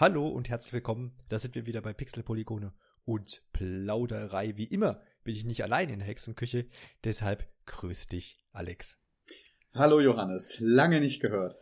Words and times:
Hallo 0.00 0.28
und 0.28 0.48
herzlich 0.48 0.72
willkommen. 0.72 1.12
Da 1.28 1.38
sind 1.38 1.54
wir 1.54 1.66
wieder 1.66 1.82
bei 1.82 1.92
Pixel 1.92 2.22
Polygone 2.22 2.72
und 3.04 3.42
Plauderei. 3.52 4.56
Wie 4.56 4.64
immer 4.64 5.02
bin 5.24 5.36
ich 5.36 5.44
nicht 5.44 5.62
allein 5.62 5.90
in 5.90 5.98
der 5.98 6.08
Hexenküche, 6.08 6.64
deshalb 7.04 7.46
grüß 7.66 8.06
dich, 8.08 8.38
Alex. 8.50 8.96
Hallo 9.74 10.00
Johannes, 10.00 10.56
lange 10.58 11.00
nicht 11.00 11.20
gehört. 11.20 11.54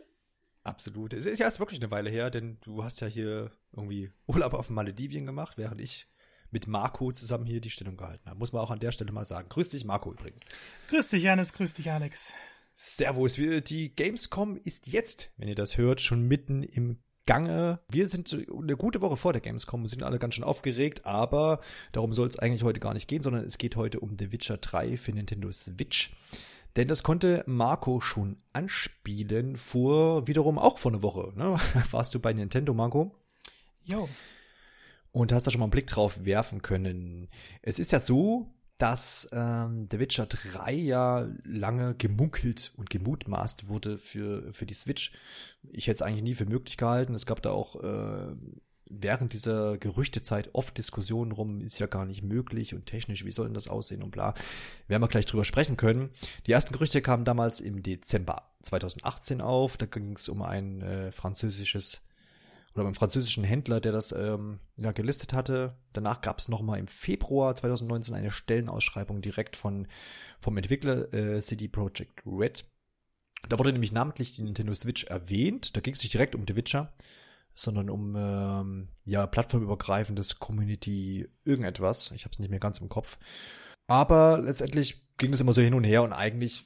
Absolut. 0.63 1.11
Es 1.11 1.25
ist 1.25 1.39
ja 1.39 1.59
wirklich 1.59 1.81
eine 1.81 1.91
Weile 1.91 2.09
her, 2.09 2.29
denn 2.29 2.59
du 2.61 2.81
hast 2.81 3.01
ja 3.01 3.07
hier 3.07 3.51
irgendwie 3.73 4.13
Urlaub 4.25 4.53
auf 4.53 4.69
Maledivien 4.69 5.25
gemacht, 5.25 5.57
während 5.57 5.81
ich 5.81 6.07
mit 6.49 6.65
Marco 6.65 7.11
zusammen 7.11 7.45
hier 7.45 7.59
die 7.59 7.69
Stellung 7.69 7.97
gehalten 7.97 8.29
habe. 8.29 8.39
Muss 8.39 8.53
man 8.53 8.61
auch 8.61 8.71
an 8.71 8.79
der 8.79 8.93
Stelle 8.93 9.11
mal 9.11 9.25
sagen. 9.25 9.49
Grüß 9.49 9.67
dich, 9.67 9.83
Marco 9.83 10.13
übrigens. 10.13 10.45
Grüß 10.87 11.09
dich, 11.09 11.23
Janis, 11.23 11.51
grüß 11.51 11.73
dich, 11.73 11.91
Alex. 11.91 12.31
Servus. 12.73 13.33
Die 13.33 13.93
Gamescom 13.93 14.55
ist 14.55 14.87
jetzt, 14.87 15.33
wenn 15.35 15.49
ihr 15.49 15.55
das 15.55 15.77
hört, 15.77 15.99
schon 15.99 16.21
mitten 16.21 16.63
im 16.63 16.99
Gange. 17.29 17.77
Wir 17.87 18.07
sind 18.07 18.35
eine 18.51 18.75
gute 18.75 19.03
Woche 19.03 19.15
vor 19.15 19.33
der 19.33 19.41
Gamescom 19.43 19.83
und 19.83 19.87
sind 19.87 20.01
alle 20.01 20.17
ganz 20.17 20.33
schön 20.33 20.43
aufgeregt, 20.43 21.05
aber 21.05 21.59
darum 21.91 22.11
soll 22.11 22.25
es 22.25 22.39
eigentlich 22.39 22.63
heute 22.63 22.79
gar 22.79 22.95
nicht 22.95 23.07
gehen, 23.07 23.21
sondern 23.21 23.45
es 23.45 23.59
geht 23.59 23.75
heute 23.75 23.99
um 23.99 24.15
The 24.17 24.31
Witcher 24.31 24.57
3 24.57 24.97
für 24.97 25.11
Nintendo 25.11 25.51
Switch. 25.51 26.11
Denn 26.75 26.87
das 26.87 27.03
konnte 27.03 27.43
Marco 27.45 28.01
schon 28.01 28.37
anspielen 28.51 29.57
vor, 29.57 30.27
wiederum 30.27 30.57
auch 30.57 30.79
vor 30.79 30.91
einer 30.91 31.03
Woche. 31.03 31.31
Ne? 31.35 31.59
Warst 31.91 32.15
du 32.15 32.19
bei 32.19 32.33
Nintendo, 32.33 32.73
Marco? 32.73 33.15
Jo. 33.83 34.09
Und 35.11 35.31
hast 35.31 35.45
da 35.45 35.51
schon 35.51 35.59
mal 35.59 35.65
einen 35.65 35.71
Blick 35.71 35.85
drauf 35.85 36.25
werfen 36.25 36.63
können. 36.63 37.27
Es 37.61 37.77
ist 37.77 37.91
ja 37.91 37.99
so, 37.99 38.47
dass 38.79 39.27
ähm, 39.33 39.87
The 39.91 39.99
Witcher 39.99 40.25
3 40.25 40.73
ja 40.73 41.27
lange 41.43 41.95
gemunkelt 41.95 42.71
und 42.77 42.89
gemutmaßt 42.89 43.67
wurde 43.67 43.97
für, 43.97 44.53
für 44.53 44.65
die 44.65 44.73
Switch. 44.73 45.11
Ich 45.69 45.87
hätte 45.87 45.95
es 45.95 46.01
eigentlich 46.01 46.23
nie 46.23 46.35
für 46.35 46.45
möglich 46.45 46.77
gehalten. 46.77 47.13
Es 47.13 47.25
gab 47.25 47.41
da 47.41 47.51
auch 47.51 47.75
äh, 47.83 48.35
während 48.89 49.33
dieser 49.33 49.77
Gerüchtezeit 49.77 50.49
oft 50.53 50.77
Diskussionen 50.77 51.33
rum, 51.33 51.59
ist 51.59 51.79
ja 51.79 51.87
gar 51.87 52.05
nicht 52.05 52.23
möglich 52.23 52.73
und 52.73 52.85
technisch, 52.85 53.25
wie 53.25 53.31
soll 53.31 53.45
denn 53.47 53.53
das 53.53 53.67
aussehen 53.67 54.01
und 54.01 54.11
bla. 54.11 54.33
Werden 54.87 55.03
wir 55.03 55.09
gleich 55.09 55.25
drüber 55.25 55.45
sprechen 55.45 55.75
können. 55.75 56.09
Die 56.47 56.53
ersten 56.53 56.73
Gerüchte 56.73 57.01
kamen 57.01 57.25
damals 57.25 57.59
im 57.59 57.83
Dezember 57.83 58.49
2018 58.63 59.41
auf. 59.41 59.75
Da 59.75 59.87
ging 59.87 60.13
es 60.13 60.29
um 60.29 60.41
ein 60.41 60.81
äh, 60.81 61.11
französisches 61.11 62.01
oder 62.73 62.83
beim 62.83 62.95
französischen 62.95 63.43
Händler, 63.43 63.81
der 63.81 63.91
das 63.91 64.11
ähm, 64.11 64.59
ja, 64.77 64.91
gelistet 64.91 65.33
hatte. 65.33 65.75
Danach 65.93 66.21
gab 66.21 66.39
es 66.39 66.47
nochmal 66.47 66.79
im 66.79 66.87
Februar 66.87 67.55
2019 67.55 68.15
eine 68.15 68.31
Stellenausschreibung 68.31 69.21
direkt 69.21 69.55
von, 69.55 69.87
vom 70.39 70.57
Entwickler 70.57 71.13
äh, 71.13 71.41
CD 71.41 71.67
Projekt 71.67 72.21
Red. 72.25 72.65
Da 73.47 73.57
wurde 73.57 73.71
nämlich 73.71 73.91
namentlich 73.91 74.35
die 74.35 74.43
Nintendo 74.43 74.73
Switch 74.73 75.05
erwähnt. 75.05 75.75
Da 75.75 75.81
ging 75.81 75.93
es 75.93 76.03
nicht 76.03 76.13
direkt 76.13 76.35
um 76.35 76.45
The 76.47 76.55
Witcher, 76.55 76.93
sondern 77.53 77.89
um 77.89 78.15
ähm, 78.17 78.89
ja 79.05 79.25
plattformübergreifendes 79.25 80.39
Community 80.39 81.27
irgendetwas. 81.45 82.11
Ich 82.11 82.25
habe 82.25 82.33
es 82.33 82.39
nicht 82.39 82.49
mehr 82.49 82.59
ganz 82.59 82.79
im 82.79 82.89
Kopf. 82.89 83.17
Aber 83.87 84.39
letztendlich 84.39 85.01
ging 85.17 85.33
es 85.33 85.41
immer 85.41 85.53
so 85.53 85.61
hin 85.61 85.73
und 85.73 85.83
her 85.83 86.03
und 86.03 86.13
eigentlich, 86.13 86.65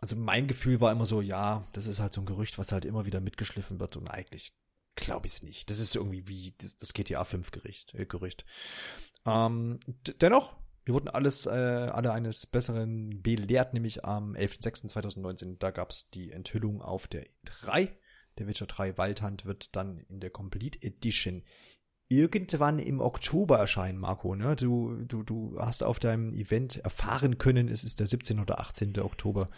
also 0.00 0.14
mein 0.14 0.46
Gefühl 0.46 0.80
war 0.80 0.92
immer 0.92 1.06
so, 1.06 1.20
ja, 1.20 1.64
das 1.72 1.86
ist 1.86 2.00
halt 2.00 2.12
so 2.12 2.20
ein 2.20 2.26
Gerücht, 2.26 2.58
was 2.58 2.70
halt 2.70 2.84
immer 2.84 3.06
wieder 3.06 3.20
mitgeschliffen 3.20 3.80
wird 3.80 3.96
und 3.96 4.08
eigentlich 4.08 4.52
glaube 5.00 5.26
ich 5.26 5.34
es 5.34 5.42
nicht. 5.42 5.70
Das 5.70 5.80
ist 5.80 5.94
irgendwie 5.94 6.28
wie 6.28 6.54
das, 6.58 6.76
das 6.76 6.92
GTA 6.92 7.24
5 7.24 7.50
Gericht, 7.50 7.94
äh, 7.94 8.06
Gerücht. 8.06 8.44
Ähm, 9.26 9.80
dennoch, 10.20 10.56
wir 10.84 10.94
wurden 10.94 11.08
alles, 11.08 11.46
äh, 11.46 11.50
alle 11.50 12.12
eines 12.12 12.46
Besseren 12.46 13.22
belehrt, 13.22 13.74
nämlich 13.74 14.04
am 14.04 14.34
11.06.2019. 14.34 15.58
Da 15.58 15.70
gab 15.70 15.90
es 15.90 16.10
die 16.10 16.30
Enthüllung 16.32 16.80
auf 16.80 17.06
der 17.06 17.26
3. 17.44 17.82
E 17.82 17.88
der 18.38 18.46
Witcher 18.46 18.66
3 18.66 18.96
Waldhand 18.96 19.44
wird 19.44 19.76
dann 19.76 19.98
in 20.08 20.20
der 20.20 20.30
Complete 20.30 20.82
Edition 20.82 21.42
irgendwann 22.08 22.78
im 22.78 23.00
Oktober 23.00 23.58
erscheinen, 23.58 23.98
Marco. 23.98 24.34
Ne? 24.34 24.56
Du, 24.56 24.96
du, 25.04 25.22
du 25.22 25.56
hast 25.58 25.82
auf 25.82 25.98
deinem 25.98 26.32
Event 26.32 26.76
erfahren 26.78 27.38
können, 27.38 27.68
es 27.68 27.84
ist 27.84 28.00
der 28.00 28.06
17. 28.06 28.40
oder 28.40 28.58
18. 28.58 28.98
Oktober. 28.98 29.50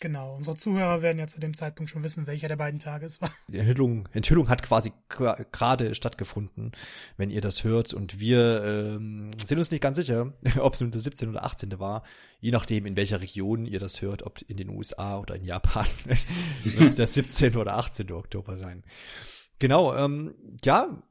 Genau, 0.00 0.34
unsere 0.34 0.56
Zuhörer 0.56 1.02
werden 1.02 1.18
ja 1.18 1.26
zu 1.26 1.40
dem 1.40 1.52
Zeitpunkt 1.52 1.90
schon 1.90 2.02
wissen, 2.02 2.26
welcher 2.26 2.48
der 2.48 2.56
beiden 2.56 2.80
Tage 2.80 3.04
es 3.04 3.20
war. 3.20 3.30
Die 3.48 3.58
Enthüllung, 3.58 4.08
Enthüllung 4.12 4.48
hat 4.48 4.62
quasi 4.62 4.94
gerade 5.08 5.94
stattgefunden, 5.94 6.72
wenn 7.18 7.28
ihr 7.28 7.42
das 7.42 7.64
hört. 7.64 7.92
Und 7.92 8.18
wir 8.18 8.64
ähm, 8.64 9.30
sind 9.36 9.58
uns 9.58 9.70
nicht 9.70 9.82
ganz 9.82 9.98
sicher, 9.98 10.32
ob 10.58 10.72
es 10.72 10.80
nun 10.80 10.90
der 10.90 11.02
17. 11.02 11.28
oder 11.28 11.44
18. 11.44 11.78
war. 11.78 12.02
Je 12.40 12.50
nachdem, 12.50 12.86
in 12.86 12.96
welcher 12.96 13.20
Region 13.20 13.66
ihr 13.66 13.78
das 13.78 14.00
hört, 14.00 14.22
ob 14.22 14.40
in 14.48 14.56
den 14.56 14.70
USA 14.70 15.18
oder 15.18 15.36
in 15.36 15.44
Japan, 15.44 15.86
wird 16.62 16.80
es 16.80 16.96
der 16.96 17.06
17. 17.06 17.56
oder 17.56 17.76
18. 17.76 18.10
Oktober 18.12 18.56
sein. 18.56 18.84
Genau, 19.58 19.94
ähm, 19.94 20.34
ja, 20.64 21.02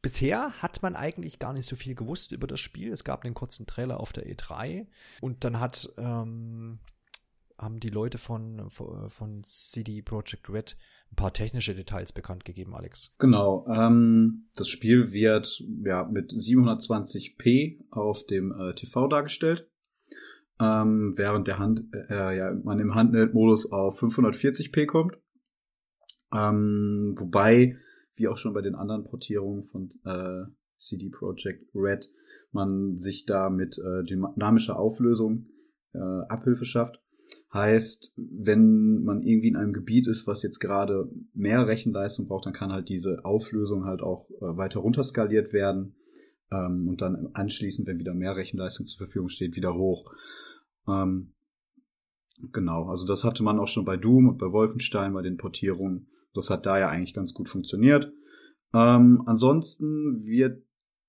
bisher 0.00 0.52
hat 0.62 0.80
man 0.80 0.94
eigentlich 0.94 1.40
gar 1.40 1.52
nicht 1.52 1.66
so 1.66 1.74
viel 1.74 1.96
gewusst 1.96 2.30
über 2.30 2.46
das 2.46 2.60
Spiel. 2.60 2.92
Es 2.92 3.02
gab 3.02 3.24
einen 3.24 3.34
kurzen 3.34 3.66
Trailer 3.66 3.98
auf 3.98 4.12
der 4.12 4.32
E3 4.32 4.86
und 5.20 5.42
dann 5.42 5.58
hat 5.58 5.92
ähm, 5.98 6.78
haben 7.58 7.80
die 7.80 7.90
Leute 7.90 8.18
von, 8.18 8.70
von 8.70 9.42
CD 9.44 10.02
Projekt 10.02 10.48
Red 10.48 10.76
ein 11.10 11.16
paar 11.16 11.32
technische 11.32 11.74
Details 11.74 12.12
bekannt 12.12 12.44
gegeben, 12.44 12.74
Alex. 12.74 13.14
Genau. 13.18 13.64
Ähm, 13.66 14.48
das 14.54 14.68
Spiel 14.68 15.12
wird 15.12 15.62
ja 15.84 16.04
mit 16.04 16.32
720p 16.32 17.86
auf 17.90 18.24
dem 18.26 18.52
äh, 18.52 18.74
TV 18.74 19.08
dargestellt, 19.08 19.68
ähm, 20.60 21.14
während 21.16 21.46
der 21.48 21.58
Hand, 21.58 21.84
äh, 22.10 22.36
ja, 22.36 22.52
man 22.62 22.78
im 22.78 22.94
Handheld-Modus 22.94 23.72
auf 23.72 24.02
540p 24.02 24.86
kommt. 24.86 25.18
Ähm, 26.32 27.14
wobei, 27.18 27.74
wie 28.14 28.28
auch 28.28 28.36
schon 28.36 28.52
bei 28.52 28.60
den 28.60 28.74
anderen 28.74 29.04
Portierungen 29.04 29.62
von 29.62 29.90
äh, 30.04 30.44
CD 30.76 31.08
Projekt 31.08 31.70
Red, 31.74 32.10
man 32.52 32.96
sich 32.96 33.24
da 33.24 33.50
mit 33.50 33.78
äh, 33.78 34.04
dynamischer 34.04 34.78
Auflösung 34.78 35.46
äh, 35.94 35.98
Abhilfe 36.28 36.64
schafft. 36.64 37.00
Heißt, 37.52 38.12
wenn 38.16 39.02
man 39.04 39.22
irgendwie 39.22 39.48
in 39.48 39.56
einem 39.56 39.72
Gebiet 39.72 40.06
ist, 40.06 40.26
was 40.26 40.42
jetzt 40.42 40.58
gerade 40.58 41.10
mehr 41.32 41.66
Rechenleistung 41.66 42.26
braucht, 42.26 42.44
dann 42.44 42.52
kann 42.52 42.72
halt 42.72 42.90
diese 42.90 43.24
Auflösung 43.24 43.86
halt 43.86 44.02
auch 44.02 44.28
äh, 44.30 44.56
weiter 44.56 44.80
runterskaliert 44.80 45.54
werden 45.54 45.96
ähm, 46.50 46.88
und 46.88 47.00
dann 47.00 47.30
anschließend, 47.32 47.88
wenn 47.88 47.98
wieder 47.98 48.14
mehr 48.14 48.36
Rechenleistung 48.36 48.84
zur 48.84 49.06
Verfügung 49.06 49.30
steht, 49.30 49.56
wieder 49.56 49.74
hoch. 49.74 50.04
Ähm, 50.86 51.32
genau, 52.52 52.86
also 52.88 53.06
das 53.06 53.24
hatte 53.24 53.42
man 53.42 53.58
auch 53.58 53.68
schon 53.68 53.86
bei 53.86 53.96
Doom 53.96 54.28
und 54.28 54.38
bei 54.38 54.52
Wolfenstein 54.52 55.14
bei 55.14 55.22
den 55.22 55.38
Portierungen. 55.38 56.08
Das 56.34 56.50
hat 56.50 56.66
da 56.66 56.78
ja 56.78 56.90
eigentlich 56.90 57.14
ganz 57.14 57.32
gut 57.32 57.48
funktioniert. 57.48 58.12
Ähm, 58.74 59.22
ansonsten 59.24 60.26
wird 60.26 60.64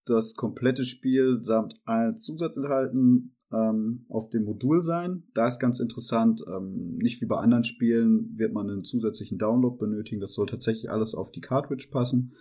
das 0.05 0.35
komplette 0.35 0.85
Spiel 0.85 1.39
samt 1.41 1.75
allen 1.83 2.16
Zusatzinhalten 2.16 3.35
ähm, 3.51 4.05
auf 4.09 4.29
dem 4.29 4.43
Modul 4.43 4.81
sein. 4.81 5.23
Da 5.33 5.47
ist 5.47 5.59
ganz 5.59 5.79
interessant, 5.79 6.43
ähm, 6.47 6.97
nicht 6.97 7.21
wie 7.21 7.25
bei 7.25 7.37
anderen 7.37 7.63
Spielen 7.63 8.37
wird 8.37 8.53
man 8.53 8.69
einen 8.69 8.83
zusätzlichen 8.83 9.37
Download 9.37 9.77
benötigen. 9.77 10.21
Das 10.21 10.33
soll 10.33 10.45
tatsächlich 10.45 10.91
alles 10.91 11.15
auf 11.15 11.31
die 11.31 11.41
Cartridge 11.41 11.89
passen. 11.91 12.33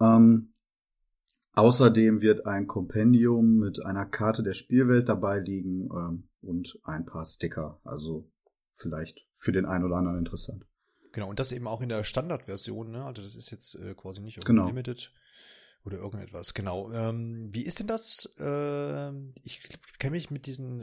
Ähm, 0.00 0.52
außerdem 1.52 2.20
wird 2.20 2.46
ein 2.46 2.66
Kompendium 2.66 3.56
mit 3.56 3.84
einer 3.84 4.06
Karte 4.06 4.42
der 4.42 4.54
Spielwelt 4.54 5.08
dabei 5.08 5.40
liegen 5.40 5.88
ähm, 5.92 6.28
und 6.40 6.78
ein 6.84 7.04
paar 7.04 7.24
Sticker. 7.24 7.80
Also 7.84 8.30
vielleicht 8.74 9.26
für 9.34 9.52
den 9.52 9.64
einen 9.64 9.84
oder 9.84 9.96
anderen 9.96 10.18
interessant. 10.18 10.64
Genau, 11.12 11.30
und 11.30 11.38
das 11.38 11.52
eben 11.52 11.66
auch 11.66 11.80
in 11.80 11.88
der 11.88 12.04
Standardversion, 12.04 12.90
ne? 12.90 13.04
Also 13.04 13.22
das 13.22 13.34
ist 13.34 13.50
jetzt 13.50 13.74
äh, 13.76 13.94
quasi 13.94 14.20
nicht 14.20 14.44
genau. 14.44 14.66
Limited. 14.66 15.10
Oder 15.88 16.00
irgendetwas, 16.00 16.52
genau. 16.52 16.92
Ähm, 16.92 17.48
wie 17.50 17.62
ist 17.62 17.80
denn 17.80 17.86
das? 17.86 18.28
Äh, 18.38 19.08
ich 19.42 19.62
kenne 19.98 20.10
mich 20.10 20.30
mit 20.30 20.44
diesen 20.44 20.82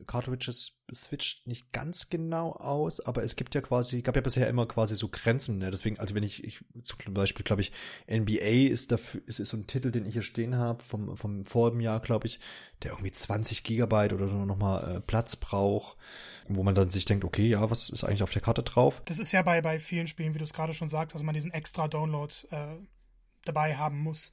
äh, 0.00 0.04
Cartridges 0.06 0.80
Switch 0.94 1.42
nicht 1.44 1.70
ganz 1.70 2.08
genau 2.08 2.52
aus, 2.52 3.00
aber 3.00 3.22
es 3.22 3.36
gibt 3.36 3.54
ja 3.54 3.60
quasi, 3.60 4.00
gab 4.00 4.16
ja 4.16 4.22
bisher 4.22 4.48
immer 4.48 4.64
quasi 4.66 4.96
so 4.96 5.08
Grenzen. 5.10 5.58
Ne? 5.58 5.70
Deswegen, 5.70 5.98
also 5.98 6.14
wenn 6.14 6.22
ich, 6.22 6.42
ich 6.44 6.64
zum 6.82 7.12
Beispiel 7.12 7.44
glaube 7.44 7.60
ich, 7.60 7.72
NBA 8.10 8.70
ist 8.70 8.90
dafür, 8.90 9.20
ist, 9.26 9.38
ist 9.38 9.50
so 9.50 9.58
ein 9.58 9.66
Titel, 9.66 9.90
den 9.90 10.06
ich 10.06 10.14
hier 10.14 10.22
stehen 10.22 10.56
habe 10.56 10.82
vom 10.82 11.14
vom 11.14 11.44
vorigen 11.44 11.80
Jahr, 11.80 12.00
glaube 12.00 12.26
ich, 12.26 12.40
der 12.82 12.92
irgendwie 12.92 13.12
20 13.12 13.64
Gigabyte 13.64 14.14
oder 14.14 14.28
so 14.28 14.46
nochmal 14.46 14.96
äh, 14.96 15.00
Platz 15.02 15.36
braucht, 15.36 15.98
wo 16.48 16.62
man 16.62 16.74
dann 16.74 16.88
sich 16.88 17.04
denkt, 17.04 17.26
okay, 17.26 17.48
ja, 17.48 17.70
was 17.70 17.90
ist 17.90 18.02
eigentlich 18.02 18.22
auf 18.22 18.32
der 18.32 18.40
Karte 18.40 18.62
drauf? 18.62 19.02
Das 19.04 19.18
ist 19.18 19.32
ja 19.32 19.42
bei 19.42 19.60
bei 19.60 19.78
vielen 19.78 20.06
Spielen, 20.06 20.32
wie 20.32 20.38
du 20.38 20.44
es 20.44 20.54
gerade 20.54 20.72
schon 20.72 20.88
sagst, 20.88 21.14
dass 21.14 21.22
man 21.22 21.34
diesen 21.34 21.50
extra 21.50 21.86
Download 21.86 22.32
äh, 22.50 22.78
dabei 23.48 23.76
haben 23.76 23.98
muss, 23.98 24.32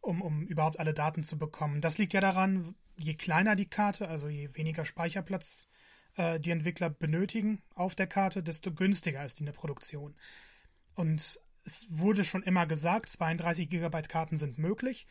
um, 0.00 0.22
um 0.22 0.42
überhaupt 0.42 0.80
alle 0.80 0.94
Daten 0.94 1.22
zu 1.22 1.38
bekommen. 1.38 1.80
Das 1.80 1.98
liegt 1.98 2.12
ja 2.12 2.20
daran, 2.20 2.74
je 2.96 3.14
kleiner 3.14 3.56
die 3.56 3.68
Karte, 3.68 4.08
also 4.08 4.28
je 4.28 4.50
weniger 4.54 4.84
Speicherplatz 4.84 5.68
äh, 6.16 6.40
die 6.40 6.50
Entwickler 6.50 6.90
benötigen 6.90 7.62
auf 7.74 7.94
der 7.94 8.06
Karte, 8.06 8.42
desto 8.42 8.72
günstiger 8.72 9.24
ist 9.24 9.38
die 9.38 9.42
in 9.42 9.46
der 9.46 9.52
Produktion. 9.52 10.14
Und 10.94 11.40
es 11.64 11.86
wurde 11.90 12.24
schon 12.24 12.42
immer 12.42 12.66
gesagt, 12.66 13.10
32 13.10 13.68
GB 13.68 14.02
Karten 14.02 14.36
sind 14.36 14.58
möglich. 14.58 15.06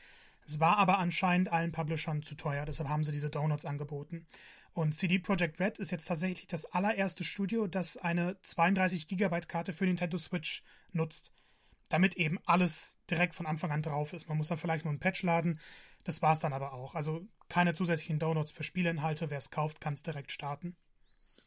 Es 0.46 0.60
war 0.60 0.78
aber 0.78 0.98
anscheinend 0.98 1.50
allen 1.50 1.72
Publishern 1.72 2.24
zu 2.24 2.36
teuer, 2.36 2.66
deshalb 2.66 2.90
haben 2.90 3.04
sie 3.04 3.12
diese 3.12 3.30
Donuts 3.30 3.66
angeboten. 3.66 4.26
Und 4.74 4.94
CD 4.94 5.18
Projekt 5.18 5.60
Red 5.60 5.80
ist 5.80 5.92
jetzt 5.92 6.08
tatsächlich 6.08 6.48
das 6.48 6.66
allererste 6.66 7.24
Studio, 7.24 7.68
das 7.68 7.98
eine 7.98 8.40
32 8.42 9.08
GB 9.08 9.42
Karte 9.48 9.74
für 9.74 9.86
Nintendo 9.86 10.18
Switch 10.18 10.64
nutzt. 10.92 11.32
Damit 11.90 12.16
eben 12.16 12.40
alles 12.46 12.98
direkt 13.10 13.36
von 13.36 13.46
Anfang 13.46 13.72
an 13.72 13.82
drauf 13.82 14.14
ist. 14.14 14.28
Man 14.28 14.38
muss 14.38 14.48
dann 14.48 14.58
vielleicht 14.58 14.86
nur 14.86 14.92
einen 14.92 15.00
Patch 15.00 15.24
laden. 15.24 15.60
Das 16.04 16.22
war 16.22 16.34
es 16.34 16.40
dann 16.40 16.54
aber 16.54 16.74
auch. 16.74 16.96
Also 16.96 17.26
keine 17.50 17.74
zusätzlichen 17.74 18.20
Downloads 18.20 18.52
für 18.52 18.64
Spieleinhalte. 18.64 19.30
Wer 19.30 19.38
es 19.38 19.52
kauft, 19.52 19.82
kann 19.82 19.94
es 19.94 20.04
direkt 20.04 20.32
starten. 20.32 20.76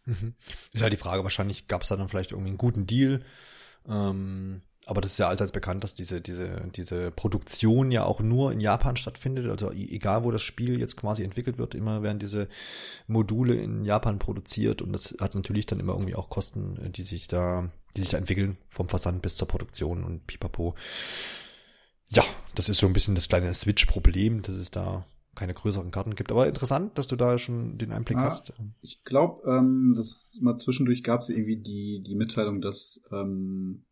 Mhm. 0.07 0.35
Ist 0.73 0.83
halt 0.83 0.93
die 0.93 0.99
Frage, 0.99 1.23
wahrscheinlich 1.23 1.69
gab 1.69 1.83
es 1.83 1.89
da 1.89 1.97
dann 1.97 2.09
vielleicht 2.09 2.33
irgendwie 2.33 2.51
einen 2.51 2.59
guten 2.59 2.87
Deal. 2.87 3.21
Ähm, 3.89 4.63
aber 4.87 5.01
das 5.01 5.13
ist 5.13 5.19
ja 5.19 5.29
allseits 5.29 5.53
bekannt, 5.53 5.85
dass 5.85 5.95
diese, 5.95 6.21
diese, 6.21 6.63
diese 6.75 7.11
Produktion 7.11 7.93
ja 7.93 8.05
auch 8.05 8.21
nur 8.21 8.51
in 8.51 8.61
Japan 8.61 8.97
stattfindet. 8.97 9.49
Also 9.49 9.71
e-, 9.73 9.89
egal, 9.91 10.25
wo 10.25 10.31
das 10.31 10.43
Spiel 10.43 10.81
jetzt 10.81 10.97
quasi 10.97 11.23
entwickelt 11.23 11.59
wird, 11.59 11.75
immer 11.75 12.03
werden 12.03 12.19
diese 12.19 12.49
Module 13.07 13.55
in 13.55 13.85
Japan 13.85 14.19
produziert 14.19 14.83
und 14.83 14.93
das 14.93 15.15
hat 15.21 15.35
natürlich 15.35 15.67
dann 15.67 15.81
immer 15.81 15.93
irgendwie 15.93 16.15
auch 16.15 16.31
Kosten, 16.31 16.93
die 16.93 17.05
sich 17.05 17.29
da, 17.29 17.71
die 17.97 18.01
sich 18.01 18.11
da 18.11 18.19
entwickeln, 18.19 18.59
vom 18.69 18.89
Versand 18.89 19.23
bis 19.23 19.37
zur 19.37 19.49
Produktion 19.49 20.05
und 20.05 20.27
pipapo. 20.27 20.75
Ja, 22.11 22.25
das 22.55 22.69
ist 22.69 22.79
so 22.79 22.87
ein 22.87 22.93
bisschen 22.93 23.15
das 23.15 23.29
kleine 23.29 23.55
Switch-Problem, 23.55 24.43
dass 24.43 24.57
es 24.57 24.71
da 24.71 25.05
keine 25.35 25.55
größeren 25.55 25.91
Karten 25.91 26.17
gibt. 26.17 26.31
Aber 26.33 26.47
interessant, 26.47 26.99
dass 26.99 27.07
du 27.07 27.17
da 27.17 27.39
schon 27.39 27.79
den 27.79 27.93
Einblick 27.93 28.19
ah, 28.19 28.25
hast. 28.25 28.53
Ich 28.83 29.05
glaube, 29.05 29.49
ähm, 29.49 29.95
dass 29.97 30.39
mal 30.41 30.57
zwischendurch 30.57 31.03
gab 31.03 31.21
es 31.21 31.29
irgendwie 31.29 31.57
die, 31.57 32.03
die 32.07 32.17
Mitteilung, 32.17 32.61
dass 32.61 33.01
ähm, 33.13 33.85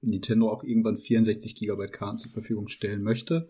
Nintendo 0.00 0.50
auch 0.50 0.64
irgendwann 0.64 0.98
64 0.98 1.54
Gigabyte 1.54 1.92
Karten 1.92 2.18
zur 2.18 2.32
Verfügung 2.32 2.68
stellen 2.68 3.02
möchte. 3.02 3.48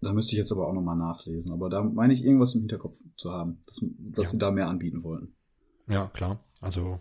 Da 0.00 0.12
müsste 0.12 0.32
ich 0.32 0.38
jetzt 0.38 0.52
aber 0.52 0.66
auch 0.66 0.72
nochmal 0.72 0.96
nachlesen. 0.96 1.52
Aber 1.52 1.68
da 1.68 1.82
meine 1.82 2.14
ich 2.14 2.24
irgendwas 2.24 2.54
im 2.54 2.60
Hinterkopf 2.60 2.98
zu 3.16 3.30
haben, 3.32 3.62
dass, 3.66 3.80
dass 3.98 4.24
ja. 4.26 4.30
sie 4.30 4.38
da 4.38 4.50
mehr 4.50 4.68
anbieten 4.68 5.02
wollen. 5.02 5.34
Ja, 5.86 6.06
klar. 6.06 6.44
Also 6.60 7.00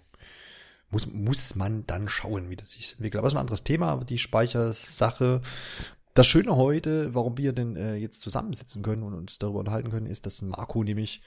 muss, 0.90 1.08
muss 1.08 1.56
man 1.56 1.86
dann 1.86 2.08
schauen, 2.08 2.50
wie 2.50 2.56
das 2.56 2.72
sich 2.72 2.94
entwickelt. 2.94 3.20
Aber 3.20 3.26
das 3.26 3.34
ist 3.34 3.38
ein 3.38 3.42
anderes 3.42 3.64
Thema, 3.64 4.04
die 4.04 4.18
Speichersache. 4.18 5.42
Das 6.14 6.26
Schöne 6.26 6.56
heute, 6.56 7.14
warum 7.14 7.38
wir 7.38 7.54
denn 7.54 7.76
äh, 7.76 7.96
jetzt 7.96 8.22
zusammensitzen 8.22 8.82
können 8.82 9.04
und 9.04 9.14
uns 9.14 9.38
darüber 9.38 9.60
unterhalten 9.60 9.92
können, 9.92 10.08
ist, 10.08 10.26
dass 10.26 10.42
Marco 10.42 10.84
nämlich, 10.84 11.22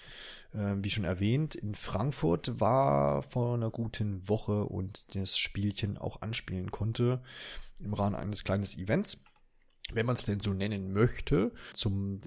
äh, 0.53 0.75
wie 0.79 0.91
schon 0.91 1.05
erwähnt, 1.05 1.55
in 1.55 1.77
Frankfurt 1.77 2.59
war 2.59 3.23
vor 3.23 3.55
einer 3.55 3.71
guten 3.71 4.29
Woche 4.29 4.65
und 4.65 5.15
das 5.15 5.39
Spielchen 5.39 5.97
auch 5.97 6.23
anspielen 6.23 6.73
konnte 6.73 7.21
im 7.79 7.95
Rahmen 7.95 8.17
eines 8.17 8.43
kleinen 8.43 8.65
Events. 8.65 9.23
Wenn 9.93 10.07
man 10.07 10.15
es 10.15 10.23
denn 10.23 10.41
so 10.41 10.53
nennen 10.53 10.93
möchte, 10.93 11.53
zum 11.73 12.21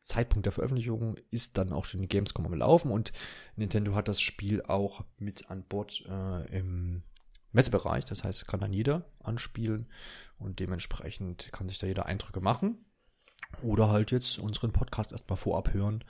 Zeitpunkt 0.00 0.46
der 0.46 0.52
Veröffentlichung 0.52 1.16
ist 1.30 1.56
dann 1.56 1.72
auch 1.72 1.84
schon 1.84 2.00
die 2.00 2.08
Gamescom 2.08 2.46
am 2.46 2.54
Laufen 2.54 2.90
und 2.90 3.12
Nintendo 3.56 3.94
hat 3.94 4.08
das 4.08 4.20
Spiel 4.20 4.62
auch 4.62 5.04
mit 5.16 5.50
an 5.50 5.64
Bord 5.64 6.04
äh, 6.06 6.58
im 6.58 7.02
Messebereich, 7.52 8.04
das 8.04 8.24
heißt, 8.24 8.46
kann 8.46 8.60
dann 8.60 8.72
jeder 8.72 9.06
anspielen 9.20 9.88
und 10.38 10.60
dementsprechend 10.60 11.50
kann 11.52 11.68
sich 11.68 11.78
da 11.78 11.86
jeder 11.86 12.06
Eindrücke 12.06 12.40
machen. 12.40 12.84
Oder 13.62 13.88
halt 13.88 14.10
jetzt 14.10 14.38
unseren 14.38 14.72
Podcast 14.72 15.12
erstmal 15.12 15.38
vorab 15.38 15.72
hören, 15.72 16.04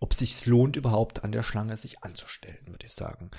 ob 0.00 0.14
sich 0.14 0.44
lohnt, 0.46 0.76
überhaupt 0.76 1.22
an 1.22 1.30
der 1.30 1.42
Schlange 1.42 1.76
sich 1.76 2.02
anzustellen, 2.02 2.66
würde 2.66 2.86
ich 2.86 2.92
sagen. 2.92 3.30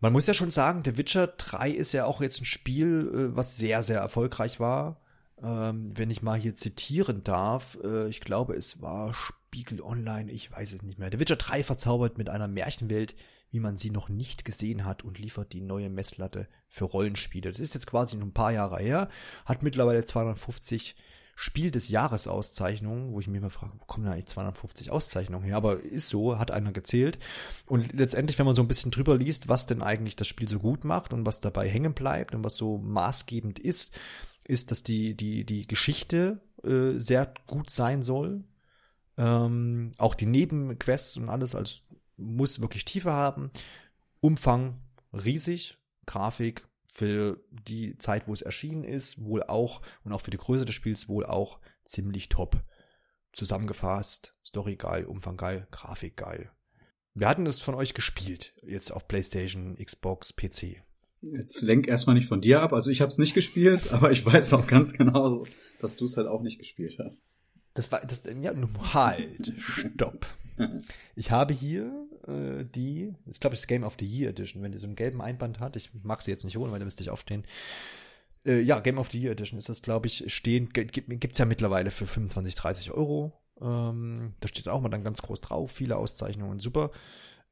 Man 0.00 0.12
muss 0.12 0.26
ja 0.26 0.34
schon 0.34 0.50
sagen, 0.50 0.82
The 0.84 0.96
Witcher 0.96 1.26
3 1.26 1.70
ist 1.70 1.92
ja 1.92 2.04
auch 2.04 2.20
jetzt 2.20 2.40
ein 2.40 2.44
Spiel, 2.44 3.10
äh, 3.12 3.36
was 3.36 3.56
sehr, 3.56 3.82
sehr 3.82 4.00
erfolgreich 4.00 4.60
war. 4.60 5.00
Ähm, 5.42 5.96
wenn 5.96 6.10
ich 6.10 6.22
mal 6.22 6.38
hier 6.38 6.54
zitieren 6.54 7.24
darf, 7.24 7.76
äh, 7.82 8.08
ich 8.08 8.20
glaube, 8.20 8.54
es 8.54 8.80
war 8.80 9.12
Spiegel 9.14 9.80
Online, 9.82 10.30
ich 10.30 10.50
weiß 10.50 10.72
es 10.72 10.82
nicht 10.82 10.98
mehr. 10.98 11.10
The 11.10 11.18
Witcher 11.20 11.36
3 11.36 11.64
verzaubert 11.64 12.18
mit 12.18 12.28
einer 12.28 12.48
Märchenwelt, 12.48 13.14
wie 13.50 13.60
man 13.60 13.76
sie 13.76 13.90
noch 13.90 14.08
nicht 14.08 14.44
gesehen 14.44 14.84
hat 14.84 15.04
und 15.04 15.18
liefert 15.18 15.52
die 15.52 15.60
neue 15.60 15.90
Messlatte 15.90 16.48
für 16.68 16.84
Rollenspiele. 16.84 17.50
Das 17.50 17.60
ist 17.60 17.74
jetzt 17.74 17.86
quasi 17.86 18.16
nur 18.16 18.26
ein 18.26 18.34
paar 18.34 18.52
Jahre 18.52 18.78
her, 18.78 19.08
hat 19.44 19.62
mittlerweile 19.62 20.04
250 20.04 20.96
Spiel 21.36 21.70
des 21.70 21.88
Jahres 21.88 22.28
Auszeichnungen, 22.28 23.12
wo 23.12 23.18
ich 23.18 23.26
mir 23.26 23.38
immer 23.38 23.50
frage, 23.50 23.72
wo 23.78 23.84
kommen 23.86 24.06
da 24.06 24.12
eigentlich 24.12 24.26
250 24.26 24.90
Auszeichnungen 24.90 25.44
her? 25.44 25.56
Aber 25.56 25.80
ist 25.80 26.08
so, 26.08 26.38
hat 26.38 26.52
einer 26.52 26.72
gezählt. 26.72 27.18
Und 27.66 27.92
letztendlich, 27.92 28.38
wenn 28.38 28.46
man 28.46 28.54
so 28.54 28.62
ein 28.62 28.68
bisschen 28.68 28.92
drüber 28.92 29.16
liest, 29.16 29.48
was 29.48 29.66
denn 29.66 29.82
eigentlich 29.82 30.14
das 30.16 30.28
Spiel 30.28 30.48
so 30.48 30.60
gut 30.60 30.84
macht 30.84 31.12
und 31.12 31.26
was 31.26 31.40
dabei 31.40 31.68
hängen 31.68 31.92
bleibt 31.92 32.34
und 32.34 32.44
was 32.44 32.56
so 32.56 32.78
maßgebend 32.78 33.58
ist, 33.58 33.98
ist, 34.44 34.70
dass 34.70 34.82
die, 34.82 35.16
die, 35.16 35.44
die 35.44 35.66
Geschichte 35.66 36.40
äh, 36.62 36.98
sehr 36.98 37.32
gut 37.46 37.70
sein 37.70 38.02
soll. 38.02 38.44
Ähm, 39.16 39.92
auch 39.98 40.14
die 40.14 40.26
Nebenquests 40.26 41.16
und 41.16 41.28
alles 41.28 41.54
als 41.54 41.82
muss 42.16 42.60
wirklich 42.60 42.84
Tiefe 42.84 43.12
haben. 43.12 43.50
Umfang 44.20 44.80
riesig, 45.12 45.78
Grafik 46.06 46.66
für 46.86 47.42
die 47.50 47.98
Zeit, 47.98 48.28
wo 48.28 48.32
es 48.32 48.42
erschienen 48.42 48.84
ist, 48.84 49.24
wohl 49.24 49.42
auch 49.42 49.82
und 50.04 50.12
auch 50.12 50.20
für 50.20 50.30
die 50.30 50.38
Größe 50.38 50.64
des 50.64 50.74
Spiels 50.74 51.08
wohl 51.08 51.26
auch 51.26 51.58
ziemlich 51.84 52.28
top. 52.28 52.62
Zusammengefasst, 53.32 54.36
Story 54.46 54.76
geil, 54.76 55.06
Umfang 55.06 55.36
geil, 55.36 55.66
Grafik 55.72 56.16
geil. 56.16 56.52
Wir 57.14 57.28
hatten 57.28 57.44
das 57.44 57.60
von 57.60 57.74
euch 57.74 57.94
gespielt, 57.94 58.54
jetzt 58.62 58.92
auf 58.92 59.08
PlayStation, 59.08 59.76
Xbox, 59.76 60.34
PC. 60.34 60.82
Jetzt 61.32 61.62
lenk 61.62 61.88
erstmal 61.88 62.14
nicht 62.14 62.28
von 62.28 62.40
dir 62.40 62.60
ab. 62.60 62.72
Also 62.72 62.90
ich 62.90 63.00
habe 63.00 63.10
es 63.10 63.18
nicht 63.18 63.34
gespielt, 63.34 63.92
aber 63.92 64.12
ich 64.12 64.24
weiß 64.24 64.52
auch 64.54 64.66
ganz 64.66 64.92
genau, 64.92 65.46
dass 65.80 65.96
du 65.96 66.04
es 66.04 66.16
halt 66.16 66.26
auch 66.26 66.42
nicht 66.42 66.58
gespielt 66.58 66.98
hast. 67.02 67.24
Das 67.74 67.90
war 67.90 68.00
das 68.06 68.22
ja 68.40 68.52
halt, 68.92 69.52
stopp. 69.58 70.26
Ich 71.16 71.32
habe 71.32 71.52
hier 71.52 72.06
äh, 72.28 72.64
die, 72.64 73.12
ich 73.26 73.40
glaube, 73.40 73.56
das 73.56 73.66
Game 73.66 73.82
of 73.82 73.96
the 73.98 74.06
Year 74.06 74.30
Edition, 74.30 74.62
wenn 74.62 74.70
die 74.70 74.78
so 74.78 74.86
einen 74.86 74.94
gelben 74.94 75.20
Einband 75.20 75.58
hat. 75.58 75.74
Ich 75.74 75.90
mag 76.04 76.22
sie 76.22 76.30
jetzt 76.30 76.44
nicht 76.44 76.56
holen, 76.56 76.70
weil 76.70 76.78
da 76.78 76.84
müsste 76.84 77.02
ich 77.02 77.10
aufstehen. 77.10 77.44
Äh, 78.44 78.60
ja, 78.60 78.78
Game 78.80 78.98
of 78.98 79.10
the 79.10 79.20
Year 79.20 79.32
Edition 79.32 79.58
ist 79.58 79.68
das, 79.68 79.82
glaube 79.82 80.06
ich, 80.06 80.32
stehen, 80.32 80.68
gibt 80.72 81.32
es 81.32 81.38
ja 81.38 81.44
mittlerweile 81.44 81.90
für 81.90 82.06
25, 82.06 82.54
30 82.54 82.92
Euro. 82.92 83.32
Ähm, 83.60 84.34
da 84.40 84.48
steht 84.48 84.68
auch 84.68 84.80
mal 84.80 84.88
dann 84.88 85.04
ganz 85.04 85.22
groß 85.22 85.40
drauf, 85.40 85.70
viele 85.70 85.96
Auszeichnungen, 85.96 86.60
super. 86.60 86.90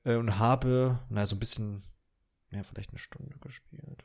Äh, 0.05 0.17
und 0.17 0.39
habe, 0.39 1.01
naja, 1.09 1.27
so 1.27 1.37
ein 1.37 1.41
bisschen, 1.41 1.83
ja, 2.53 2.63
vielleicht 2.63 2.91
eine 2.91 2.99
Stunde 2.99 3.37
gespielt. 3.41 4.05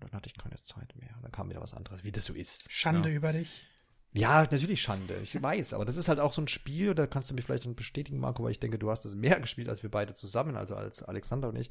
Dann 0.00 0.12
hatte 0.12 0.28
ich 0.28 0.36
keine 0.36 0.60
Zeit 0.60 0.94
mehr. 0.96 1.16
Dann 1.22 1.32
kam 1.32 1.48
wieder 1.48 1.62
was 1.62 1.74
anderes, 1.74 2.04
wie 2.04 2.12
das 2.12 2.24
so 2.24 2.34
ist. 2.34 2.70
Schande 2.70 3.08
ja. 3.08 3.16
über 3.16 3.32
dich. 3.32 3.66
Ja, 4.12 4.42
natürlich 4.42 4.80
Schande. 4.80 5.18
Ich 5.22 5.42
weiß, 5.42 5.72
aber 5.72 5.84
das 5.84 5.96
ist 5.96 6.08
halt 6.08 6.20
auch 6.20 6.32
so 6.32 6.40
ein 6.40 6.46
Spiel, 6.46 6.94
da 6.94 7.08
kannst 7.08 7.30
du 7.30 7.34
mich 7.34 7.44
vielleicht 7.44 7.74
bestätigen, 7.74 8.20
Marco, 8.20 8.44
weil 8.44 8.52
ich 8.52 8.60
denke, 8.60 8.78
du 8.78 8.90
hast 8.90 9.04
das 9.04 9.16
mehr 9.16 9.40
gespielt 9.40 9.68
als 9.68 9.82
wir 9.82 9.90
beide 9.90 10.14
zusammen, 10.14 10.56
also 10.56 10.76
als 10.76 11.02
Alexander 11.02 11.48
und 11.48 11.56
ich, 11.56 11.68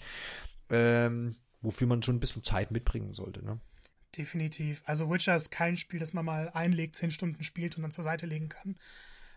ähm, 0.69 1.37
wofür 1.61 1.87
man 1.87 2.03
schon 2.03 2.17
ein 2.17 2.19
bisschen 2.19 2.43
Zeit 2.43 2.71
mitbringen 2.71 3.13
sollte, 3.13 3.43
ne? 3.45 3.61
Definitiv. 4.17 4.83
Also 4.85 5.09
Witcher 5.09 5.35
ist 5.35 5.51
kein 5.51 5.77
Spiel, 5.77 5.99
das 5.99 6.13
man 6.13 6.25
mal 6.25 6.49
einlegt, 6.49 6.95
zehn 6.95 7.11
Stunden 7.11 7.43
spielt 7.43 7.77
und 7.77 7.83
dann 7.83 7.91
zur 7.91 8.03
Seite 8.03 8.25
legen 8.25 8.49
kann. 8.49 8.77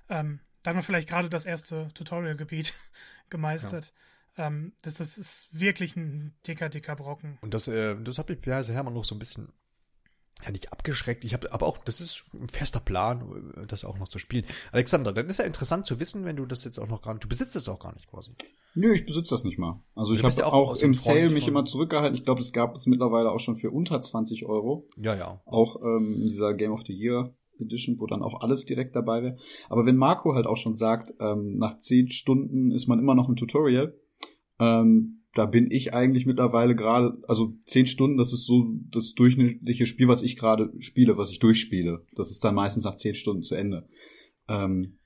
Ähm, 0.08 0.40
da 0.62 0.70
hat 0.70 0.74
man 0.74 0.84
vielleicht 0.84 1.08
gerade 1.08 1.30
das 1.30 1.46
erste 1.46 1.88
Tutorial-Gebiet 1.94 2.74
gemeistert. 3.30 3.86
Ja. 3.86 3.92
Ähm, 4.36 4.74
das, 4.82 4.94
das 4.94 5.18
ist 5.18 5.48
wirklich 5.50 5.96
ein 5.96 6.34
dicker, 6.46 6.68
dicker 6.68 6.96
Brocken. 6.96 7.38
Und 7.40 7.54
das, 7.54 7.68
äh, 7.68 7.96
das 8.02 8.18
habe 8.18 8.34
ich 8.34 8.44
ja 8.44 8.62
Hermann 8.62 8.94
noch 8.94 9.04
so 9.04 9.14
ein 9.14 9.18
bisschen 9.18 9.52
ja 10.44 10.50
nicht 10.50 10.72
abgeschreckt. 10.72 11.24
Ich 11.24 11.32
habe 11.32 11.52
aber 11.52 11.66
auch, 11.66 11.78
das 11.78 12.00
ist 12.00 12.24
ein 12.34 12.48
fester 12.48 12.80
Plan, 12.80 13.54
das 13.68 13.84
auch 13.84 13.98
noch 13.98 14.08
zu 14.08 14.18
spielen. 14.18 14.44
Alexander, 14.72 15.12
dann 15.12 15.28
ist 15.28 15.38
ja 15.38 15.44
interessant 15.44 15.86
zu 15.86 15.98
wissen, 15.98 16.24
wenn 16.24 16.36
du 16.36 16.44
das 16.44 16.64
jetzt 16.64 16.78
auch 16.78 16.88
noch 16.88 17.02
gar 17.02 17.14
nicht, 17.14 17.24
du 17.24 17.28
besitzt 17.28 17.56
es 17.56 17.68
auch 17.68 17.78
gar 17.78 17.94
nicht 17.94 18.06
quasi. 18.06 18.32
Nö, 18.74 18.92
ich 18.92 19.06
besitze 19.06 19.30
das 19.30 19.44
nicht 19.44 19.58
mal. 19.58 19.82
Also 19.94 20.12
du 20.12 20.18
ich 20.18 20.24
habe 20.24 20.34
ja 20.34 20.46
auch, 20.46 20.72
auch 20.72 20.82
im 20.82 20.92
Sale 20.92 21.30
mich 21.30 21.48
immer 21.48 21.64
zurückgehalten. 21.64 22.14
Ich 22.14 22.24
glaube, 22.24 22.42
es 22.42 22.52
gab 22.52 22.74
es 22.74 22.86
mittlerweile 22.86 23.30
auch 23.30 23.40
schon 23.40 23.56
für 23.56 23.70
unter 23.70 24.02
20 24.02 24.44
Euro. 24.44 24.86
Ja, 24.98 25.14
ja. 25.14 25.40
Auch 25.46 25.80
ähm, 25.82 26.14
in 26.14 26.26
dieser 26.26 26.52
Game 26.52 26.72
of 26.72 26.82
the 26.86 26.92
Year 26.92 27.34
Edition, 27.58 27.98
wo 27.98 28.06
dann 28.06 28.22
auch 28.22 28.42
alles 28.42 28.66
direkt 28.66 28.94
dabei 28.94 29.22
wäre. 29.22 29.38
Aber 29.70 29.86
wenn 29.86 29.96
Marco 29.96 30.34
halt 30.34 30.46
auch 30.46 30.58
schon 30.58 30.74
sagt, 30.74 31.14
ähm, 31.20 31.56
nach 31.56 31.78
10 31.78 32.08
Stunden 32.10 32.70
ist 32.70 32.86
man 32.86 32.98
immer 32.98 33.14
noch 33.14 33.30
im 33.30 33.36
Tutorial, 33.36 33.94
ähm, 34.58 35.22
da 35.34 35.44
bin 35.44 35.70
ich 35.70 35.92
eigentlich 35.92 36.24
mittlerweile 36.24 36.74
gerade, 36.74 37.18
also 37.28 37.54
zehn 37.66 37.86
Stunden, 37.86 38.16
das 38.16 38.32
ist 38.32 38.46
so 38.46 38.72
das 38.90 39.14
durchschnittliche 39.14 39.86
Spiel, 39.86 40.08
was 40.08 40.22
ich 40.22 40.36
gerade 40.36 40.72
spiele, 40.78 41.18
was 41.18 41.30
ich 41.30 41.38
durchspiele. 41.38 42.06
Das 42.14 42.30
ist 42.30 42.42
dann 42.42 42.54
meistens 42.54 42.84
nach 42.84 42.96
zehn 42.96 43.14
Stunden 43.14 43.42
zu 43.42 43.54
Ende. 43.54 43.86
Ähm, 44.48 44.98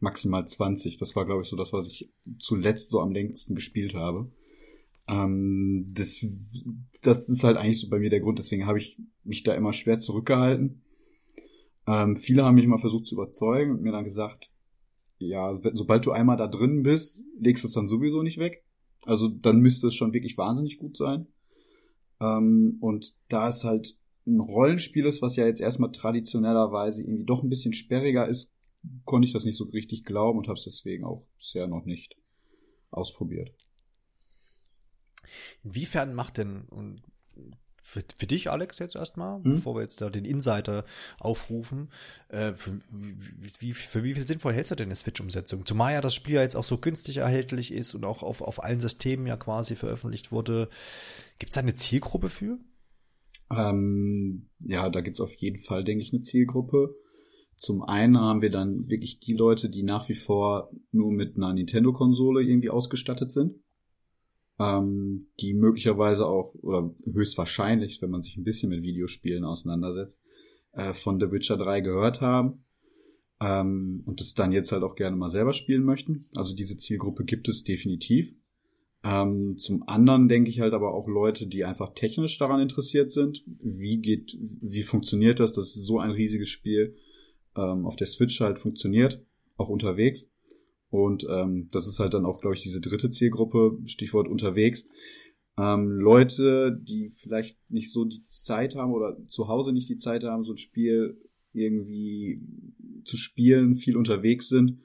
maximal 0.00 0.46
20. 0.46 0.98
Das 0.98 1.14
war, 1.14 1.26
glaube 1.26 1.42
ich, 1.42 1.48
so 1.48 1.56
das, 1.56 1.72
was 1.72 1.88
ich 1.88 2.10
zuletzt 2.38 2.90
so 2.90 3.00
am 3.00 3.12
längsten 3.12 3.54
gespielt 3.54 3.94
habe. 3.94 4.32
Ähm, 5.06 5.92
das, 5.92 6.24
das 7.02 7.28
ist 7.28 7.44
halt 7.44 7.56
eigentlich 7.56 7.80
so 7.80 7.88
bei 7.88 7.98
mir 7.98 8.10
der 8.10 8.20
Grund, 8.20 8.38
deswegen 8.38 8.66
habe 8.66 8.78
ich 8.78 8.98
mich 9.22 9.42
da 9.42 9.54
immer 9.54 9.72
schwer 9.72 9.98
zurückgehalten. 9.98 10.82
Ähm, 11.86 12.16
viele 12.16 12.44
haben 12.44 12.54
mich 12.54 12.66
mal 12.66 12.78
versucht 12.78 13.06
zu 13.06 13.14
überzeugen 13.14 13.72
und 13.72 13.82
mir 13.82 13.92
dann 13.92 14.04
gesagt, 14.04 14.50
ja, 15.20 15.58
sobald 15.74 16.06
du 16.06 16.12
einmal 16.12 16.36
da 16.36 16.46
drin 16.46 16.82
bist, 16.82 17.26
legst 17.38 17.62
du 17.62 17.68
es 17.68 17.74
dann 17.74 17.86
sowieso 17.86 18.22
nicht 18.22 18.38
weg. 18.38 18.64
Also 19.04 19.28
dann 19.28 19.60
müsste 19.60 19.88
es 19.88 19.94
schon 19.94 20.12
wirklich 20.12 20.36
wahnsinnig 20.38 20.78
gut 20.78 20.96
sein. 20.96 21.26
Ähm, 22.20 22.78
und 22.80 23.14
da 23.28 23.48
es 23.48 23.64
halt 23.64 23.96
ein 24.26 24.40
Rollenspiel 24.40 25.06
ist, 25.06 25.22
was 25.22 25.36
ja 25.36 25.46
jetzt 25.46 25.60
erstmal 25.60 25.92
traditionellerweise 25.92 27.02
irgendwie 27.02 27.24
doch 27.24 27.42
ein 27.42 27.48
bisschen 27.48 27.72
sperriger 27.72 28.28
ist, 28.28 28.52
konnte 29.04 29.26
ich 29.26 29.32
das 29.32 29.44
nicht 29.44 29.56
so 29.56 29.64
richtig 29.64 30.04
glauben 30.04 30.38
und 30.38 30.48
habe 30.48 30.58
es 30.58 30.64
deswegen 30.64 31.04
auch 31.04 31.26
bisher 31.36 31.66
noch 31.66 31.84
nicht 31.84 32.16
ausprobiert. 32.90 33.52
Inwiefern 35.62 36.14
macht 36.14 36.38
denn 36.38 36.64
für, 37.90 38.04
für 38.16 38.26
dich, 38.26 38.50
Alex, 38.50 38.78
jetzt 38.78 38.94
erstmal, 38.94 39.42
Hm? 39.42 39.54
bevor 39.54 39.74
wir 39.74 39.82
jetzt 39.82 40.00
da 40.00 40.10
den 40.10 40.24
Insider 40.24 40.84
aufrufen, 41.18 41.90
äh, 42.28 42.52
für, 42.52 42.78
wie, 42.92 43.50
wie, 43.58 43.74
für 43.74 44.04
wie 44.04 44.14
viel 44.14 44.26
sinnvoll 44.26 44.52
hältst 44.52 44.70
du 44.70 44.76
denn 44.76 44.88
eine 44.88 44.96
Switch-Umsetzung? 44.96 45.66
Zumal 45.66 45.94
ja 45.94 46.00
das 46.00 46.14
Spiel 46.14 46.36
ja 46.36 46.42
jetzt 46.42 46.54
auch 46.54 46.64
so 46.64 46.78
günstig 46.78 47.16
erhältlich 47.16 47.72
ist 47.72 47.94
und 47.94 48.04
auch 48.04 48.22
auf, 48.22 48.42
auf 48.42 48.62
allen 48.62 48.80
Systemen 48.80 49.26
ja 49.26 49.36
quasi 49.36 49.74
veröffentlicht 49.74 50.30
wurde. 50.30 50.68
Gibt 51.40 51.50
es 51.50 51.54
da 51.54 51.62
eine 51.62 51.74
Zielgruppe 51.74 52.28
für? 52.28 52.58
Ähm, 53.50 54.48
ja, 54.60 54.88
da 54.88 55.00
gibt's 55.00 55.20
auf 55.20 55.34
jeden 55.34 55.58
Fall, 55.58 55.82
denke 55.82 56.02
ich, 56.02 56.12
eine 56.12 56.22
Zielgruppe. 56.22 56.94
Zum 57.56 57.82
einen 57.82 58.16
haben 58.18 58.40
wir 58.40 58.50
dann 58.50 58.88
wirklich 58.88 59.18
die 59.18 59.34
Leute, 59.34 59.68
die 59.68 59.82
nach 59.82 60.08
wie 60.08 60.14
vor 60.14 60.70
nur 60.92 61.10
mit 61.10 61.36
einer 61.36 61.52
Nintendo-Konsole 61.52 62.42
irgendwie 62.42 62.70
ausgestattet 62.70 63.32
sind. 63.32 63.56
Ähm, 64.60 65.28
die 65.40 65.54
möglicherweise 65.54 66.26
auch, 66.26 66.54
oder 66.60 66.94
höchstwahrscheinlich, 67.10 68.02
wenn 68.02 68.10
man 68.10 68.20
sich 68.20 68.36
ein 68.36 68.44
bisschen 68.44 68.68
mit 68.68 68.82
Videospielen 68.82 69.44
auseinandersetzt, 69.44 70.20
äh, 70.72 70.92
von 70.92 71.18
The 71.18 71.32
Witcher 71.32 71.56
3 71.56 71.80
gehört 71.80 72.20
haben. 72.20 72.64
Ähm, 73.40 74.02
und 74.04 74.20
das 74.20 74.34
dann 74.34 74.52
jetzt 74.52 74.70
halt 74.70 74.82
auch 74.82 74.96
gerne 74.96 75.16
mal 75.16 75.30
selber 75.30 75.54
spielen 75.54 75.82
möchten. 75.82 76.26
Also 76.36 76.54
diese 76.54 76.76
Zielgruppe 76.76 77.24
gibt 77.24 77.48
es 77.48 77.64
definitiv. 77.64 78.34
Ähm, 79.02 79.56
zum 79.56 79.88
anderen 79.88 80.28
denke 80.28 80.50
ich 80.50 80.60
halt 80.60 80.74
aber 80.74 80.92
auch 80.92 81.08
Leute, 81.08 81.46
die 81.46 81.64
einfach 81.64 81.94
technisch 81.94 82.36
daran 82.36 82.60
interessiert 82.60 83.10
sind. 83.10 83.42
Wie 83.46 83.96
geht, 83.98 84.36
wie 84.60 84.82
funktioniert 84.82 85.40
das, 85.40 85.54
dass 85.54 85.72
so 85.72 85.98
ein 86.00 86.10
riesiges 86.10 86.50
Spiel 86.50 86.96
ähm, 87.56 87.86
auf 87.86 87.96
der 87.96 88.08
Switch 88.08 88.40
halt 88.40 88.58
funktioniert, 88.58 89.24
auch 89.56 89.70
unterwegs. 89.70 90.30
Und 90.90 91.24
ähm, 91.30 91.68
das 91.70 91.86
ist 91.86 92.00
halt 92.00 92.14
dann 92.14 92.26
auch, 92.26 92.40
glaube 92.40 92.56
ich, 92.56 92.62
diese 92.62 92.80
dritte 92.80 93.10
Zielgruppe, 93.10 93.78
Stichwort 93.86 94.28
unterwegs. 94.28 94.86
Ähm, 95.56 95.90
Leute, 95.90 96.78
die 96.82 97.10
vielleicht 97.10 97.58
nicht 97.70 97.92
so 97.92 98.04
die 98.04 98.24
Zeit 98.24 98.74
haben 98.74 98.92
oder 98.92 99.16
zu 99.28 99.48
Hause 99.48 99.72
nicht 99.72 99.88
die 99.88 99.96
Zeit 99.96 100.24
haben, 100.24 100.44
so 100.44 100.52
ein 100.52 100.58
Spiel 100.58 101.20
irgendwie 101.52 102.42
zu 103.04 103.16
spielen, 103.16 103.76
viel 103.76 103.96
unterwegs 103.96 104.48
sind 104.48 104.78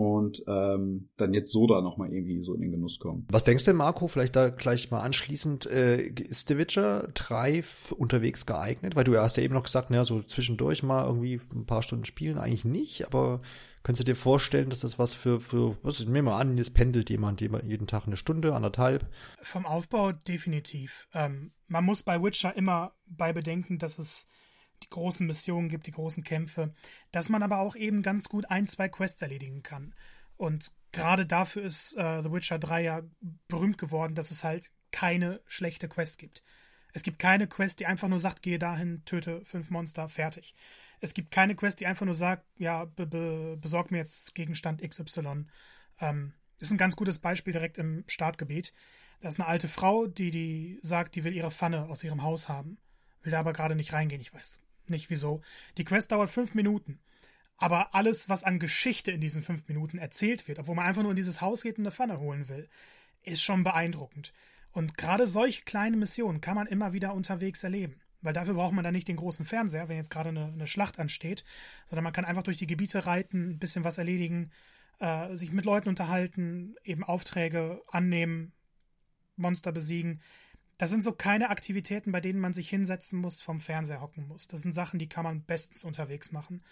und 0.00 0.42
ähm, 0.46 1.10
dann 1.16 1.34
jetzt 1.34 1.52
so 1.52 1.66
da 1.66 1.82
nochmal 1.82 2.12
irgendwie 2.12 2.42
so 2.42 2.54
in 2.54 2.62
den 2.62 2.70
Genuss 2.70 2.98
kommen. 2.98 3.26
Was 3.30 3.44
denkst 3.44 3.64
du, 3.64 3.74
Marco, 3.74 4.08
vielleicht 4.08 4.34
da 4.34 4.48
gleich 4.48 4.90
mal 4.90 5.00
anschließend, 5.00 5.66
äh, 5.66 6.06
ist 6.06 6.48
The 6.48 6.56
Witcher 6.56 7.08
3 7.14 7.62
unterwegs 7.98 8.46
geeignet? 8.46 8.96
Weil 8.96 9.04
du 9.04 9.16
hast 9.18 9.36
ja 9.36 9.42
eben 9.42 9.54
noch 9.54 9.64
gesagt, 9.64 9.90
naja, 9.90 10.04
so 10.04 10.22
zwischendurch 10.22 10.82
mal 10.82 11.06
irgendwie 11.06 11.40
ein 11.54 11.66
paar 11.66 11.82
Stunden 11.82 12.06
spielen, 12.06 12.38
eigentlich 12.38 12.64
nicht, 12.64 13.06
aber 13.06 13.42
könntest 13.82 14.06
du 14.06 14.12
dir 14.12 14.16
vorstellen, 14.16 14.70
dass 14.70 14.80
das 14.80 14.98
was 14.98 15.14
für, 15.14 15.40
für 15.40 15.76
was, 15.82 16.00
nehmen 16.00 16.14
wir 16.14 16.22
mal 16.22 16.40
an, 16.40 16.58
jetzt 16.58 16.74
pendelt 16.74 17.10
jemand 17.10 17.40
jeden 17.40 17.86
Tag 17.86 18.06
eine 18.06 18.16
Stunde, 18.16 18.54
anderthalb? 18.54 19.06
Vom 19.42 19.66
Aufbau 19.66 20.12
definitiv. 20.12 21.08
Ähm, 21.14 21.52
man 21.68 21.84
muss 21.84 22.02
bei 22.02 22.22
Witcher 22.22 22.56
immer 22.56 22.92
bei 23.06 23.32
bedenken, 23.32 23.78
dass 23.78 23.98
es 23.98 24.26
die 24.82 24.90
großen 24.90 25.26
Missionen 25.26 25.68
gibt, 25.68 25.86
die 25.86 25.92
großen 25.92 26.24
Kämpfe, 26.24 26.72
dass 27.12 27.28
man 27.28 27.42
aber 27.42 27.60
auch 27.60 27.76
eben 27.76 28.02
ganz 28.02 28.28
gut 28.28 28.50
ein, 28.50 28.66
zwei 28.66 28.88
Quests 28.88 29.22
erledigen 29.22 29.62
kann. 29.62 29.94
Und 30.36 30.72
gerade 30.92 31.26
dafür 31.26 31.62
ist 31.62 31.96
äh, 31.96 32.22
The 32.22 32.32
Witcher 32.32 32.58
3 32.58 32.82
ja 32.82 33.02
berühmt 33.48 33.78
geworden, 33.78 34.14
dass 34.14 34.30
es 34.30 34.42
halt 34.42 34.72
keine 34.90 35.40
schlechte 35.46 35.88
Quest 35.88 36.18
gibt. 36.18 36.42
Es 36.92 37.02
gibt 37.02 37.18
keine 37.18 37.46
Quest, 37.46 37.80
die 37.80 37.86
einfach 37.86 38.08
nur 38.08 38.18
sagt, 38.20 38.42
gehe 38.42 38.58
dahin, 38.58 39.04
töte 39.04 39.44
fünf 39.44 39.70
Monster, 39.70 40.08
fertig. 40.08 40.54
Es 41.00 41.14
gibt 41.14 41.30
keine 41.30 41.54
Quest, 41.54 41.80
die 41.80 41.86
einfach 41.86 42.06
nur 42.06 42.14
sagt, 42.14 42.44
ja, 42.58 42.84
be 42.84 43.06
be 43.06 43.56
besorg 43.60 43.90
mir 43.90 43.98
jetzt 43.98 44.34
Gegenstand 44.34 44.82
XY. 44.82 45.46
Ähm, 46.00 46.34
ist 46.58 46.70
ein 46.70 46.78
ganz 46.78 46.96
gutes 46.96 47.18
Beispiel 47.18 47.52
direkt 47.52 47.78
im 47.78 48.04
Startgebiet. 48.06 48.72
Da 49.20 49.28
ist 49.28 49.40
eine 49.40 49.48
alte 49.48 49.68
Frau, 49.68 50.06
die, 50.06 50.30
die 50.30 50.78
sagt, 50.82 51.14
die 51.14 51.24
will 51.24 51.34
ihre 51.34 51.50
Pfanne 51.50 51.86
aus 51.86 52.04
ihrem 52.04 52.22
Haus 52.22 52.48
haben. 52.48 52.78
Will 53.22 53.32
da 53.32 53.40
aber 53.40 53.52
gerade 53.52 53.74
nicht 53.74 53.92
reingehen, 53.92 54.20
ich 54.20 54.32
weiß 54.32 54.60
nicht 54.86 55.08
wieso. 55.10 55.42
Die 55.78 55.84
Quest 55.84 56.12
dauert 56.12 56.30
fünf 56.30 56.54
Minuten. 56.54 56.98
Aber 57.56 57.94
alles, 57.94 58.28
was 58.28 58.44
an 58.44 58.58
Geschichte 58.58 59.10
in 59.10 59.20
diesen 59.20 59.42
fünf 59.42 59.68
Minuten 59.68 59.98
erzählt 59.98 60.48
wird, 60.48 60.58
obwohl 60.58 60.74
man 60.74 60.86
einfach 60.86 61.02
nur 61.02 61.12
in 61.12 61.16
dieses 61.16 61.40
Haus 61.40 61.62
geht 61.62 61.78
und 61.78 61.84
eine 61.84 61.92
Pfanne 61.92 62.18
holen 62.18 62.48
will, 62.48 62.68
ist 63.22 63.42
schon 63.42 63.64
beeindruckend. 63.64 64.32
Und 64.72 64.96
gerade 64.96 65.26
solche 65.26 65.64
kleine 65.64 65.96
Missionen 65.96 66.40
kann 66.40 66.54
man 66.54 66.66
immer 66.66 66.92
wieder 66.92 67.14
unterwegs 67.14 67.62
erleben. 67.62 68.00
Weil 68.22 68.32
dafür 68.32 68.54
braucht 68.54 68.74
man 68.74 68.84
dann 68.84 68.94
nicht 68.94 69.08
den 69.08 69.16
großen 69.16 69.46
Fernseher, 69.46 69.88
wenn 69.88 69.96
jetzt 69.96 70.10
gerade 70.10 70.28
eine, 70.28 70.46
eine 70.46 70.66
Schlacht 70.66 70.98
ansteht, 70.98 71.44
sondern 71.86 72.04
man 72.04 72.12
kann 72.12 72.24
einfach 72.24 72.42
durch 72.42 72.58
die 72.58 72.66
Gebiete 72.66 73.06
reiten, 73.06 73.50
ein 73.50 73.58
bisschen 73.58 73.84
was 73.84 73.98
erledigen, 73.98 74.50
äh, 74.98 75.34
sich 75.34 75.52
mit 75.52 75.64
Leuten 75.64 75.88
unterhalten, 75.88 76.76
eben 76.84 77.02
Aufträge 77.02 77.82
annehmen, 77.88 78.52
Monster 79.36 79.72
besiegen. 79.72 80.20
Das 80.76 80.90
sind 80.90 81.04
so 81.04 81.12
keine 81.12 81.50
Aktivitäten, 81.50 82.12
bei 82.12 82.20
denen 82.20 82.40
man 82.40 82.52
sich 82.52 82.68
hinsetzen 82.68 83.18
muss, 83.18 83.42
vom 83.42 83.60
Fernseher 83.60 84.00
hocken 84.00 84.28
muss. 84.28 84.48
Das 84.48 84.62
sind 84.62 84.74
Sachen, 84.74 84.98
die 84.98 85.08
kann 85.08 85.24
man 85.24 85.44
bestens 85.44 85.84
unterwegs 85.84 86.32
machen. 86.32 86.62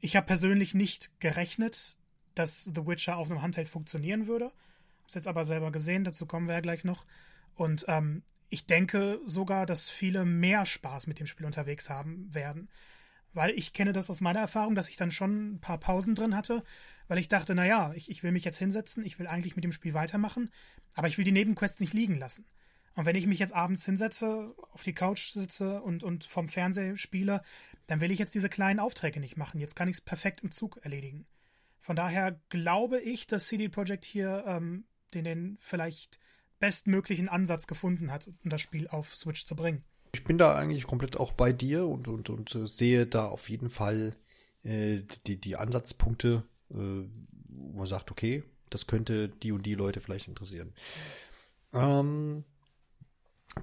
Ich 0.00 0.16
habe 0.16 0.26
persönlich 0.26 0.74
nicht 0.74 1.20
gerechnet, 1.20 1.98
dass 2.34 2.64
The 2.64 2.86
Witcher 2.86 3.16
auf 3.16 3.30
einem 3.30 3.42
Handheld 3.42 3.68
funktionieren 3.68 4.26
würde. 4.26 4.52
Hab's 5.02 5.14
jetzt 5.14 5.28
aber 5.28 5.44
selber 5.44 5.70
gesehen, 5.70 6.04
dazu 6.04 6.26
kommen 6.26 6.46
wir 6.46 6.54
ja 6.54 6.60
gleich 6.60 6.84
noch. 6.84 7.06
Und 7.54 7.84
ähm, 7.88 8.22
ich 8.48 8.66
denke 8.66 9.20
sogar, 9.24 9.66
dass 9.66 9.90
viele 9.90 10.24
mehr 10.24 10.66
Spaß 10.66 11.06
mit 11.06 11.20
dem 11.20 11.26
Spiel 11.26 11.46
unterwegs 11.46 11.90
haben 11.90 12.32
werden. 12.34 12.68
Weil 13.32 13.50
ich 13.50 13.72
kenne 13.72 13.92
das 13.92 14.08
aus 14.08 14.20
meiner 14.20 14.40
Erfahrung, 14.40 14.74
dass 14.74 14.88
ich 14.88 14.96
dann 14.96 15.10
schon 15.10 15.54
ein 15.54 15.60
paar 15.60 15.78
Pausen 15.78 16.14
drin 16.14 16.36
hatte, 16.36 16.62
weil 17.08 17.18
ich 17.18 17.28
dachte, 17.28 17.54
naja, 17.54 17.92
ich, 17.94 18.10
ich 18.10 18.22
will 18.22 18.32
mich 18.32 18.44
jetzt 18.44 18.58
hinsetzen, 18.58 19.04
ich 19.04 19.18
will 19.18 19.26
eigentlich 19.26 19.56
mit 19.56 19.64
dem 19.64 19.72
Spiel 19.72 19.94
weitermachen, 19.94 20.50
aber 20.94 21.08
ich 21.08 21.18
will 21.18 21.24
die 21.24 21.32
Nebenquests 21.32 21.80
nicht 21.80 21.92
liegen 21.92 22.16
lassen. 22.16 22.46
Und 22.94 23.04
wenn 23.04 23.16
ich 23.16 23.26
mich 23.26 23.38
jetzt 23.38 23.52
abends 23.52 23.84
hinsetze, 23.84 24.54
auf 24.72 24.82
die 24.82 24.94
Couch 24.94 25.32
sitze 25.32 25.82
und, 25.82 26.02
und 26.02 26.24
vom 26.24 26.48
Fernseher 26.48 26.96
spiele, 26.96 27.42
dann 27.88 28.00
will 28.00 28.10
ich 28.10 28.18
jetzt 28.18 28.34
diese 28.34 28.48
kleinen 28.48 28.80
Aufträge 28.80 29.20
nicht 29.20 29.36
machen. 29.36 29.60
Jetzt 29.60 29.76
kann 29.76 29.88
ich 29.88 29.96
es 29.96 30.00
perfekt 30.00 30.40
im 30.42 30.50
Zug 30.50 30.78
erledigen. 30.82 31.26
Von 31.78 31.94
daher 31.94 32.40
glaube 32.48 33.00
ich, 33.00 33.26
dass 33.26 33.48
CD 33.48 33.68
Projekt 33.68 34.06
hier 34.06 34.44
ähm, 34.46 34.86
den, 35.12 35.24
den 35.24 35.56
vielleicht 35.60 36.18
bestmöglichen 36.58 37.28
Ansatz 37.28 37.66
gefunden 37.66 38.10
hat, 38.10 38.30
um 38.44 38.50
das 38.50 38.60
Spiel 38.60 38.88
auf 38.88 39.14
Switch 39.16 39.44
zu 39.44 39.56
bringen. 39.56 39.84
Ich 40.12 40.24
bin 40.24 40.38
da 40.38 40.54
eigentlich 40.54 40.86
komplett 40.86 41.16
auch 41.16 41.32
bei 41.32 41.52
dir 41.52 41.86
und, 41.86 42.08
und, 42.08 42.30
und 42.30 42.54
äh, 42.54 42.66
sehe 42.66 43.06
da 43.06 43.26
auf 43.26 43.50
jeden 43.50 43.70
Fall 43.70 44.14
äh, 44.62 45.02
die, 45.26 45.40
die 45.40 45.56
Ansatzpunkte, 45.56 46.42
äh, 46.70 46.74
wo 46.74 47.78
man 47.78 47.86
sagt, 47.86 48.10
okay, 48.10 48.42
das 48.70 48.86
könnte 48.86 49.28
die 49.28 49.52
und 49.52 49.64
die 49.66 49.74
Leute 49.74 50.00
vielleicht 50.00 50.28
interessieren. 50.28 50.72
Ähm, 51.72 52.44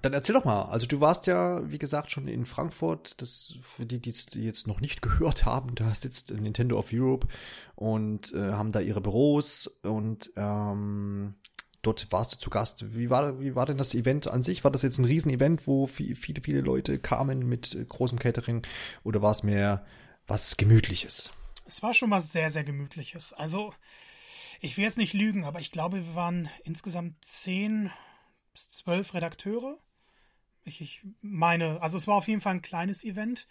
dann 0.02 0.14
erzähl 0.14 0.34
doch 0.34 0.46
mal. 0.46 0.64
Also 0.64 0.88
du 0.88 1.00
warst 1.00 1.28
ja, 1.28 1.70
wie 1.72 1.78
gesagt, 1.78 2.12
schon 2.12 2.28
in 2.28 2.46
Frankfurt. 2.46 3.22
Das 3.22 3.58
für 3.62 3.86
die, 3.86 4.00
die 4.00 4.10
es 4.10 4.28
jetzt 4.34 4.68
noch 4.68 4.82
nicht 4.82 5.02
gehört 5.02 5.46
haben, 5.46 5.76
da 5.76 5.94
sitzt 5.94 6.32
Nintendo 6.32 6.78
of 6.78 6.90
Europe 6.92 7.28
und 7.76 8.34
äh, 8.34 8.54
haben 8.54 8.72
da 8.72 8.80
ihre 8.80 9.02
Büros 9.02 9.68
und 9.84 10.32
ähm, 10.36 11.36
dort 11.84 12.12
warst 12.12 12.34
du 12.34 12.38
zu 12.40 12.50
Gast. 12.50 12.96
Wie 12.96 13.12
war, 13.12 13.40
wie 13.40 13.56
war 13.56 13.68
denn 13.68 13.78
das 13.78 13.94
Event 13.94 14.28
an 14.28 14.42
sich? 14.42 14.64
War 14.64 14.72
das 14.72 14.82
jetzt 14.82 14.98
ein 14.98 15.06
Riesenevent, 15.06 15.68
wo 15.68 15.86
viele, 15.86 16.16
viele 16.16 16.62
Leute 16.62 16.98
kamen 16.98 17.48
mit 17.48 17.78
großem 17.88 18.18
Catering 18.18 18.66
oder 19.04 19.22
war 19.22 19.32
es 19.32 19.44
mehr 19.44 19.86
was 20.26 20.58
Gemütliches? 20.58 21.32
Es 21.66 21.84
war 21.84 21.94
schon 21.94 22.10
was 22.10 22.32
sehr, 22.32 22.50
sehr 22.50 22.64
Gemütliches. 22.64 23.34
Also, 23.34 23.74
ich 24.60 24.78
will 24.78 24.86
jetzt 24.86 24.98
nicht 24.98 25.14
lügen, 25.14 25.44
aber 25.44 25.60
ich 25.60 25.72
glaube, 25.72 26.06
wir 26.06 26.16
waren 26.16 26.50
insgesamt 26.64 27.24
zehn 27.24 27.92
bis 28.54 28.70
zwölf 28.70 29.14
Redakteure. 29.14 29.78
Ich, 30.64 30.80
ich 30.80 31.06
meine, 31.22 31.82
also 31.82 31.98
es 31.98 32.08
war 32.08 32.16
auf 32.16 32.28
jeden 32.28 32.42
Fall 32.42 32.56
ein 32.56 32.62
kleines 32.62 33.04
Event. 33.04 33.48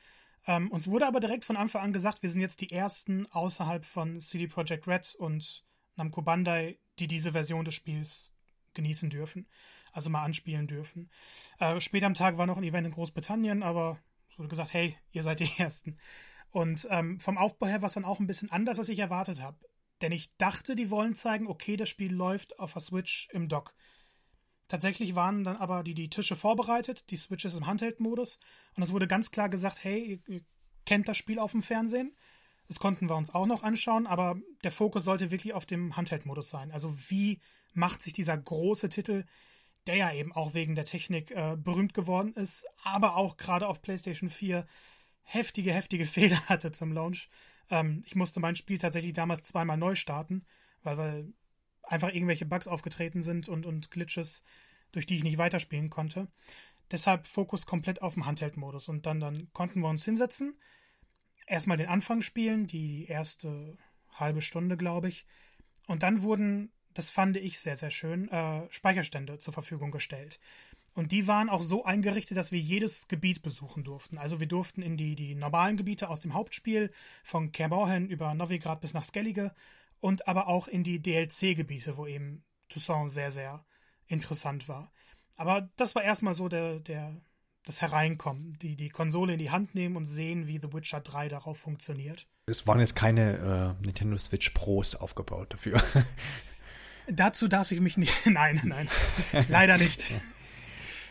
Ähm, 0.47 0.71
uns 0.71 0.89
wurde 0.89 1.07
aber 1.07 1.21
direkt 1.21 1.45
von 1.45 1.57
Anfang 1.57 1.83
an 1.83 1.93
gesagt, 1.93 2.23
wir 2.23 2.31
sind 2.31 2.41
jetzt 2.41 2.61
die 2.63 2.73
ersten 2.73 3.27
außerhalb 3.27 3.85
von 3.85 4.21
CD 4.21 4.47
Projekt 4.47 4.89
Red 4.89 5.15
und 5.17 5.65
Namco 5.97 6.23
Bandai, 6.23 6.79
die 6.99 7.07
diese 7.07 7.33
Version 7.33 7.65
des 7.65 7.75
Spiels 7.75 8.33
genießen 8.75 9.11
dürfen. 9.11 9.47
Also 9.93 10.09
mal 10.09 10.25
anspielen 10.25 10.67
dürfen. 10.67 11.11
Äh, 11.59 11.81
später 11.81 12.07
am 12.07 12.15
Tag 12.15 12.39
war 12.39 12.47
noch 12.47 12.57
ein 12.57 12.65
Event 12.65 12.87
in 12.87 12.93
Großbritannien, 12.93 13.63
aber 13.63 13.99
wurde 14.37 14.49
gesagt, 14.49 14.73
hey, 14.73 14.97
ihr 15.13 15.23
seid 15.23 15.41
die 15.41 15.51
Ersten. 15.59 15.99
Und 16.51 16.87
ähm, 16.91 17.19
vom 17.21 17.39
Aufbau 17.39 17.67
her 17.67 17.83
war 17.83 17.87
es 17.87 17.95
dann 17.95 18.05
auch 18.05 18.21
ein 18.21 18.27
bisschen 18.27 18.51
anders, 18.51 18.79
als 18.79 18.89
ich 18.89 18.99
erwartet 18.99 19.41
habe. 19.41 19.59
Denn 20.03 20.13
ich 20.13 20.37
dachte, 20.37 20.75
die 20.75 20.91
wollen 20.91 21.15
zeigen, 21.15 21.47
okay, 21.47 21.77
das 21.77 21.89
Spiel 21.89 22.13
läuft 22.13 22.59
auf 22.59 22.73
der 22.73 22.83
Switch 22.83 23.29
im 23.33 23.49
Dock. 23.49 23.75
Tatsächlich 24.69 25.15
waren 25.15 25.45
dann 25.45 25.57
aber 25.57 25.83
die, 25.83 25.95
die 25.95 26.11
Tische 26.11 26.35
vorbereitet, 26.35 27.11
die 27.11 27.17
Switches 27.17 27.55
im 27.55 27.67
Handheld-Modus. 27.67 28.39
Und 28.77 28.83
es 28.83 28.93
wurde 28.93 29.07
ganz 29.07 29.31
klar 29.31 29.49
gesagt, 29.49 29.85
hey, 29.85 30.03
ihr, 30.03 30.35
ihr 30.35 30.45
kennt 30.87 31.09
das 31.09 31.17
Spiel 31.17 31.39
auf 31.39 31.53
dem 31.53 31.63
Fernsehen. 31.63 32.17
Das 32.69 32.79
konnten 32.79 33.09
wir 33.09 33.17
uns 33.17 33.35
auch 33.35 33.47
noch 33.47 33.63
anschauen, 33.63 34.07
aber 34.07 34.37
der 34.65 34.73
Fokus 34.73 35.05
sollte 35.05 35.31
wirklich 35.31 35.55
auf 35.55 35.67
dem 35.67 35.97
Handheld-Modus 35.97 36.49
sein. 36.49 36.71
Also 36.71 36.97
wie 37.09 37.41
macht 37.75 38.03
sich 38.03 38.13
dieser 38.13 38.37
große 38.37 38.89
Titel, 38.89 39.25
der 39.87 39.97
ja 39.97 40.13
eben 40.13 40.33
auch 40.33 40.55
wegen 40.55 40.75
der 40.75 40.85
Technik 40.85 41.31
äh, 41.33 41.57
berühmt 41.57 41.95
geworden 41.95 42.35
ist, 42.35 42.67
aber 42.85 43.17
auch 43.17 43.37
gerade 43.37 43.67
auf 43.67 43.83
PlayStation 43.83 44.31
4 44.31 44.67
heftige, 45.23 45.73
heftige 45.73 46.07
Fehler 46.07 46.41
hatte 46.47 46.71
zum 46.73 46.93
Launch. 46.93 47.29
Ähm, 47.71 48.03
ich 48.07 48.15
musste 48.15 48.41
mein 48.41 48.57
Spiel 48.57 48.79
tatsächlich 48.79 49.13
damals 49.13 49.43
zweimal 49.43 49.77
neu 49.77 49.95
starten, 49.95 50.45
weil, 50.83 50.97
weil 50.99 51.33
einfach 51.83 52.13
irgendwelche 52.13 52.47
Bugs 52.47 52.69
aufgetreten 52.69 53.23
sind 53.23 53.49
und, 53.49 53.67
und 53.67 53.91
Glitches, 53.91 54.45
durch 54.93 55.07
die 55.07 55.17
ich 55.17 55.25
nicht 55.25 55.39
weiterspielen 55.39 55.91
konnte. 55.91 56.29
Deshalb 56.91 57.27
Fokus 57.27 57.67
komplett 57.67 58.03
auf 58.03 58.15
dem 58.15 58.27
Handheld-Modus. 58.27 58.89
Und 58.89 59.07
dann, 59.07 59.21
dann 59.21 59.49
konnten 59.53 59.81
wir 59.81 59.89
uns 59.89 60.05
hinsetzen, 60.05 60.59
erstmal 61.47 61.77
den 61.77 61.89
Anfang 61.89 62.23
spielen, 62.23 62.67
die 62.67 63.07
erste 63.07 63.77
halbe 64.13 64.43
Stunde, 64.43 64.77
glaube 64.77 65.09
ich. 65.09 65.27
Und 65.87 66.03
dann 66.03 66.23
wurden, 66.23 66.71
das 66.95 67.11
fand 67.11 67.37
ich 67.37 67.59
sehr, 67.59 67.77
sehr 67.77 67.91
schön, 67.91 68.29
äh, 68.29 68.67
Speicherstände 68.71 69.39
zur 69.39 69.53
Verfügung 69.53 69.91
gestellt. 69.91 70.39
Und 70.95 71.11
die 71.11 71.27
waren 71.27 71.49
auch 71.49 71.63
so 71.63 71.85
eingerichtet, 71.85 72.37
dass 72.37 72.53
wir 72.53 72.61
jedes 72.61 73.09
Gebiet 73.09 73.43
besuchen 73.43 73.83
durften. 73.83 74.19
Also 74.19 74.41
wir 74.41 74.47
durften 74.47 74.83
in 74.83 74.97
die, 74.97 75.17
die 75.17 75.35
normalen 75.35 75.77
Gebiete 75.77 76.11
aus 76.11 76.21
dem 76.21 76.35
Hauptspiel, 76.35 76.93
von 77.25 77.51
Kerborhen 77.51 78.11
über 78.11 78.35
Novigrad 78.35 78.81
bis 78.81 78.93
nach 78.93 79.05
Skellige, 79.05 79.55
und 80.01 80.29
aber 80.29 80.49
auch 80.49 80.69
in 80.69 80.83
die 80.83 81.01
DLC-Gebiete, 81.01 81.97
wo 81.97 82.07
eben 82.07 82.45
Toussaint 82.69 83.11
sehr, 83.11 83.31
sehr 83.31 83.65
interessant 84.07 84.69
war. 84.69 84.93
Aber 85.37 85.71
das 85.77 85.95
war 85.95 86.03
erstmal 86.03 86.35
so 86.35 86.49
der, 86.49 86.81
der, 86.81 87.21
das 87.65 87.81
Hereinkommen, 87.81 88.59
die, 88.61 88.77
die 88.77 88.89
Konsole 88.89 89.35
in 89.35 89.39
die 89.39 89.51
Hand 89.51 89.75
nehmen 89.75 89.97
und 89.97 90.05
sehen, 90.05 90.47
wie 90.47 90.59
The 90.61 90.73
Witcher 90.73 91.01
3 91.01 91.29
darauf 91.29 91.59
funktioniert. 91.59 92.27
Es 92.47 92.67
waren 92.67 92.81
jetzt 92.81 92.97
keine 92.97 93.77
äh, 93.81 93.85
Nintendo 93.87 94.19
Switch 94.19 94.51
Pros 94.51 94.97
aufgebaut 94.97 95.53
dafür. 95.53 95.83
Dazu 97.09 97.49
darf 97.49 97.71
ich 97.71 97.81
mich 97.81 97.97
nicht. 97.97 98.13
Nein, 98.27 98.61
nein. 98.65 98.89
Leider 99.49 99.79
nicht. 99.79 100.05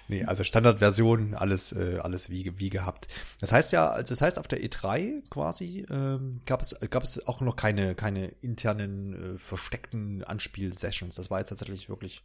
Nee, 0.08 0.26
also 0.26 0.44
Standardversion, 0.44 1.36
alles, 1.36 1.72
äh, 1.72 2.00
alles 2.02 2.30
wie, 2.30 2.60
wie 2.60 2.70
gehabt. 2.70 3.08
Das 3.40 3.54
heißt 3.54 3.72
ja, 3.72 3.88
also 3.88 4.12
das 4.12 4.22
heißt 4.22 4.40
auf 4.40 4.48
der 4.50 4.62
E3 4.62 5.22
quasi 5.30 5.86
ähm, 5.90 6.42
gab 6.46 6.62
es 6.62 6.78
gab 6.90 7.04
es 7.04 7.26
auch 7.28 7.40
noch 7.40 7.56
keine 7.56 7.96
keine 7.96 8.26
internen 8.42 9.36
äh, 9.36 9.38
versteckten 9.38 10.22
Anspiel-Sessions. 10.26 11.16
Das 11.16 11.32
war 11.32 11.40
jetzt 11.40 11.48
tatsächlich 11.48 11.88
wirklich 11.88 12.24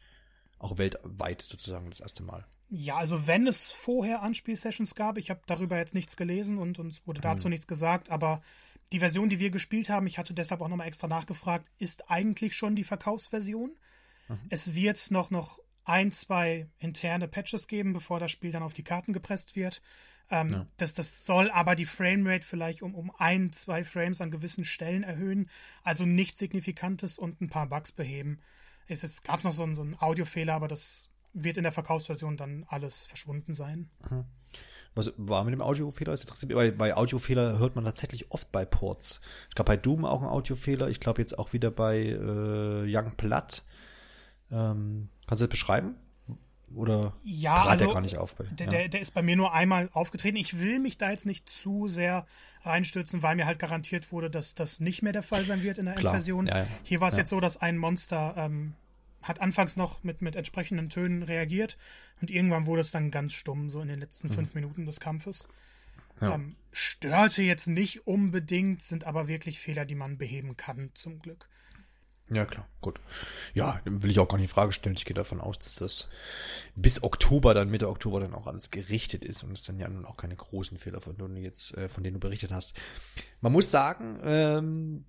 auch 0.59 0.79
weltweit 0.79 1.43
sozusagen 1.43 1.89
das 1.91 2.01
erste 2.01 2.25
Mal. 2.25 2.45
Ja, 2.69 2.97
also 2.97 3.27
wenn 3.27 3.47
es 3.47 3.71
vorher 3.71 4.23
Anspiel-Sessions 4.23 4.95
gab, 4.95 5.19
ich 5.19 5.31
habe 5.31 5.41
darüber 5.47 5.77
jetzt 5.77 5.95
nichts 5.95 6.17
gelesen 6.17 6.59
und 6.59 6.79
uns 6.79 7.07
wurde 7.07 7.21
dazu 7.21 7.45
hm. 7.45 7.51
nichts 7.51 7.67
gesagt, 7.67 8.11
aber 8.11 8.43
die 8.93 8.99
Version, 8.99 9.29
die 9.29 9.39
wir 9.39 9.51
gespielt 9.51 9.89
haben, 9.89 10.07
ich 10.07 10.19
hatte 10.19 10.35
deshalb 10.35 10.61
auch 10.61 10.69
nochmal 10.69 10.87
extra 10.87 11.09
nachgefragt, 11.09 11.71
ist 11.79 12.11
eigentlich 12.11 12.57
schon 12.57 12.77
die 12.77 12.85
Verkaufsversion. 12.85 13.77
Mhm. 14.29 14.39
Es 14.49 14.75
wird 14.75 15.11
noch, 15.11 15.31
noch 15.31 15.59
ein, 15.85 16.11
zwei 16.11 16.69
interne 16.79 17.29
Patches 17.29 17.69
geben, 17.69 17.93
bevor 17.93 18.21
das 18.21 18.31
Spiel 18.31 18.53
dann 18.53 18.63
auf 18.63 18.75
die 18.75 18.85
Karten 18.85 19.13
gepresst 19.13 19.57
wird. 19.57 19.83
Ähm, 20.29 20.51
ja. 20.51 20.67
das, 20.77 20.95
das 20.95 21.25
soll 21.25 21.51
aber 21.51 21.77
die 21.77 21.85
Framerate 21.85 22.45
vielleicht 22.45 22.83
um, 22.83 22.95
um 22.95 23.13
ein, 23.17 23.53
zwei 23.53 23.85
Frames 23.85 24.21
an 24.21 24.33
gewissen 24.33 24.65
Stellen 24.65 25.05
erhöhen. 25.05 25.49
Also 25.83 26.05
nichts 26.05 26.41
Signifikantes 26.41 27.19
und 27.19 27.41
ein 27.41 27.49
paar 27.49 27.69
Bugs 27.69 27.93
beheben. 27.93 28.41
Es, 28.89 29.05
es 29.05 29.23
gab 29.23 29.45
noch 29.45 29.53
so 29.53 29.63
einen, 29.63 29.77
so 29.77 29.83
einen 29.83 29.99
Audiofehler, 29.99 30.55
aber 30.55 30.69
das 30.69 31.11
wird 31.37 31.57
in 31.57 31.63
der 31.63 31.73
Verkaufsversion 31.73 32.37
dann 32.37 32.65
alles 32.69 33.07
verschwunden 33.07 33.55
sein. 33.55 33.91
Mhm. 34.11 34.25
Was 34.95 35.13
war 35.19 35.45
mit 35.45 35.53
dem 35.53 35.61
Audiofehler? 35.61 36.17
Weil 36.55 36.73
bei 36.73 36.97
Audiofehler 36.97 37.59
hört 37.59 37.77
man 37.77 37.85
tatsächlich 37.85 38.31
oft 38.33 38.51
bei 38.51 38.65
Ports. 38.65 39.21
Ich 39.51 39.55
glaube 39.55 39.69
bei 39.69 39.77
Doom 39.77 40.07
auch 40.07 40.23
ein 40.23 40.29
Audiofehler. 40.29 40.89
Ich 40.89 41.01
glaube 41.01 41.21
jetzt 41.21 41.39
auch 41.39 41.53
wieder 41.53 41.71
bei 41.71 41.99
äh, 41.99 42.85
Young 42.87 43.13
Blood 43.17 43.63
ähm, 44.51 45.09
kannst 45.27 45.43
du 45.43 45.47
das 45.47 45.51
beschreiben? 45.51 45.97
Oder 46.75 47.13
ja, 47.23 47.55
trat 47.55 47.67
also, 47.69 47.85
der 47.85 47.95
gar 47.95 48.01
nicht 48.01 48.19
auf? 48.19 48.35
Bei, 48.35 48.45
der, 48.45 48.83
ja. 48.83 48.89
der 48.89 49.01
ist 49.01 49.15
bei 49.15 49.23
mir 49.23 49.37
nur 49.37 49.53
einmal 49.55 49.89
aufgetreten. 49.93 50.37
Ich 50.37 50.59
will 50.59 50.81
mich 50.81 50.99
da 50.99 51.11
jetzt 51.11 51.25
nicht 51.25 51.49
zu 51.49 51.87
sehr 51.89 52.27
reinstürzen, 52.63 53.23
weil 53.23 53.37
mir 53.37 53.47
halt 53.47 53.61
garantiert 53.61 54.11
wurde, 54.11 54.31
dass 54.31 54.55
das 54.55 54.81
nicht 54.81 55.03
mehr 55.03 55.13
der 55.13 55.23
Fall 55.23 55.45
sein 55.45 55.63
wird 55.63 55.79
in 55.79 55.85
der. 55.85 55.97
Endversion. 55.97 56.47
Ja, 56.47 56.61
ja. 56.61 56.67
Hier 56.83 57.01
war 57.01 57.09
es 57.09 57.17
jetzt 57.17 57.31
so, 57.31 57.39
dass 57.39 57.57
ein 57.57 57.79
Monster 57.79 58.35
ähm, 58.37 58.75
hat 59.29 59.41
anfangs 59.41 59.77
noch 59.77 60.03
mit, 60.03 60.23
mit 60.23 60.37
entsprechenden 60.37 60.89
Tönen 60.89 61.23
reagiert 61.23 61.77
und 62.21 62.31
irgendwann 62.31 62.67
wurde 62.67 62.83
es 62.83 62.91
dann 62.91 63.11
ganz 63.11 63.33
stumm, 63.33 63.71
so 63.71 63.81
in 63.81 63.89
den 63.89 64.01
letzten 64.01 64.29
mhm. 64.29 64.33
fünf 64.33 64.55
Minuten 64.55 64.87
des 64.87 65.01
Kampfes. 65.01 65.49
Ähm, 66.21 66.57
störte 66.73 67.43
jetzt 67.43 67.67
nicht 67.67 68.07
unbedingt, 68.07 68.81
sind 68.81 69.05
aber 69.05 69.29
wirklich 69.29 69.61
Fehler, 69.61 69.85
die 69.85 69.95
man 69.95 70.17
beheben 70.17 70.57
kann, 70.57 70.91
zum 70.95 71.19
Glück. 71.19 71.49
Ja, 72.29 72.45
klar, 72.45 72.67
gut. 72.81 73.01
Ja, 73.55 73.81
will 73.85 74.11
ich 74.11 74.19
auch 74.19 74.27
gar 74.27 74.37
nicht 74.37 74.49
in 74.49 74.55
Frage 74.55 74.73
stellen. 74.73 74.97
Ich 74.97 75.05
gehe 75.05 75.15
davon 75.15 75.41
aus, 75.41 75.61
dass 75.61 75.77
das 75.77 76.09
bis 76.75 77.05
Oktober, 77.05 77.55
dann 77.55 77.71
Mitte 77.71 77.89
Oktober 77.89 78.19
dann 78.19 78.35
auch 78.35 78.49
alles 78.49 78.73
gerichtet 78.73 79.25
ist 79.25 79.45
und 79.45 79.53
es 79.53 79.63
dann 79.63 79.79
ja 79.79 79.89
nun 79.89 80.05
auch 80.05 80.17
keine 80.17 80.35
großen 80.35 80.77
Fehler 80.77 81.01
von 81.01 81.17
denen 81.17 81.37
du 81.37 81.41
jetzt, 81.41 81.77
äh, 81.77 81.89
von 81.89 82.03
denen 82.03 82.15
du 82.15 82.21
berichtet 82.21 82.51
hast. 82.51 82.75
Man 83.41 83.53
muss 83.53 83.71
sagen, 83.71 84.19
ähm, 84.25 85.05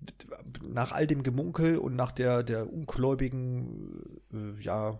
nach 0.62 0.92
all 0.92 1.08
dem 1.08 1.24
Gemunkel 1.24 1.78
und 1.78 1.96
nach 1.96 2.12
der, 2.12 2.44
der 2.44 2.72
ungläubigen, 2.72 3.97
äh, 4.32 4.60
ja, 4.60 4.98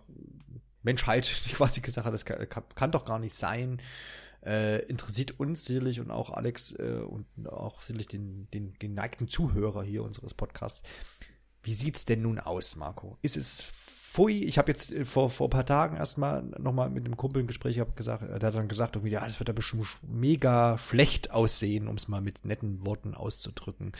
Menschheit, 0.83 1.31
die 1.45 1.53
quasi 1.53 1.81
gesagt 1.81 2.05
hat, 2.05 2.13
das 2.13 2.25
kann, 2.25 2.47
kann 2.49 2.91
doch 2.91 3.05
gar 3.05 3.19
nicht 3.19 3.35
sein, 3.35 3.81
äh, 4.45 4.79
interessiert 4.85 5.39
uns 5.39 5.65
sicherlich 5.65 5.99
und 5.99 6.11
auch 6.11 6.29
Alex 6.29 6.73
äh, 6.79 7.01
und 7.05 7.25
auch 7.47 7.81
sicherlich 7.81 8.07
den, 8.07 8.49
den 8.51 8.73
geneigten 8.79 9.27
Zuhörer 9.27 9.83
hier 9.83 10.03
unseres 10.03 10.33
Podcasts 10.33 10.83
wie 11.63 11.73
sieht's 11.73 12.05
denn 12.05 12.21
nun 12.21 12.39
aus, 12.39 12.75
Marco? 12.75 13.17
Ist 13.21 13.37
es 13.37 13.61
pfui? 13.61 14.43
Ich 14.43 14.57
habe 14.57 14.71
jetzt 14.71 14.91
äh, 14.91 15.05
vor, 15.05 15.29
vor 15.29 15.47
ein 15.47 15.51
paar 15.51 15.65
Tagen 15.65 15.97
erstmal 15.97 16.43
nochmal 16.57 16.89
mit 16.89 17.05
einem 17.05 17.17
Kumpel 17.17 17.43
ein 17.43 17.47
Gespräch 17.47 17.79
hab 17.79 17.95
gesagt, 17.95 18.23
der 18.23 18.47
hat 18.47 18.55
dann 18.55 18.67
gesagt, 18.67 18.95
irgendwie, 18.95 19.11
ja, 19.11 19.25
das 19.25 19.39
wird 19.39 19.49
da 19.49 19.53
bestimmt 19.53 19.87
mega 20.01 20.77
schlecht 20.77 21.31
aussehen, 21.31 21.87
um 21.87 21.95
es 21.95 22.07
mal 22.07 22.21
mit 22.21 22.45
netten 22.45 22.85
Worten 22.85 23.13
auszudrücken. 23.13 23.91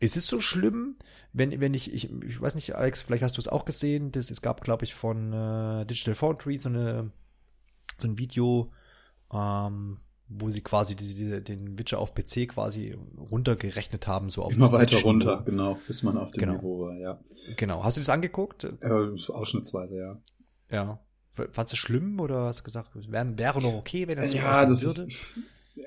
Ist 0.00 0.16
es 0.16 0.26
so 0.26 0.40
schlimm, 0.40 0.96
wenn, 1.32 1.60
wenn 1.60 1.74
ich, 1.74 1.92
ich, 1.92 2.12
ich 2.22 2.40
weiß 2.40 2.54
nicht, 2.54 2.76
Alex, 2.76 3.00
vielleicht 3.00 3.22
hast 3.22 3.36
du 3.36 3.40
es 3.40 3.48
auch 3.48 3.64
gesehen, 3.64 4.12
das, 4.12 4.30
es 4.30 4.42
gab, 4.42 4.62
glaube 4.62 4.84
ich, 4.84 4.94
von 4.94 5.32
äh, 5.32 5.86
Digital 5.86 6.14
Foundry 6.14 6.56
so 6.58 6.68
eine 6.68 7.10
so 8.00 8.08
ein 8.08 8.18
Video, 8.18 8.70
ähm, 9.32 9.98
wo 10.28 10.50
sie 10.50 10.60
quasi 10.60 10.94
die, 10.94 11.42
den 11.42 11.78
Witcher 11.78 11.98
auf 11.98 12.14
PC 12.14 12.48
quasi 12.48 12.96
runtergerechnet 13.18 14.06
haben, 14.06 14.30
so 14.30 14.42
auf 14.42 14.52
Immer 14.52 14.72
weiter 14.72 15.00
runter, 15.00 15.42
genau, 15.44 15.78
bis 15.86 16.02
man 16.02 16.16
auf 16.16 16.30
dem 16.30 16.40
genau. 16.40 16.54
Niveau 16.54 16.80
war, 16.80 16.96
ja. 16.96 17.18
Genau. 17.56 17.82
Hast 17.82 17.96
du 17.96 18.00
das 18.00 18.10
angeguckt? 18.10 18.64
Äh, 18.64 18.88
ausschnittsweise, 19.32 19.96
ja. 19.96 20.20
Ja. 20.70 21.00
Fandest 21.32 21.72
du 21.72 21.76
schlimm 21.76 22.20
oder 22.20 22.46
hast 22.46 22.60
du 22.60 22.64
gesagt, 22.64 22.90
wäre, 22.94 23.38
wäre 23.38 23.62
noch 23.62 23.74
okay, 23.74 24.08
wenn 24.08 24.16
das 24.16 24.32
so 24.32 24.38
ja, 24.38 24.66
das 24.66 24.82
würde? 24.82 25.08
Ist, 25.08 25.34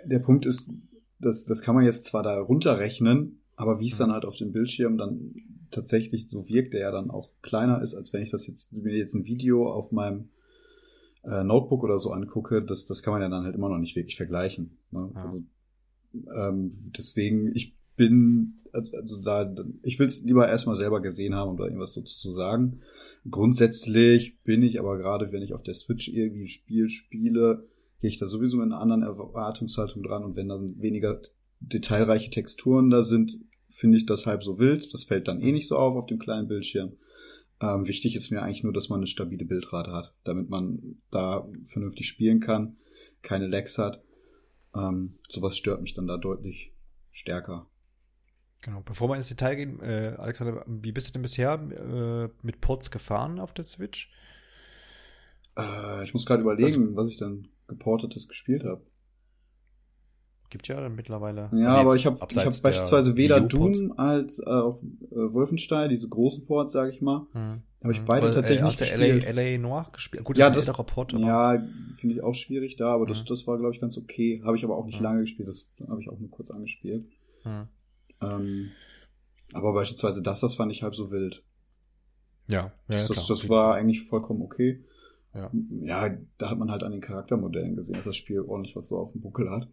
der 0.05 0.19
Punkt 0.19 0.45
ist, 0.45 0.71
das, 1.19 1.45
das 1.45 1.61
kann 1.61 1.75
man 1.75 1.83
jetzt 1.83 2.05
zwar 2.05 2.23
da 2.23 2.39
runterrechnen, 2.39 3.40
aber 3.61 3.79
wie 3.79 3.87
es 3.87 3.93
mhm. 3.93 3.99
dann 3.99 4.11
halt 4.13 4.25
auf 4.25 4.35
dem 4.35 4.51
Bildschirm 4.51 4.97
dann 4.97 5.35
tatsächlich 5.69 6.27
so 6.29 6.49
wirkt, 6.49 6.73
der 6.73 6.81
ja 6.81 6.91
dann 6.91 7.11
auch 7.11 7.29
kleiner 7.43 7.81
ist, 7.81 7.93
als 7.93 8.11
wenn 8.11 8.23
ich 8.23 8.31
das 8.31 8.47
jetzt, 8.47 8.73
mir 8.73 8.97
jetzt 8.97 9.13
ein 9.13 9.25
Video 9.25 9.71
auf 9.71 9.91
meinem 9.91 10.29
äh, 11.23 11.43
Notebook 11.43 11.83
oder 11.83 11.99
so 11.99 12.09
angucke, 12.11 12.63
das, 12.63 12.87
das 12.87 13.03
kann 13.03 13.13
man 13.13 13.21
ja 13.21 13.29
dann 13.29 13.43
halt 13.43 13.55
immer 13.55 13.69
noch 13.69 13.77
nicht 13.77 13.95
wirklich 13.95 14.17
vergleichen. 14.17 14.77
Ne? 14.89 15.11
Ja. 15.13 15.21
Also 15.21 15.43
ähm, 16.35 16.71
deswegen, 16.97 17.55
ich 17.55 17.75
bin, 17.95 18.61
also, 18.73 18.97
also 18.97 19.21
da, 19.21 19.53
ich 19.83 19.99
will 19.99 20.07
es 20.07 20.23
lieber 20.23 20.49
erstmal 20.49 20.75
selber 20.75 20.99
gesehen 20.99 21.35
haben, 21.35 21.51
um 21.51 21.57
da 21.57 21.65
irgendwas 21.65 21.93
so 21.93 22.01
zu 22.01 22.33
sagen. 22.33 22.79
Grundsätzlich 23.29 24.41
bin 24.41 24.63
ich 24.63 24.79
aber 24.79 24.97
gerade, 24.97 25.31
wenn 25.31 25.43
ich 25.43 25.53
auf 25.53 25.61
der 25.61 25.75
Switch 25.75 26.09
irgendwie 26.09 26.45
ein 26.45 26.47
Spiel 26.47 26.89
spiele, 26.89 27.67
gehe 27.99 28.09
ich 28.09 28.17
da 28.17 28.25
sowieso 28.25 28.57
mit 28.57 28.65
einer 28.65 28.81
anderen 28.81 29.03
Erwartungshaltung 29.03 30.01
dran 30.01 30.23
und 30.23 30.35
wenn 30.35 30.49
dann 30.49 30.81
weniger 30.81 31.21
detailreiche 31.59 32.31
Texturen 32.31 32.89
da 32.89 33.03
sind, 33.03 33.39
finde 33.71 33.97
ich 33.97 34.05
das 34.05 34.25
halb 34.25 34.43
so 34.43 34.59
wild. 34.59 34.93
Das 34.93 35.03
fällt 35.03 35.27
dann 35.27 35.41
eh 35.41 35.51
nicht 35.51 35.67
so 35.67 35.77
auf 35.77 35.95
auf 35.95 36.05
dem 36.05 36.19
kleinen 36.19 36.47
Bildschirm. 36.47 36.93
Ähm, 37.61 37.87
wichtig 37.87 38.15
ist 38.15 38.31
mir 38.31 38.41
eigentlich 38.41 38.63
nur, 38.63 38.73
dass 38.73 38.89
man 38.89 38.99
eine 38.99 39.07
stabile 39.07 39.45
Bildrate 39.45 39.91
hat, 39.91 40.15
damit 40.23 40.49
man 40.49 40.97
da 41.11 41.47
vernünftig 41.63 42.07
spielen 42.07 42.39
kann, 42.39 42.77
keine 43.21 43.47
Lags 43.47 43.77
hat. 43.77 44.03
Ähm, 44.75 45.19
sowas 45.29 45.57
stört 45.57 45.81
mich 45.81 45.93
dann 45.93 46.07
da 46.07 46.17
deutlich 46.17 46.73
stärker. 47.11 47.67
Genau, 48.63 48.81
bevor 48.81 49.09
wir 49.09 49.15
ins 49.15 49.27
Detail 49.27 49.55
gehen, 49.55 49.79
äh, 49.81 50.15
Alexander, 50.17 50.63
wie 50.67 50.91
bist 50.91 51.09
du 51.09 51.13
denn 51.13 51.23
bisher 51.23 51.53
äh, 51.53 52.29
mit 52.45 52.61
Ports 52.61 52.91
gefahren 52.91 53.39
auf 53.39 53.53
der 53.53 53.65
Switch? 53.65 54.11
Äh, 55.57 56.03
ich 56.03 56.13
muss 56.13 56.25
gerade 56.25 56.41
überlegen, 56.41 56.81
also, 56.81 56.95
was 56.95 57.09
ich 57.09 57.17
dann 57.17 57.47
geportetes 57.67 58.27
gespielt 58.27 58.63
habe. 58.63 58.85
Gibt 60.51 60.67
ja 60.67 60.81
dann 60.81 60.95
mittlerweile. 60.95 61.49
Ja, 61.53 61.69
also 61.69 61.79
aber 61.79 61.95
ich 61.95 62.05
habe 62.05 62.17
ich 62.29 62.37
hab 62.37 62.61
beispielsweise 62.61 63.15
weder 63.15 63.39
Doom 63.39 63.93
als 63.97 64.39
äh, 64.39 64.49
auch 64.49 64.83
äh, 64.83 65.33
Wolfenstein, 65.33 65.89
diese 65.89 66.09
großen 66.09 66.45
Ports, 66.45 66.73
sage 66.73 66.91
ich 66.91 67.01
mal. 67.01 67.25
Hm. 67.31 67.61
Habe 67.81 67.93
ich 67.93 67.99
hm. 67.99 68.05
beide 68.05 68.25
aber, 68.27 68.35
tatsächlich 68.35 68.61
äh, 68.61 68.65
nicht 68.65 68.79
gespielt. 68.79 69.33
LA, 69.33 69.41
LA 69.41 69.57
Noir 69.59 69.87
gespielt? 69.93 70.25
Gut, 70.25 70.35
das 70.35 70.41
ja, 70.41 70.47
ist 70.59 70.69
ein 70.69 70.75
das, 70.75 70.85
Port, 70.85 71.13
aber. 71.13 71.23
Ja, 71.23 71.63
finde 71.95 72.15
ich 72.15 72.21
auch 72.21 72.35
schwierig 72.35 72.75
da, 72.75 72.93
aber 72.93 73.05
hm. 73.05 73.13
das, 73.13 73.23
das 73.23 73.47
war, 73.47 73.57
glaube 73.57 73.73
ich, 73.73 73.79
ganz 73.79 73.97
okay. 73.97 74.41
Habe 74.43 74.57
ich 74.57 74.65
aber 74.65 74.75
auch 74.75 74.85
nicht 74.85 74.97
hm. 74.97 75.03
lange 75.05 75.21
gespielt, 75.21 75.47
das 75.47 75.69
habe 75.87 76.01
ich 76.01 76.09
auch 76.09 76.19
nur 76.19 76.29
kurz 76.29 76.51
angespielt. 76.51 77.05
Hm. 77.43 77.69
Ähm, 78.21 78.71
aber 79.53 79.71
beispielsweise 79.71 80.21
das, 80.21 80.41
das 80.41 80.55
fand 80.55 80.69
ich 80.73 80.83
halb 80.83 80.95
so 80.95 81.11
wild. 81.11 81.45
Ja, 82.49 82.73
ja 82.89 82.97
das, 82.97 83.07
das, 83.07 83.27
das 83.27 83.47
war 83.47 83.75
eigentlich 83.75 84.03
vollkommen 84.03 84.41
okay. 84.41 84.83
Ja. 85.33 85.49
ja, 85.69 86.17
da 86.37 86.49
hat 86.49 86.59
man 86.59 86.69
halt 86.69 86.83
an 86.83 86.91
den 86.91 86.99
Charaktermodellen 86.99 87.77
gesehen, 87.77 87.95
dass 87.95 88.03
das 88.03 88.17
Spiel 88.17 88.41
ordentlich 88.41 88.75
was 88.75 88.89
so 88.89 88.97
auf 88.97 89.13
dem 89.13 89.21
Buckel 89.21 89.49
hat. 89.49 89.69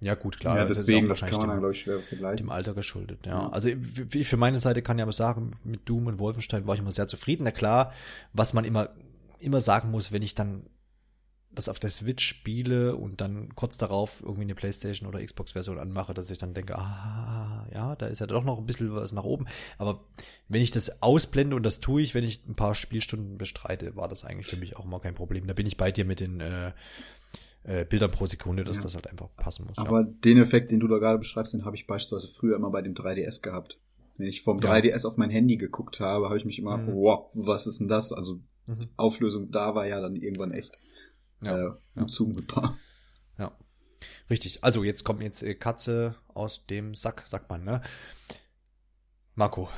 Ja, 0.00 0.14
gut, 0.14 0.40
klar. 0.40 0.56
Ja, 0.56 0.64
deswegen, 0.64 1.08
das, 1.08 1.20
das 1.20 1.30
kann 1.30 1.40
man 1.40 1.48
dann, 1.48 1.58
glaube 1.58 1.74
ich, 1.74 1.80
schwer 1.80 2.00
vergleichen. 2.00 2.38
Dem 2.38 2.50
Alter 2.50 2.72
geschuldet, 2.72 3.26
ja. 3.26 3.32
ja. 3.32 3.48
Also 3.50 3.68
wie 3.70 4.24
für 4.24 4.38
meine 4.38 4.58
Seite 4.58 4.80
kann 4.80 4.98
ich 4.98 5.02
aber 5.02 5.12
sagen, 5.12 5.50
mit 5.62 5.88
Doom 5.88 6.06
und 6.06 6.18
Wolfenstein 6.18 6.66
war 6.66 6.74
ich 6.74 6.80
immer 6.80 6.92
sehr 6.92 7.06
zufrieden. 7.06 7.44
Na 7.44 7.50
klar, 7.50 7.92
was 8.32 8.54
man 8.54 8.64
immer, 8.64 8.90
immer 9.38 9.60
sagen 9.60 9.90
muss, 9.90 10.10
wenn 10.10 10.22
ich 10.22 10.34
dann 10.34 10.64
das 11.52 11.68
auf 11.68 11.80
der 11.80 11.90
Switch 11.90 12.24
spiele 12.24 12.94
und 12.94 13.20
dann 13.20 13.54
kurz 13.56 13.76
darauf 13.76 14.22
irgendwie 14.22 14.42
eine 14.42 14.54
Playstation 14.54 15.08
oder 15.08 15.22
Xbox-Version 15.24 15.78
anmache, 15.78 16.14
dass 16.14 16.30
ich 16.30 16.38
dann 16.38 16.54
denke, 16.54 16.78
ah, 16.78 17.66
ja, 17.74 17.96
da 17.96 18.06
ist 18.06 18.20
ja 18.20 18.26
doch 18.26 18.44
noch 18.44 18.58
ein 18.58 18.66
bisschen 18.66 18.94
was 18.94 19.12
nach 19.12 19.24
oben. 19.24 19.46
Aber 19.76 20.04
wenn 20.48 20.62
ich 20.62 20.70
das 20.70 21.02
ausblende 21.02 21.56
und 21.56 21.64
das 21.64 21.80
tue 21.80 22.02
ich, 22.02 22.14
wenn 22.14 22.24
ich 22.24 22.46
ein 22.46 22.54
paar 22.54 22.76
Spielstunden 22.76 23.36
bestreite, 23.36 23.96
war 23.96 24.08
das 24.08 24.24
eigentlich 24.24 24.46
für 24.46 24.56
mich 24.56 24.76
auch 24.76 24.84
immer 24.84 25.00
kein 25.00 25.16
Problem. 25.16 25.46
Da 25.48 25.54
bin 25.54 25.66
ich 25.66 25.76
bei 25.76 25.90
dir 25.90 26.04
mit 26.04 26.20
den 26.20 26.40
äh, 26.40 26.72
äh, 27.64 27.84
Bildern 27.84 28.10
pro 28.10 28.26
Sekunde, 28.26 28.64
dass 28.64 28.78
ja. 28.78 28.82
das 28.84 28.94
halt 28.94 29.06
einfach 29.08 29.28
passen 29.36 29.66
muss. 29.66 29.78
Aber 29.78 30.00
ja. 30.00 30.06
den 30.24 30.38
Effekt, 30.38 30.70
den 30.70 30.80
du 30.80 30.88
da 30.88 30.98
gerade 30.98 31.18
beschreibst, 31.18 31.52
den 31.52 31.64
habe 31.64 31.76
ich 31.76 31.86
beispielsweise 31.86 32.32
früher 32.32 32.56
immer 32.56 32.70
bei 32.70 32.82
dem 32.82 32.94
3DS 32.94 33.42
gehabt. 33.42 33.78
Wenn 34.16 34.26
ich 34.26 34.42
vom 34.42 34.60
ja. 34.60 34.72
3DS 34.72 35.06
auf 35.06 35.16
mein 35.16 35.30
Handy 35.30 35.56
geguckt 35.56 36.00
habe, 36.00 36.26
habe 36.26 36.38
ich 36.38 36.44
mich 36.44 36.58
immer, 36.58 36.76
mhm. 36.76 36.94
wow, 36.94 37.30
was 37.34 37.66
ist 37.66 37.80
denn 37.80 37.88
das? 37.88 38.12
Also 38.12 38.40
mhm. 38.66 38.88
Auflösung 38.96 39.50
da 39.50 39.74
war 39.74 39.86
ja 39.86 40.00
dann 40.00 40.16
irgendwann 40.16 40.52
echt 40.52 40.76
ja. 41.42 41.68
äh, 41.68 41.72
unzumutbar. 41.94 42.78
Ja. 43.38 43.52
Richtig. 44.28 44.64
Also 44.64 44.84
jetzt 44.84 45.04
kommt 45.04 45.22
jetzt 45.22 45.42
äh, 45.42 45.54
Katze 45.54 46.14
aus 46.28 46.66
dem 46.66 46.94
Sack, 46.94 47.24
sagt 47.26 47.50
man, 47.50 47.64
ne? 47.64 47.82
Marco, 49.34 49.68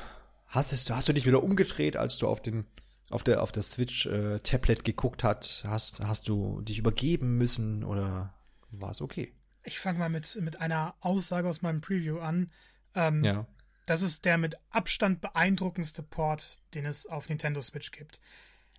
hast, 0.47 0.73
es, 0.73 0.89
hast 0.89 1.07
du 1.07 1.13
dich 1.13 1.25
wieder 1.25 1.43
umgedreht, 1.43 1.95
als 1.95 2.17
du 2.17 2.27
auf 2.27 2.41
den 2.41 2.65
auf 3.13 3.23
der 3.23 3.41
auf 3.41 3.51
der 3.51 3.63
Switch 3.63 4.05
äh, 4.05 4.39
Tablet 4.39 4.83
geguckt 4.83 5.23
hat? 5.23 5.63
Hast 5.67 5.99
hast 6.01 6.27
du 6.27 6.61
dich 6.61 6.79
übergeben 6.79 7.37
müssen 7.37 7.83
oder 7.83 8.33
war 8.71 8.91
es 8.91 9.01
okay? 9.01 9.33
Ich 9.63 9.79
fange 9.79 9.99
mal 9.99 10.09
mit 10.09 10.35
mit 10.41 10.59
einer 10.59 10.95
Aussage 10.99 11.47
aus 11.47 11.61
meinem 11.61 11.81
Preview 11.81 12.19
an. 12.19 12.51
Ähm, 12.95 13.23
ja. 13.23 13.47
Das 13.85 14.01
ist 14.01 14.25
der 14.25 14.37
mit 14.37 14.55
Abstand 14.69 15.21
beeindruckendste 15.21 16.03
Port, 16.03 16.61
den 16.73 16.85
es 16.85 17.05
auf 17.05 17.29
Nintendo 17.29 17.61
Switch 17.61 17.91
gibt. 17.91 18.19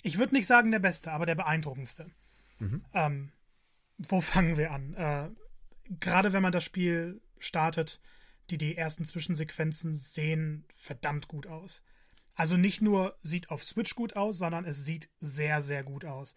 Ich 0.03 0.19
würde 0.19 0.35
nicht 0.35 0.47
sagen 0.47 0.71
der 0.71 0.79
beste, 0.79 1.13
aber 1.13 1.27
der 1.27 1.35
beeindruckendste. 1.35 2.11
Mhm. 2.59 2.85
Ähm, 2.95 3.33
wo 3.99 4.21
fangen 4.21 4.57
wir 4.57 4.71
an? 4.71 4.95
Äh, 4.95 5.31
Gerade 6.01 6.33
wenn 6.33 6.43
man 6.43 6.53
das 6.53 6.65
Spiel 6.65 7.21
startet, 7.39 8.01
die, 8.51 8.59
die 8.59 8.77
ersten 8.77 9.05
Zwischensequenzen 9.05 9.95
sehen 9.95 10.65
verdammt 10.75 11.29
gut 11.29 11.47
aus. 11.47 11.83
Also 12.35 12.57
nicht 12.57 12.83
nur 12.83 13.17
sieht 13.23 13.51
auf 13.51 13.65
Switch 13.65 13.95
gut 13.95 14.17
aus, 14.17 14.39
sondern 14.39 14.65
es 14.65 14.85
sieht 14.85 15.09
sehr, 15.21 15.63
sehr 15.63 15.85
gut 15.85 16.05
aus. 16.05 16.35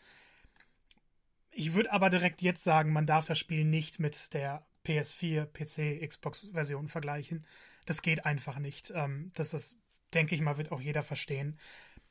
Ich 1.51 1.73
würde 1.73 1.91
aber 1.91 2.10
direkt 2.10 2.41
jetzt 2.43 2.63
sagen, 2.63 2.93
man 2.93 3.07
darf 3.07 3.25
das 3.25 3.39
Spiel 3.39 3.65
nicht 3.65 3.99
mit 3.99 4.33
der 4.33 4.65
PS4, 4.86 5.45
PC, 5.45 6.07
Xbox-Version 6.07 6.88
vergleichen. 6.88 7.45
Das 7.86 8.01
geht 8.01 8.25
einfach 8.25 8.60
nicht. 8.60 8.91
Ähm, 8.95 9.31
das, 9.33 9.49
das 9.49 9.75
denke 10.13 10.36
ich 10.36 10.41
mal, 10.41 10.57
wird 10.57 10.71
auch 10.71 10.81
jeder 10.81 11.01
verstehen. 11.03 11.57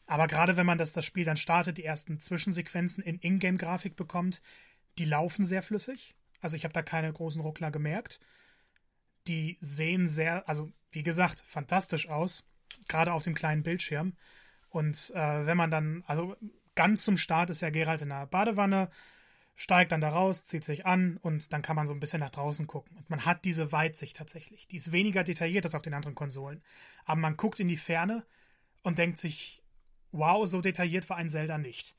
Aber 0.06 0.26
gerade 0.26 0.56
wenn 0.56 0.66
man 0.66 0.78
das, 0.78 0.92
das 0.92 1.04
Spiel 1.04 1.24
dann 1.24 1.36
startet, 1.36 1.78
die 1.78 1.84
ersten 1.84 2.18
Zwischensequenzen 2.18 3.02
in 3.02 3.18
Ingame-Grafik 3.18 3.96
bekommt, 3.96 4.42
die 4.98 5.04
laufen 5.04 5.44
sehr 5.44 5.62
flüssig. 5.62 6.16
Also 6.40 6.56
ich 6.56 6.64
habe 6.64 6.74
da 6.74 6.82
keine 6.82 7.12
großen 7.12 7.40
Ruckler 7.40 7.70
gemerkt. 7.70 8.20
Die 9.26 9.58
sehen 9.60 10.06
sehr, 10.06 10.48
also 10.48 10.72
wie 10.92 11.02
gesagt, 11.02 11.40
fantastisch 11.40 12.08
aus, 12.08 12.44
gerade 12.88 13.12
auf 13.12 13.22
dem 13.22 13.34
kleinen 13.34 13.62
Bildschirm. 13.62 14.14
Und 14.68 15.12
äh, 15.14 15.46
wenn 15.46 15.56
man 15.56 15.70
dann, 15.70 16.04
also 16.06 16.36
ganz 16.74 17.04
zum 17.04 17.16
Start 17.16 17.50
ist 17.50 17.62
ja 17.62 17.70
Gerald 17.70 18.02
in 18.02 18.10
der 18.10 18.26
Badewanne, 18.26 18.90
steigt 19.54 19.90
dann 19.92 20.02
da 20.02 20.10
raus, 20.10 20.44
zieht 20.44 20.64
sich 20.64 20.84
an 20.84 21.16
und 21.16 21.52
dann 21.52 21.62
kann 21.62 21.76
man 21.76 21.86
so 21.86 21.94
ein 21.94 22.00
bisschen 22.00 22.20
nach 22.20 22.30
draußen 22.30 22.66
gucken. 22.66 22.96
Und 22.98 23.08
man 23.08 23.24
hat 23.24 23.44
diese 23.44 23.72
Weitsicht 23.72 24.16
tatsächlich. 24.16 24.68
Die 24.68 24.76
ist 24.76 24.92
weniger 24.92 25.24
detailliert 25.24 25.64
als 25.64 25.74
auf 25.74 25.82
den 25.82 25.94
anderen 25.94 26.14
Konsolen. 26.14 26.62
Aber 27.06 27.20
man 27.20 27.38
guckt 27.38 27.58
in 27.58 27.68
die 27.68 27.78
Ferne 27.78 28.26
und 28.82 28.98
denkt 28.98 29.16
sich, 29.16 29.62
wow, 30.12 30.46
so 30.46 30.60
detailliert 30.60 31.08
war 31.08 31.16
ein 31.16 31.30
Zelda 31.30 31.56
nicht. 31.56 31.96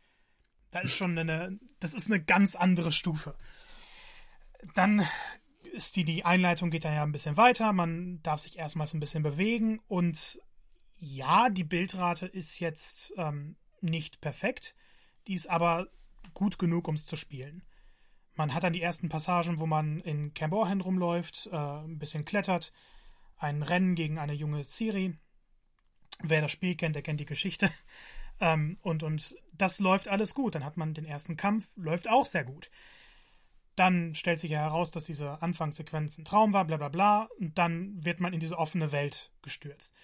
Da 0.69 0.79
ist 0.81 0.95
schon 0.95 1.17
eine, 1.17 1.59
das 1.79 1.95
ist 1.95 2.07
eine 2.07 2.23
ganz 2.23 2.55
andere 2.55 2.91
Stufe. 2.91 3.35
Dann 4.75 5.05
ist 5.73 5.95
die, 5.95 6.03
die 6.03 6.25
Einleitung 6.25 6.69
geht 6.69 6.85
dann 6.85 6.93
ja 6.93 7.03
ein 7.03 7.11
bisschen 7.11 7.37
weiter, 7.37 7.73
man 7.73 8.21
darf 8.23 8.39
sich 8.39 8.57
erstmals 8.57 8.93
ein 8.93 8.99
bisschen 8.99 9.23
bewegen 9.23 9.79
und 9.87 10.39
ja, 10.97 11.49
die 11.49 11.63
Bildrate 11.63 12.25
ist 12.25 12.59
jetzt 12.59 13.13
ähm, 13.17 13.55
nicht 13.81 14.21
perfekt, 14.21 14.75
die 15.27 15.33
ist 15.33 15.47
aber 15.47 15.87
gut 16.33 16.59
genug, 16.59 16.87
um 16.87 16.95
es 16.95 17.05
zu 17.05 17.15
spielen. 17.15 17.63
Man 18.35 18.53
hat 18.53 18.63
dann 18.63 18.73
die 18.73 18.81
ersten 18.81 19.09
Passagen, 19.09 19.59
wo 19.59 19.65
man 19.65 19.99
in 19.99 20.33
Camborhan 20.33 20.81
rumläuft, 20.81 21.49
äh, 21.51 21.55
ein 21.55 21.97
bisschen 21.97 22.25
klettert, 22.25 22.71
ein 23.37 23.63
Rennen 23.63 23.95
gegen 23.95 24.19
eine 24.19 24.33
junge 24.33 24.63
Ciri, 24.63 25.17
Wer 26.23 26.41
das 26.41 26.51
Spiel 26.51 26.75
kennt, 26.75 26.95
der 26.95 27.03
kennt 27.03 27.19
die 27.19 27.25
Geschichte. 27.25 27.71
Ähm, 28.39 28.75
und, 28.83 29.01
und 29.01 29.35
das 29.51 29.79
läuft 29.79 30.07
alles 30.07 30.35
gut. 30.35 30.53
Dann 30.53 30.63
hat 30.63 30.77
man 30.77 30.93
den 30.93 31.05
ersten 31.05 31.37
Kampf, 31.37 31.75
läuft 31.75 32.07
auch 32.07 32.27
sehr 32.27 32.43
gut. 32.43 32.69
Dann 33.75 34.13
stellt 34.13 34.39
sich 34.39 34.51
ja 34.51 34.59
heraus, 34.59 34.91
dass 34.91 35.05
diese 35.05 35.41
Anfangssequenz 35.41 36.19
ein 36.19 36.23
Traum 36.23 36.53
war, 36.53 36.63
bla 36.65 36.77
bla 36.77 36.89
bla. 36.89 37.29
Und 37.39 37.57
dann 37.57 38.05
wird 38.05 38.19
man 38.19 38.33
in 38.33 38.39
diese 38.39 38.59
offene 38.59 38.91
Welt 38.91 39.31
gestürzt. 39.41 39.95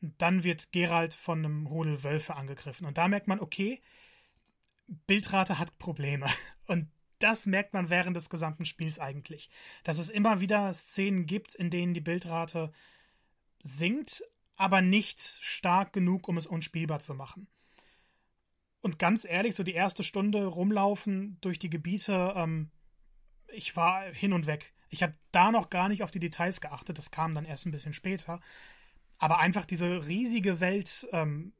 Dann 0.00 0.44
wird 0.44 0.72
Gerald 0.72 1.14
von 1.14 1.44
einem 1.44 1.66
Rudel 1.66 2.02
Wölfe 2.02 2.36
angegriffen. 2.36 2.86
Und 2.86 2.98
da 2.98 3.08
merkt 3.08 3.26
man, 3.26 3.40
okay, 3.40 3.80
Bildrate 5.06 5.58
hat 5.58 5.78
Probleme. 5.78 6.26
Und 6.66 6.88
das 7.18 7.46
merkt 7.46 7.74
man 7.74 7.90
während 7.90 8.16
des 8.16 8.30
gesamten 8.30 8.64
Spiels 8.64 8.98
eigentlich. 8.98 9.50
Dass 9.82 9.98
es 9.98 10.08
immer 10.08 10.40
wieder 10.40 10.72
Szenen 10.72 11.26
gibt, 11.26 11.54
in 11.54 11.70
denen 11.70 11.94
die 11.94 12.00
Bildrate 12.00 12.72
sinkt, 13.62 14.22
aber 14.56 14.82
nicht 14.82 15.20
stark 15.20 15.92
genug, 15.92 16.28
um 16.28 16.36
es 16.36 16.46
unspielbar 16.46 17.00
zu 17.00 17.14
machen. 17.14 17.48
Und 18.80 18.98
ganz 18.98 19.24
ehrlich, 19.24 19.54
so 19.54 19.62
die 19.64 19.74
erste 19.74 20.04
Stunde 20.04 20.46
rumlaufen 20.46 21.38
durch 21.40 21.58
die 21.58 21.70
Gebiete, 21.70 22.32
ähm, 22.36 22.70
ich 23.48 23.74
war 23.76 24.02
hin 24.12 24.32
und 24.32 24.46
weg. 24.46 24.72
Ich 24.90 25.02
habe 25.02 25.14
da 25.32 25.50
noch 25.50 25.70
gar 25.70 25.88
nicht 25.88 26.02
auf 26.02 26.10
die 26.10 26.20
Details 26.20 26.60
geachtet, 26.60 26.98
das 26.98 27.10
kam 27.10 27.34
dann 27.34 27.44
erst 27.44 27.66
ein 27.66 27.72
bisschen 27.72 27.92
später. 27.92 28.40
Aber 29.18 29.38
einfach 29.38 29.64
diese 29.64 30.06
riesige 30.06 30.60
Welt 30.60 31.08
ähm, 31.12 31.52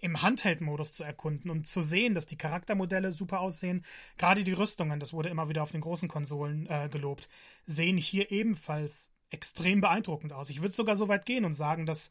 im 0.00 0.22
Handheld-Modus 0.22 0.92
zu 0.92 1.04
erkunden 1.04 1.50
und 1.50 1.66
zu 1.66 1.80
sehen, 1.80 2.14
dass 2.14 2.26
die 2.26 2.38
Charaktermodelle 2.38 3.12
super 3.12 3.40
aussehen, 3.40 3.84
gerade 4.16 4.44
die 4.44 4.52
Rüstungen, 4.52 5.00
das 5.00 5.12
wurde 5.12 5.28
immer 5.28 5.48
wieder 5.48 5.62
auf 5.62 5.72
den 5.72 5.80
großen 5.80 6.08
Konsolen 6.08 6.66
äh, 6.68 6.88
gelobt, 6.90 7.28
sehen 7.66 7.96
hier 7.96 8.30
ebenfalls 8.30 9.12
extrem 9.30 9.80
beeindruckend 9.80 10.32
aus. 10.32 10.50
Ich 10.50 10.62
würde 10.62 10.74
sogar 10.74 10.96
so 10.96 11.08
weit 11.08 11.26
gehen 11.26 11.44
und 11.44 11.54
sagen, 11.54 11.86
dass 11.86 12.10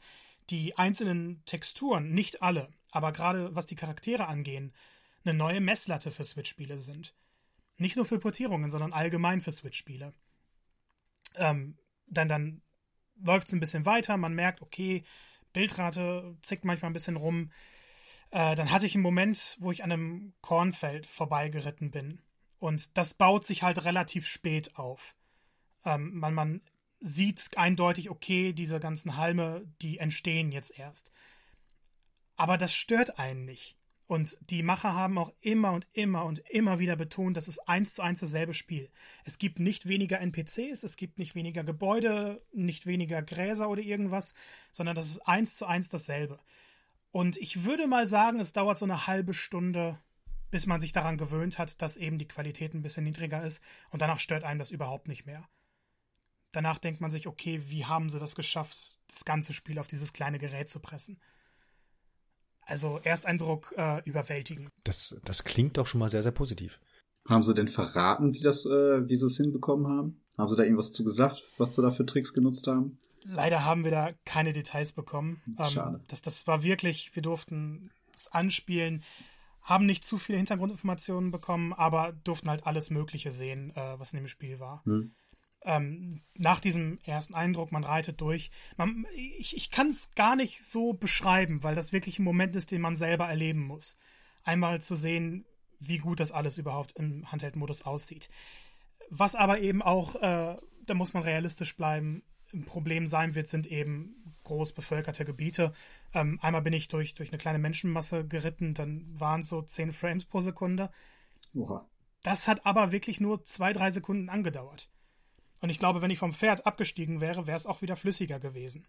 die 0.50 0.78
einzelnen 0.78 1.44
Texturen, 1.46 2.12
nicht 2.12 2.42
alle, 2.42 2.70
aber 2.92 3.12
gerade 3.12 3.56
was 3.56 3.66
die 3.66 3.76
Charaktere 3.76 4.28
angehen, 4.28 4.74
eine 5.24 5.36
neue 5.36 5.62
Messlatte 5.62 6.12
für 6.12 6.24
Switch-Spiele 6.24 6.80
sind. 6.80 7.14
Nicht 7.78 7.96
nur 7.96 8.06
für 8.06 8.20
Portierungen, 8.20 8.70
sondern 8.70 8.94
allgemein 8.94 9.42
für 9.42 9.52
Switch-Spiele. 9.52 10.14
Ähm, 11.36 11.78
dann 12.08 12.30
dann 12.30 12.62
läuft 13.22 13.48
es 13.48 13.54
ein 13.54 13.60
bisschen 13.60 13.86
weiter, 13.86 14.18
man 14.18 14.34
merkt, 14.34 14.62
okay, 14.62 15.04
Bildrate 15.54 16.36
zickt 16.42 16.66
manchmal 16.66 16.92
ein 16.92 16.94
bisschen 16.94 17.16
rum. 17.16 17.52
Äh, 18.32 18.56
dann 18.56 18.72
hatte 18.72 18.86
ich 18.86 18.96
einen 18.96 19.04
Moment, 19.04 19.56
wo 19.60 19.72
ich 19.72 19.84
an 19.84 19.92
einem 19.92 20.34
Kornfeld 20.42 21.08
vorbeigeritten 21.08 21.92
bin. 21.92 22.22
Und 22.60 22.98
das 22.98 23.14
baut 23.14 23.46
sich 23.46 23.64
halt 23.64 23.86
relativ 23.86 24.28
spät 24.28 24.76
auf. 24.76 25.16
Ähm, 25.86 26.18
man, 26.18 26.34
man 26.34 26.62
sieht 27.00 27.58
eindeutig, 27.58 28.10
okay, 28.10 28.54
diese 28.54 28.80
ganzen 28.80 29.18
Halme, 29.18 29.66
die 29.82 30.00
entstehen 30.00 30.52
jetzt 30.52 30.78
erst. 30.78 31.12
Aber 32.36 32.58
das 32.58 32.76
stört 32.76 33.20
einen 33.20 33.46
nicht. 33.46 33.78
Und 34.08 34.38
die 34.52 34.62
Macher 34.62 34.94
haben 34.94 35.18
auch 35.18 35.34
immer 35.42 35.72
und 35.72 35.88
immer 35.94 36.26
und 36.26 36.40
immer 36.50 36.78
wieder 36.78 36.96
betont, 36.96 37.38
das 37.38 37.48
ist 37.48 37.60
eins 37.68 37.96
zu 37.96 38.04
eins 38.04 38.20
dasselbe 38.20 38.54
Spiel. 38.54 38.92
Es 39.24 39.40
gibt 39.40 39.60
nicht 39.60 39.88
weniger 39.88 40.20
NPCs, 40.20 40.84
es 40.84 40.96
gibt 40.96 41.18
nicht 41.18 41.34
weniger 41.34 41.64
Gebäude, 41.64 42.44
nicht 42.54 42.86
weniger 42.86 43.24
Gräser 43.24 43.68
oder 43.68 43.82
irgendwas, 43.82 44.36
sondern 44.72 44.96
das 44.96 45.08
ist 45.08 45.28
eins 45.28 45.58
zu 45.58 45.66
eins 45.66 45.90
dasselbe. 45.90 46.40
Und 47.12 47.38
ich 47.38 47.64
würde 47.64 47.88
mal 47.88 48.08
sagen, 48.08 48.40
es 48.40 48.54
dauert 48.54 48.78
so 48.78 48.86
eine 48.86 49.08
halbe 49.08 49.34
Stunde, 49.34 49.98
bis 50.52 50.68
man 50.68 50.80
sich 50.80 50.92
daran 50.92 51.18
gewöhnt 51.18 51.58
hat, 51.58 51.82
dass 51.82 51.98
eben 51.98 52.20
die 52.20 52.28
Qualität 52.28 52.76
ein 52.76 52.84
bisschen 52.84 53.06
niedriger 53.06 53.44
ist 53.44 53.62
und 53.90 54.02
danach 54.02 54.20
stört 54.20 54.44
einem 54.44 54.60
das 54.60 54.70
überhaupt 54.70 55.08
nicht 55.08 55.26
mehr. 55.26 55.48
Danach 56.52 56.78
denkt 56.78 57.02
man 57.02 57.12
sich, 57.12 57.26
okay, 57.28 57.62
wie 57.68 57.86
haben 57.86 58.10
sie 58.10 58.20
das 58.20 58.36
geschafft, 58.36 58.98
das 59.08 59.26
ganze 59.26 59.52
Spiel 59.52 59.80
auf 59.80 59.88
dieses 59.88 60.14
kleine 60.14 60.40
Gerät 60.40 60.70
zu 60.70 60.80
pressen? 60.80 61.20
Also 62.66 63.00
Ersteindruck 63.04 63.74
äh, 63.78 64.02
überwältigend. 64.06 64.70
Das, 64.84 65.20
das 65.24 65.44
klingt 65.44 65.78
doch 65.78 65.88
schon 65.88 66.00
mal 66.00 66.10
sehr, 66.10 66.24
sehr 66.24 66.32
positiv. 66.32 66.80
Haben 67.28 67.44
sie 67.44 67.54
denn 67.54 67.68
verraten, 67.68 68.34
wie, 68.34 68.42
das, 68.42 68.66
äh, 68.66 69.08
wie 69.08 69.16
sie 69.16 69.28
es 69.28 69.38
hinbekommen 69.38 69.88
haben? 69.88 70.22
Haben 70.38 70.50
sie 70.50 70.56
da 70.56 70.64
irgendwas 70.64 70.92
zu 70.92 71.04
gesagt, 71.04 71.44
was 71.58 71.76
sie 71.76 71.82
da 71.82 71.92
für 71.92 72.06
Tricks 72.06 72.34
genutzt 72.34 72.68
haben? 72.68 73.00
Leider 73.24 73.66
haben 73.66 73.84
wir 73.84 73.92
da 73.92 74.12
keine 74.26 74.54
Details 74.54 74.94
bekommen. 74.94 75.42
Ähm, 75.58 75.66
Schade. 75.66 76.04
das, 76.08 76.22
das 76.22 76.46
war 76.46 76.64
wirklich, 76.64 77.16
wir 77.16 77.24
durften 77.24 77.92
es 78.14 78.28
anspielen, 78.28 79.04
haben 79.62 79.88
nicht 79.88 80.04
zu 80.06 80.20
viele 80.20 80.38
Hintergrundinformationen 80.38 81.32
bekommen, 81.32 81.74
aber 81.74 82.14
durften 82.24 82.50
halt 82.50 82.68
alles 82.68 82.92
Mögliche 82.92 83.32
sehen, 83.32 83.72
äh, 83.76 84.00
was 84.00 84.14
in 84.14 84.18
dem 84.18 84.28
Spiel 84.28 84.60
war. 84.60 84.84
Hm 84.86 85.16
ähm, 85.66 86.22
nach 86.36 86.60
diesem 86.60 87.00
ersten 87.04 87.34
Eindruck, 87.34 87.72
man 87.72 87.84
reitet 87.84 88.22
durch. 88.22 88.52
Man, 88.78 89.06
ich 89.16 89.58
ich 89.58 89.72
kann 89.72 89.90
es 89.90 90.14
gar 90.16 90.36
nicht 90.36 90.64
so 90.64 90.94
beschreiben, 90.94 91.64
weil 91.64 91.76
das 91.76 91.92
wirklich 91.92 92.20
ein 92.20 92.24
Moment 92.24 92.56
ist, 92.56 92.72
den 92.72 92.82
man 92.82 92.96
selber 92.96 93.28
erleben 93.28 93.66
muss. 93.66 93.98
Einmal 94.44 94.82
zu 94.82 94.96
sehen, 94.96 95.46
wie 95.80 95.98
gut 95.98 96.20
das 96.20 96.32
alles 96.32 96.58
überhaupt 96.58 96.94
im 96.94 97.32
Handheld-Modus 97.32 97.82
aussieht. 97.82 98.30
Was 99.10 99.36
aber 99.36 99.60
eben 99.60 99.82
auch, 99.82 100.16
äh, 100.16 100.56
da 100.86 100.94
muss 100.94 101.14
man 101.14 101.24
realistisch 101.24 101.76
bleiben, 101.76 102.24
ein 102.54 102.66
Problem 102.66 103.08
sein 103.08 103.36
wird, 103.36 103.48
sind 103.48 103.68
eben 103.68 104.36
groß 104.44 104.74
bevölkerte 104.74 105.26
Gebiete. 105.26 105.74
Ähm, 106.14 106.40
einmal 106.42 106.62
bin 106.62 106.74
ich 106.74 106.88
durch, 106.88 107.16
durch 107.16 107.32
eine 107.32 107.40
kleine 107.40 107.60
Menschenmasse 107.60 108.26
geritten, 108.26 108.74
dann 108.74 109.06
waren 109.20 109.42
es 109.42 109.50
so 109.50 109.62
10 109.62 109.92
Frames 109.94 110.26
pro 110.26 110.42
Sekunde. 110.42 110.92
Oha. 111.54 111.90
Das 112.24 112.48
hat 112.48 112.66
aber 112.66 112.92
wirklich 112.92 113.20
nur 113.20 113.44
zwei, 113.46 113.74
drei 113.74 113.92
Sekunden 113.92 114.30
angedauert. 114.30 114.90
Und 115.66 115.72
ich 115.72 115.80
glaube, 115.80 116.04
wenn 116.04 116.12
ich 116.12 116.20
vom 116.20 116.32
Pferd 116.32 116.68
abgestiegen 116.68 117.22
wäre, 117.22 117.48
wäre 117.48 117.58
es 117.58 117.66
auch 117.66 117.82
wieder 117.82 117.96
flüssiger 117.96 118.40
gewesen. 118.40 118.86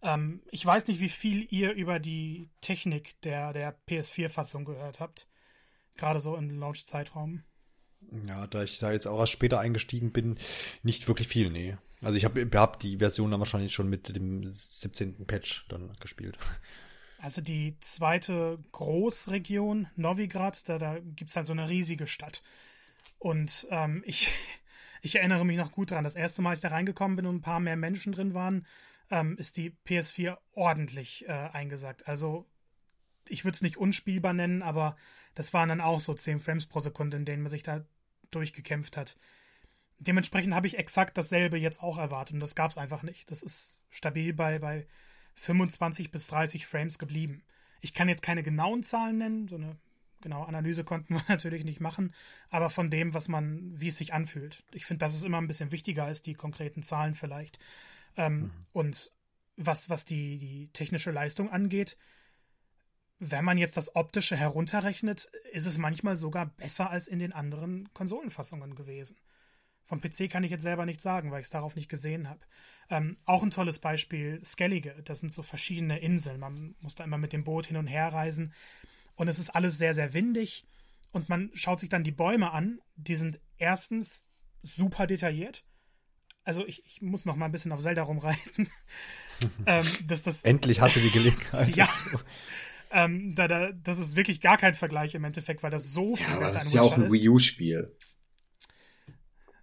Ähm, 0.00 0.40
ich 0.50 0.64
weiß 0.64 0.86
nicht, 0.86 0.98
wie 0.98 1.10
viel 1.10 1.46
ihr 1.50 1.74
über 1.74 1.98
die 1.98 2.48
Technik 2.62 3.20
der, 3.20 3.52
der 3.52 3.78
PS4-Fassung 3.86 4.64
gehört 4.64 4.98
habt. 4.98 5.28
Gerade 5.98 6.20
so 6.20 6.36
im 6.36 6.58
Launch-Zeitraum. 6.58 7.42
Ja, 8.26 8.46
da 8.46 8.62
ich 8.62 8.78
da 8.78 8.92
jetzt 8.92 9.04
auch 9.04 9.20
erst 9.20 9.32
später 9.32 9.60
eingestiegen 9.60 10.10
bin, 10.10 10.38
nicht 10.82 11.06
wirklich 11.06 11.28
viel, 11.28 11.50
nee. 11.50 11.76
Also 12.00 12.16
ich 12.16 12.24
habe 12.24 12.48
hab 12.54 12.78
die 12.78 12.96
Version 12.96 13.30
dann 13.30 13.40
wahrscheinlich 13.40 13.74
schon 13.74 13.90
mit 13.90 14.16
dem 14.16 14.50
17. 14.50 15.26
Patch 15.26 15.66
dann 15.68 15.94
gespielt. 16.00 16.38
Also 17.18 17.42
die 17.42 17.78
zweite 17.80 18.58
Großregion, 18.72 19.88
Novigrad, 19.96 20.66
da, 20.66 20.78
da 20.78 20.98
gibt 20.98 21.28
es 21.28 21.36
halt 21.36 21.46
so 21.46 21.52
eine 21.52 21.68
riesige 21.68 22.06
Stadt. 22.06 22.42
Und 23.18 23.66
ähm, 23.70 24.02
ich, 24.06 24.30
ich 25.06 25.16
erinnere 25.16 25.46
mich 25.46 25.56
noch 25.56 25.72
gut 25.72 25.92
dran. 25.92 26.04
Das 26.04 26.16
erste 26.16 26.42
Mal, 26.42 26.50
als 26.50 26.58
ich 26.58 26.68
da 26.68 26.68
reingekommen 26.68 27.16
bin 27.16 27.26
und 27.26 27.36
ein 27.36 27.40
paar 27.40 27.60
mehr 27.60 27.76
Menschen 27.76 28.12
drin 28.12 28.34
waren, 28.34 28.66
ähm, 29.10 29.38
ist 29.38 29.56
die 29.56 29.70
PS4 29.86 30.36
ordentlich 30.52 31.28
äh, 31.28 31.32
eingesagt. 31.32 32.08
Also 32.08 32.44
ich 33.28 33.44
würde 33.44 33.54
es 33.54 33.62
nicht 33.62 33.76
unspielbar 33.76 34.32
nennen, 34.32 34.62
aber 34.62 34.96
das 35.34 35.54
waren 35.54 35.68
dann 35.68 35.80
auch 35.80 36.00
so 36.00 36.12
10 36.12 36.40
Frames 36.40 36.66
pro 36.66 36.80
Sekunde, 36.80 37.16
in 37.16 37.24
denen 37.24 37.42
man 37.42 37.50
sich 37.50 37.62
da 37.62 37.84
durchgekämpft 38.32 38.96
hat. 38.96 39.16
Dementsprechend 39.98 40.54
habe 40.54 40.66
ich 40.66 40.76
exakt 40.76 41.16
dasselbe 41.16 41.56
jetzt 41.56 41.82
auch 41.82 41.98
erwartet 41.98 42.34
und 42.34 42.40
das 42.40 42.56
gab 42.56 42.70
es 42.72 42.76
einfach 42.76 43.02
nicht. 43.04 43.30
Das 43.30 43.42
ist 43.42 43.82
stabil 43.90 44.34
bei, 44.34 44.58
bei 44.58 44.86
25 45.34 46.10
bis 46.10 46.26
30 46.26 46.66
Frames 46.66 46.98
geblieben. 46.98 47.44
Ich 47.80 47.94
kann 47.94 48.08
jetzt 48.08 48.22
keine 48.22 48.42
genauen 48.42 48.82
Zahlen 48.82 49.18
nennen, 49.18 49.48
so 49.48 49.54
eine 49.54 49.76
genaue 50.20 50.46
Analyse 50.46 50.84
konnten 50.84 51.14
wir 51.14 51.24
natürlich 51.28 51.64
nicht 51.64 51.80
machen, 51.80 52.14
aber 52.50 52.70
von 52.70 52.90
dem, 52.90 53.14
was 53.14 53.28
man, 53.28 53.72
wie 53.80 53.88
es 53.88 53.98
sich 53.98 54.14
anfühlt. 54.14 54.64
Ich 54.72 54.86
finde, 54.86 55.04
das 55.04 55.14
ist 55.14 55.24
immer 55.24 55.38
ein 55.38 55.48
bisschen 55.48 55.72
wichtiger 55.72 56.04
als 56.04 56.22
die 56.22 56.34
konkreten 56.34 56.82
Zahlen 56.82 57.14
vielleicht. 57.14 57.58
Ähm, 58.16 58.38
mhm. 58.38 58.50
Und 58.72 59.12
was, 59.56 59.88
was 59.88 60.04
die, 60.04 60.38
die 60.38 60.68
technische 60.72 61.10
Leistung 61.10 61.50
angeht, 61.50 61.96
wenn 63.18 63.44
man 63.44 63.58
jetzt 63.58 63.76
das 63.76 63.96
Optische 63.96 64.36
herunterrechnet, 64.36 65.30
ist 65.52 65.66
es 65.66 65.78
manchmal 65.78 66.16
sogar 66.16 66.46
besser 66.46 66.90
als 66.90 67.08
in 67.08 67.18
den 67.18 67.32
anderen 67.32 67.92
Konsolenfassungen 67.94 68.74
gewesen. 68.74 69.16
Vom 69.82 70.00
PC 70.00 70.28
kann 70.28 70.42
ich 70.42 70.50
jetzt 70.50 70.62
selber 70.62 70.84
nicht 70.84 71.00
sagen, 71.00 71.30
weil 71.30 71.40
ich 71.40 71.46
es 71.46 71.50
darauf 71.50 71.76
nicht 71.76 71.88
gesehen 71.88 72.28
habe. 72.28 72.40
Ähm, 72.90 73.16
auch 73.24 73.42
ein 73.42 73.52
tolles 73.52 73.78
Beispiel, 73.78 74.44
Skellige. 74.44 75.00
Das 75.04 75.20
sind 75.20 75.30
so 75.30 75.42
verschiedene 75.42 75.98
Inseln. 76.00 76.40
Man 76.40 76.74
muss 76.80 76.96
da 76.96 77.04
immer 77.04 77.18
mit 77.18 77.32
dem 77.32 77.44
Boot 77.44 77.66
hin 77.66 77.76
und 77.76 77.86
her 77.86 78.08
reisen. 78.08 78.52
Und 79.16 79.28
es 79.28 79.38
ist 79.38 79.50
alles 79.50 79.78
sehr, 79.78 79.94
sehr 79.94 80.14
windig. 80.14 80.66
Und 81.12 81.28
man 81.28 81.50
schaut 81.54 81.80
sich 81.80 81.88
dann 81.88 82.04
die 82.04 82.12
Bäume 82.12 82.52
an. 82.52 82.80
Die 82.96 83.16
sind 83.16 83.40
erstens 83.58 84.24
super 84.62 85.06
detailliert. 85.06 85.64
Also 86.44 86.64
ich, 86.66 86.84
ich 86.86 87.02
muss 87.02 87.24
noch 87.24 87.34
mal 87.34 87.46
ein 87.46 87.52
bisschen 87.52 87.72
auf 87.72 87.80
Zelda 87.80 88.02
rumreiten. 88.02 88.68
ähm, 89.66 89.86
das, 90.06 90.22
das, 90.22 90.44
Endlich 90.44 90.80
hast 90.80 90.96
du 90.96 91.00
die 91.00 91.10
Gelegenheit. 91.10 91.74
ja. 91.74 91.88
Ähm, 92.92 93.34
da, 93.34 93.48
da, 93.48 93.72
das 93.72 93.98
ist 93.98 94.14
wirklich 94.14 94.40
gar 94.40 94.56
kein 94.56 94.74
Vergleich 94.74 95.14
im 95.16 95.24
Endeffekt, 95.24 95.62
weil 95.62 95.72
das 95.72 95.92
so 95.92 96.14
viel 96.14 96.26
ja, 96.26 96.36
besser 96.36 96.48
ist. 96.48 96.54
Das 96.54 96.66
ist 96.66 96.74
ja 96.74 96.82
auch 96.82 96.96
ein 96.96 97.10
Wii 97.10 97.28
U-Spiel. 97.30 97.92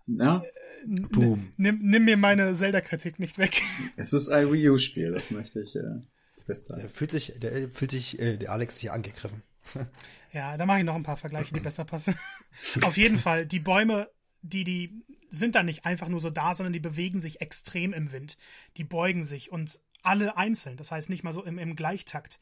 Na? 0.05 0.43
Boom. 0.85 1.53
Nimm, 1.55 1.79
nimm 1.81 2.03
mir 2.03 2.17
meine 2.17 2.53
Zelda-Kritik 2.53 3.19
nicht 3.19 3.37
weg. 3.37 3.61
Es 3.95 4.11
ist 4.11 4.27
ein 4.27 4.51
Wii 4.51 4.69
U-Spiel, 4.71 5.13
das 5.13 5.31
möchte 5.31 5.61
ich 5.61 5.75
äh, 5.75 6.01
festhalten. 6.45 6.81
Der 6.81 6.89
fühlt 6.89 7.11
sich, 7.11 7.33
der 7.37 7.69
fühlt 7.69 7.91
sich 7.91 8.19
äh, 8.19 8.37
der 8.37 8.51
Alex 8.51 8.79
hier 8.79 8.93
angegriffen. 8.93 9.43
ja, 10.33 10.57
da 10.57 10.65
mache 10.65 10.79
ich 10.79 10.83
noch 10.83 10.95
ein 10.95 11.03
paar 11.03 11.17
Vergleiche, 11.17 11.53
die 11.53 11.59
besser 11.59 11.85
passen. 11.85 12.17
Auf 12.81 12.97
jeden 12.97 13.17
Fall, 13.17 13.45
die 13.45 13.59
Bäume, 13.59 14.09
die, 14.41 14.63
die 14.63 15.03
sind 15.29 15.55
da 15.55 15.63
nicht 15.63 15.85
einfach 15.85 16.09
nur 16.09 16.19
so 16.19 16.29
da, 16.29 16.53
sondern 16.53 16.73
die 16.73 16.79
bewegen 16.79 17.21
sich 17.21 17.41
extrem 17.41 17.93
im 17.93 18.11
Wind. 18.11 18.37
Die 18.77 18.83
beugen 18.83 19.23
sich 19.23 19.51
und 19.51 19.79
alle 20.01 20.35
einzeln, 20.37 20.77
das 20.77 20.91
heißt 20.91 21.09
nicht 21.09 21.23
mal 21.23 21.33
so 21.33 21.43
im, 21.43 21.57
im 21.57 21.75
Gleichtakt. 21.75 22.39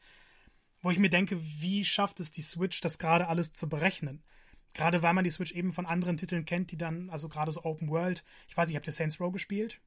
Wo 0.80 0.90
ich 0.90 0.98
mir 0.98 1.10
denke, 1.10 1.40
wie 1.40 1.84
schafft 1.84 2.18
es 2.18 2.32
die 2.32 2.42
Switch, 2.42 2.80
das 2.80 2.98
gerade 2.98 3.28
alles 3.28 3.52
zu 3.52 3.68
berechnen? 3.68 4.24
Gerade 4.74 5.02
weil 5.02 5.14
man 5.14 5.22
die 5.22 5.30
Switch 5.30 5.52
eben 5.52 5.72
von 5.72 5.86
anderen 5.86 6.16
Titeln 6.16 6.44
kennt, 6.44 6.72
die 6.72 6.76
dann, 6.76 7.08
also 7.10 7.28
gerade 7.28 7.52
so 7.52 7.62
Open 7.64 7.88
World. 7.88 8.24
Ich 8.48 8.56
weiß 8.56 8.66
nicht, 8.66 8.76
habt 8.76 8.86
ihr 8.86 8.92
Saints 8.92 9.20
Row 9.20 9.32
gespielt? 9.32 9.80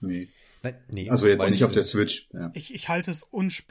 Nee. 0.00 0.28
Nein, 0.62 0.76
nee. 0.88 1.08
Also 1.08 1.26
jetzt 1.26 1.48
nicht 1.48 1.64
auf 1.64 1.72
der 1.72 1.82
Switch. 1.82 2.28
Ja. 2.32 2.50
Ich, 2.54 2.74
ich 2.74 2.88
halte 2.88 3.10
es 3.10 3.26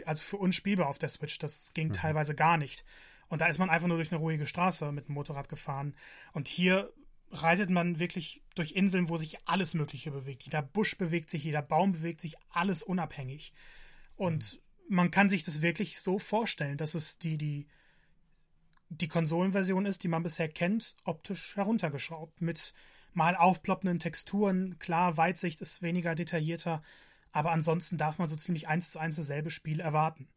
also 0.06 0.24
für 0.24 0.38
unspielbar 0.38 0.88
auf 0.88 0.98
der 0.98 1.10
Switch. 1.10 1.38
Das 1.40 1.74
ging 1.74 1.90
mhm. 1.90 1.94
teilweise 1.94 2.36
gar 2.36 2.58
nicht. 2.58 2.84
Und 3.28 3.42
da 3.42 3.48
ist 3.48 3.60
man 3.60 3.70
einfach 3.70 3.88
nur 3.88 3.98
durch 3.98 4.12
eine 4.12 4.20
ruhige 4.20 4.48
Straße 4.48 4.92
mit 4.92 5.08
dem 5.08 5.14
Motorrad 5.14 5.50
gefahren. 5.50 5.96
Und 6.34 6.48
hier 6.48 6.92
reitet 7.32 7.70
man 7.70 8.00
wirklich 8.00 8.42
durch 8.56 8.72
Inseln, 8.72 9.08
wo 9.08 9.18
sich 9.18 9.38
alles 9.46 9.76
Mögliche 9.76 10.10
bewegt. 10.10 10.44
Jeder 10.44 10.64
Busch 10.64 10.98
bewegt 10.98 11.30
sich, 11.30 11.44
jeder 11.44 11.62
Baum 11.62 11.92
bewegt 11.92 12.22
sich, 12.22 12.36
alles 12.50 12.82
unabhängig. 12.82 13.54
Und 14.16 14.60
mhm. 14.88 14.96
man 14.96 15.12
kann 15.12 15.30
sich 15.30 15.44
das 15.44 15.62
wirklich 15.62 16.00
so 16.00 16.18
vorstellen, 16.18 16.78
dass 16.78 16.96
es 16.96 17.20
die, 17.20 17.38
die 17.38 17.68
die 18.90 19.08
Konsolenversion 19.08 19.86
ist, 19.86 20.04
die 20.04 20.08
man 20.08 20.24
bisher 20.24 20.50
kennt, 20.50 20.96
optisch 21.04 21.56
heruntergeschraubt. 21.56 22.42
Mit 22.42 22.74
mal 23.14 23.36
aufploppenden 23.36 24.00
Texturen. 24.00 24.78
Klar, 24.80 25.18
Weitsicht 25.18 25.62
ist 25.62 25.82
weniger 25.82 26.16
detaillierter, 26.16 26.82
aber 27.32 27.52
ansonsten 27.52 27.98
darf 27.98 28.20
man 28.20 28.28
so 28.28 28.36
ziemlich 28.36 28.68
eins 28.68 28.92
zu 28.92 29.00
eins 29.00 29.16
dasselbe 29.16 29.52
Spiel 29.52 29.80
erwarten. 29.80 30.28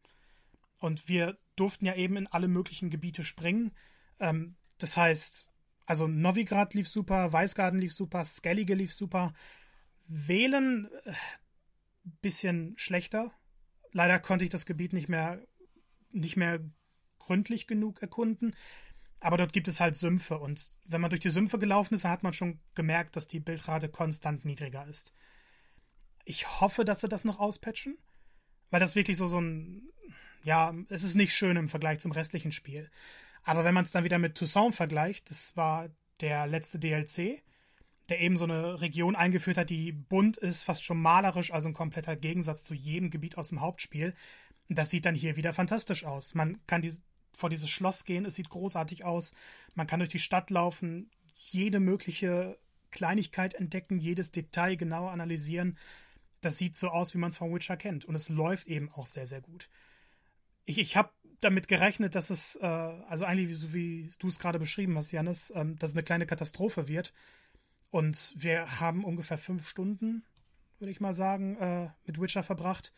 Und 0.79 1.09
wir 1.09 1.39
durften 1.57 1.87
ja 1.87 1.95
eben 1.95 2.17
in 2.17 2.27
alle 2.27 2.49
möglichen 2.49 2.91
Gebiete 2.91 3.23
springen. 3.25 3.73
Ähm, 4.19 4.57
das 4.79 4.97
heißt, 4.97 5.51
also 5.87 6.09
Novigrad 6.09 6.75
lief 6.75 6.89
super, 6.89 7.33
Weißgarten 7.33 7.79
lief 7.79 7.95
super, 7.95 8.25
Skellige 8.25 8.75
lief 8.75 8.93
super. 8.93 9.33
Wählen 10.09 10.91
äh, 11.05 11.13
bisschen 12.21 12.75
schlechter. 12.77 13.33
Leider 13.93 14.19
konnte 14.19 14.45
ich 14.45 14.51
das 14.51 14.67
Gebiet 14.67 14.93
nicht 14.93 15.09
mehr 15.09 15.41
nicht 16.11 16.37
mehr 16.37 16.61
gründlich 17.19 17.67
genug 17.67 18.03
erkunden. 18.03 18.55
Aber 19.23 19.37
dort 19.37 19.53
gibt 19.53 19.69
es 19.69 19.79
halt 19.81 19.97
Sümpfe 19.97 20.39
und 20.39 20.71
wenn 20.85 21.01
man 21.01 21.11
durch 21.11 21.21
die 21.21 21.31
Sümpfe 21.31 21.59
gelaufen 21.59 21.95
ist, 21.95 22.05
hat 22.05 22.25
man 22.25 22.35
schon 22.35 22.59
gemerkt, 22.75 23.15
dass 23.17 23.29
die 23.29 23.41
Bildrate 23.41 23.89
konstant 23.89 24.45
niedriger 24.45 24.87
ist. 24.87 25.15
Ich 26.25 26.61
hoffe, 26.61 26.85
dass 26.85 27.01
sie 27.01 27.09
das 27.09 27.25
noch 27.25 27.39
auspatchen, 27.39 27.97
weil 28.71 28.81
das 28.81 28.97
wirklich 28.97 29.17
so 29.17 29.27
so 29.27 29.41
ein 29.41 29.89
ja, 30.45 30.75
es 30.89 31.05
ist 31.05 31.15
nicht 31.15 31.35
schön 31.35 31.57
im 31.57 31.69
Vergleich 31.69 32.01
zum 32.01 32.13
restlichen 32.13 32.53
Spiel. 32.53 32.91
Aber 33.45 33.65
wenn 33.65 33.75
man 33.75 33.85
es 33.85 33.93
dann 33.93 34.05
wieder 34.05 34.19
mit 34.19 34.37
Toussaint 34.37 34.75
vergleicht, 34.75 35.31
das 35.31 35.57
war 35.57 35.89
der 36.21 36.47
letzte 36.47 36.79
DLC, 36.79 37.43
der 38.09 38.21
eben 38.21 38.37
so 38.37 38.45
eine 38.45 38.81
Region 38.81 39.17
eingeführt 39.17 39.57
hat, 39.57 39.71
die 39.71 39.93
bunt 39.93 40.37
ist, 40.37 40.65
fast 40.65 40.85
schon 40.85 41.01
malerisch, 41.01 41.53
also 41.53 41.69
ein 41.69 41.75
kompletter 41.75 42.17
Gegensatz 42.17 42.65
zu 42.65 42.75
jedem 42.75 43.11
Gebiet 43.11 43.39
aus 43.39 43.49
dem 43.49 43.61
Hauptspiel. 43.61 44.15
Das 44.69 44.91
sieht 44.91 45.07
dann 45.07 45.15
hier 45.15 45.37
wieder 45.37 45.55
fantastisch 45.55 46.05
aus. 46.05 46.35
Man 46.35 46.61
kann 46.67 46.83
die, 46.83 46.93
vor 47.33 47.51
dieses 47.51 47.71
Schloss 47.71 48.05
gehen. 48.05 48.25
Es 48.25 48.35
sieht 48.35 48.51
großartig 48.51 49.05
aus. 49.05 49.33
Man 49.75 49.87
kann 49.87 50.01
durch 50.01 50.11
die 50.11 50.19
Stadt 50.19 50.51
laufen, 50.51 51.11
jede 51.35 51.81
mögliche 51.81 52.59
Kleinigkeit 52.91 53.55
entdecken, 53.55 53.99
jedes 53.99 54.31
Detail 54.31 54.77
genau 54.77 55.09
analysieren. 55.09 55.79
Das 56.41 56.59
sieht 56.59 56.77
so 56.77 56.89
aus, 56.89 57.15
wie 57.15 57.19
man 57.19 57.31
es 57.31 57.39
von 57.39 57.55
Witcher 57.55 57.77
kennt. 57.77 58.05
Und 58.05 58.15
es 58.15 58.29
läuft 58.29 58.69
eben 58.69 58.91
auch 58.91 59.07
sehr, 59.07 59.27
sehr 59.27 59.41
gut. 59.41 59.69
Ich, 60.65 60.79
ich 60.79 60.97
habe 60.97 61.11
damit 61.41 61.67
gerechnet, 61.69 62.15
dass 62.15 62.31
es, 62.31 62.57
äh, 62.57 62.67
also 62.67 63.25
eigentlich 63.25 63.57
so 63.57 63.73
wie 63.73 64.11
du 64.19 64.29
es 64.29 64.39
gerade 64.39 64.59
beschrieben 64.59 64.97
hast, 64.97 65.11
Janis, 65.11 65.53
ähm, 65.55 65.77
dass 65.79 65.91
es 65.91 65.97
eine 65.97 66.05
kleine 66.05 66.27
Katastrophe 66.27 66.87
wird. 66.87 67.13
Und 67.91 68.33
wir 68.37 68.81
haben 68.81 69.05
ungefähr 69.05 69.39
fünf 69.39 69.67
Stunden, 69.69 70.25
würde 70.79 70.93
ich 70.93 71.01
mal 71.01 71.15
sagen, 71.15 71.57
äh, 71.57 71.91
mit 72.07 72.21
Witcher 72.21 72.43
verbracht. 72.43 72.93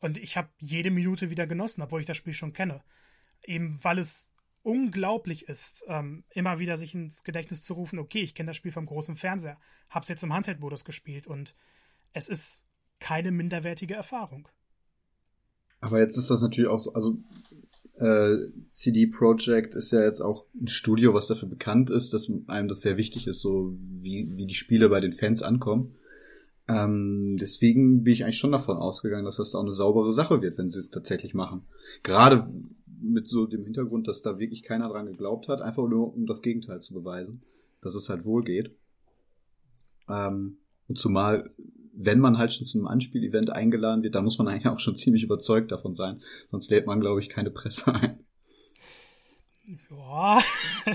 Und 0.00 0.18
ich 0.18 0.36
habe 0.36 0.50
jede 0.58 0.90
Minute 0.90 1.30
wieder 1.30 1.46
genossen, 1.46 1.82
obwohl 1.82 2.00
ich 2.00 2.06
das 2.06 2.16
Spiel 2.16 2.34
schon 2.34 2.52
kenne 2.52 2.82
eben 3.46 3.78
weil 3.82 3.98
es 3.98 4.30
unglaublich 4.62 5.48
ist, 5.48 5.84
ähm, 5.88 6.24
immer 6.30 6.58
wieder 6.58 6.78
sich 6.78 6.94
ins 6.94 7.22
Gedächtnis 7.22 7.62
zu 7.62 7.74
rufen, 7.74 7.98
okay, 7.98 8.22
ich 8.22 8.34
kenne 8.34 8.48
das 8.48 8.56
Spiel 8.56 8.72
vom 8.72 8.86
großen 8.86 9.16
Fernseher, 9.16 9.58
hab's 9.90 10.08
jetzt 10.08 10.22
im 10.22 10.32
Handheld-Modus 10.32 10.84
gespielt 10.84 11.26
und 11.26 11.54
es 12.12 12.28
ist 12.28 12.64
keine 12.98 13.30
minderwertige 13.30 13.94
Erfahrung. 13.94 14.48
Aber 15.80 16.00
jetzt 16.00 16.16
ist 16.16 16.30
das 16.30 16.40
natürlich 16.40 16.70
auch 16.70 16.78
so, 16.78 16.94
also 16.94 17.18
äh, 17.98 18.36
CD 18.68 19.06
Projekt 19.06 19.74
ist 19.74 19.92
ja 19.92 20.02
jetzt 20.02 20.20
auch 20.20 20.46
ein 20.58 20.68
Studio, 20.68 21.12
was 21.12 21.26
dafür 21.26 21.48
bekannt 21.48 21.90
ist, 21.90 22.14
dass 22.14 22.30
einem 22.46 22.68
das 22.68 22.80
sehr 22.80 22.96
wichtig 22.96 23.26
ist, 23.26 23.40
so 23.40 23.76
wie, 23.78 24.32
wie 24.36 24.46
die 24.46 24.54
Spiele 24.54 24.88
bei 24.88 25.00
den 25.00 25.12
Fans 25.12 25.42
ankommen. 25.42 25.94
Ähm, 26.66 27.36
deswegen 27.38 28.04
bin 28.04 28.14
ich 28.14 28.24
eigentlich 28.24 28.38
schon 28.38 28.52
davon 28.52 28.76
ausgegangen, 28.78 29.24
dass 29.24 29.36
das 29.36 29.54
auch 29.54 29.62
eine 29.62 29.72
saubere 29.72 30.12
Sache 30.12 30.40
wird, 30.40 30.56
wenn 30.56 30.68
sie 30.68 30.78
es 30.78 30.90
tatsächlich 30.90 31.34
machen. 31.34 31.66
Gerade 32.02 32.50
mit 33.00 33.28
so 33.28 33.46
dem 33.46 33.64
Hintergrund, 33.64 34.08
dass 34.08 34.22
da 34.22 34.38
wirklich 34.38 34.62
keiner 34.62 34.88
dran 34.88 35.06
geglaubt 35.06 35.48
hat, 35.48 35.60
einfach 35.60 35.86
nur 35.86 36.14
um 36.14 36.26
das 36.26 36.40
Gegenteil 36.40 36.80
zu 36.80 36.94
beweisen, 36.94 37.42
dass 37.82 37.94
es 37.94 38.08
halt 38.08 38.24
wohl 38.24 38.42
geht. 38.42 38.74
Ähm, 40.08 40.58
und 40.88 40.98
zumal, 40.98 41.50
wenn 41.94 42.18
man 42.18 42.38
halt 42.38 42.52
schon 42.52 42.66
zu 42.66 42.78
einem 42.78 42.86
Anspielevent 42.86 43.50
eingeladen 43.50 44.02
wird, 44.02 44.14
dann 44.14 44.24
muss 44.24 44.38
man 44.38 44.48
eigentlich 44.48 44.66
auch 44.66 44.80
schon 44.80 44.96
ziemlich 44.96 45.22
überzeugt 45.22 45.70
davon 45.70 45.94
sein. 45.94 46.20
Sonst 46.50 46.70
lädt 46.70 46.86
man, 46.86 47.00
glaube 47.00 47.20
ich, 47.20 47.28
keine 47.28 47.50
Presse 47.50 47.94
ein. 47.94 48.24
Ja, 49.90 50.40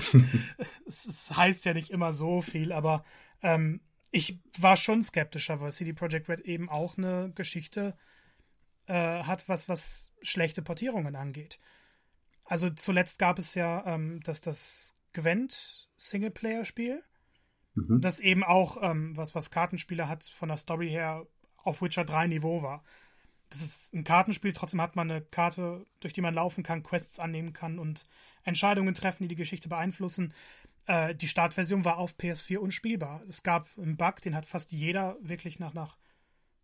es, 0.86 1.06
es, 1.06 1.36
heißt 1.36 1.64
ja 1.64 1.74
nicht 1.74 1.90
immer 1.90 2.12
so 2.12 2.40
viel, 2.40 2.72
aber 2.72 3.04
ähm, 3.42 3.80
ich 4.10 4.40
war 4.58 4.76
schon 4.76 5.04
skeptischer, 5.04 5.60
weil 5.60 5.72
CD 5.72 5.92
Projekt 5.92 6.28
Red 6.28 6.40
eben 6.40 6.68
auch 6.68 6.98
eine 6.98 7.32
Geschichte 7.34 7.96
äh, 8.86 9.22
hat, 9.22 9.48
was, 9.48 9.68
was 9.68 10.12
schlechte 10.22 10.62
Portierungen 10.62 11.16
angeht. 11.16 11.60
Also 12.44 12.70
zuletzt 12.70 13.18
gab 13.18 13.38
es 13.38 13.54
ja 13.54 13.84
ähm, 13.86 14.20
das, 14.24 14.40
das 14.40 14.96
Gwent 15.12 15.88
Singleplayer-Spiel, 15.96 17.02
mhm. 17.74 18.00
das 18.00 18.18
eben 18.18 18.42
auch 18.42 18.78
ähm, 18.82 19.16
was, 19.16 19.34
was 19.34 19.50
Kartenspiele 19.50 20.08
hat, 20.08 20.24
von 20.24 20.48
der 20.48 20.58
Story 20.58 20.88
her 20.88 21.26
auf 21.56 21.82
Witcher 21.82 22.04
3 22.04 22.26
Niveau 22.26 22.62
war. 22.62 22.82
Das 23.50 23.62
ist 23.62 23.94
ein 23.94 24.04
Kartenspiel, 24.04 24.52
trotzdem 24.52 24.80
hat 24.80 24.96
man 24.96 25.10
eine 25.10 25.20
Karte, 25.20 25.84
durch 26.00 26.12
die 26.12 26.20
man 26.20 26.34
laufen 26.34 26.62
kann, 26.62 26.82
Quests 26.82 27.18
annehmen 27.18 27.52
kann 27.52 27.78
und 27.78 28.06
Entscheidungen 28.44 28.94
treffen, 28.94 29.24
die 29.24 29.28
die 29.28 29.36
Geschichte 29.36 29.68
beeinflussen. 29.68 30.34
Äh, 30.90 31.14
die 31.14 31.28
Startversion 31.28 31.84
war 31.84 31.98
auf 31.98 32.16
PS4 32.16 32.58
unspielbar. 32.58 33.22
Es 33.28 33.44
gab 33.44 33.68
einen 33.78 33.96
Bug, 33.96 34.20
den 34.22 34.34
hat 34.34 34.44
fast 34.44 34.72
jeder 34.72 35.16
wirklich 35.20 35.60
nach, 35.60 35.72
nach 35.72 35.96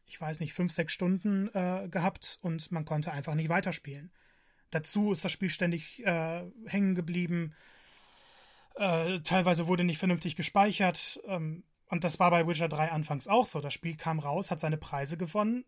ich 0.05 0.21
weiß 0.21 0.41
nicht, 0.41 0.53
fünf, 0.53 0.73
sechs 0.73 0.93
Stunden 0.93 1.49
äh, 1.55 1.89
gehabt 1.89 2.41
und 2.43 2.73
man 2.73 2.85
konnte 2.85 3.13
einfach 3.13 3.37
nicht 3.37 3.49
weiterspielen. 3.49 4.11
Dazu 4.71 5.13
ist 5.13 5.25
das 5.25 5.31
Spiel 5.31 5.51
ständig 5.51 6.05
äh, 6.05 6.43
hängen 6.67 6.97
geblieben. 6.97 7.55
Äh, 8.75 9.21
teilweise 9.21 9.69
wurde 9.69 9.85
nicht 9.85 9.99
vernünftig 9.99 10.35
gespeichert. 10.35 11.21
Ähm, 11.29 11.63
und 11.89 12.03
das 12.03 12.19
war 12.19 12.33
bei 12.33 12.49
Witcher 12.49 12.69
3 12.69 12.91
anfangs 12.91 13.29
auch 13.29 13.47
so. 13.47 13.61
Das 13.61 13.75
Spiel 13.75 13.97
kam 13.97 14.19
raus, 14.19 14.51
hat 14.51 14.59
seine 14.59 14.77
Preise 14.77 15.17
gewonnen. 15.17 15.65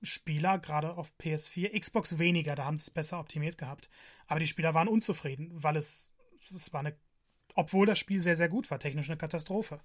Spieler, 0.00 0.58
gerade 0.58 0.96
auf 0.96 1.12
PS4, 1.20 1.78
Xbox 1.78 2.18
weniger, 2.18 2.54
da 2.54 2.64
haben 2.64 2.78
sie 2.78 2.84
es 2.84 2.90
besser 2.90 3.20
optimiert 3.20 3.58
gehabt. 3.58 3.90
Aber 4.26 4.40
die 4.40 4.46
Spieler 4.46 4.72
waren 4.72 4.88
unzufrieden, 4.88 5.50
weil 5.52 5.76
es, 5.76 6.14
es 6.46 6.72
war 6.72 6.80
eine, 6.80 6.96
obwohl 7.60 7.84
das 7.84 7.98
Spiel 7.98 8.20
sehr, 8.20 8.36
sehr 8.36 8.48
gut 8.48 8.70
war, 8.70 8.78
technisch 8.78 9.10
eine 9.10 9.18
Katastrophe. 9.18 9.80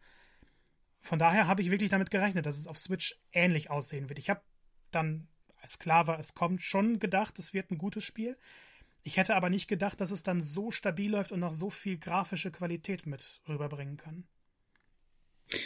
Von 1.02 1.20
daher 1.20 1.46
habe 1.46 1.62
ich 1.62 1.72
wirklich 1.72 1.90
damit 1.90 2.10
gerechnet, 2.10 2.46
dass 2.46 2.58
es 2.58 2.68
auf 2.68 2.80
Switch 2.80 3.20
ähnlich 3.34 3.70
aussehen 3.70 4.08
wird. 4.08 4.18
Ich 4.18 4.30
habe 4.30 4.40
dann, 4.92 5.28
als 5.62 5.78
klar 5.78 6.08
war, 6.08 6.18
es 6.18 6.34
kommt, 6.36 6.62
schon 6.62 7.00
gedacht, 7.00 7.38
es 7.38 7.54
wird 7.54 7.72
ein 7.72 7.78
gutes 7.78 8.06
Spiel. 8.06 8.38
Ich 9.04 9.18
hätte 9.18 9.36
aber 9.36 9.50
nicht 9.50 9.68
gedacht, 9.68 10.00
dass 10.00 10.12
es 10.12 10.24
dann 10.24 10.42
so 10.42 10.72
stabil 10.72 11.12
läuft 11.12 11.34
und 11.34 11.42
noch 11.42 11.52
so 11.52 11.70
viel 11.70 11.98
grafische 11.98 12.50
Qualität 12.50 13.06
mit 13.06 13.42
rüberbringen 13.48 13.98
kann. 13.98 14.24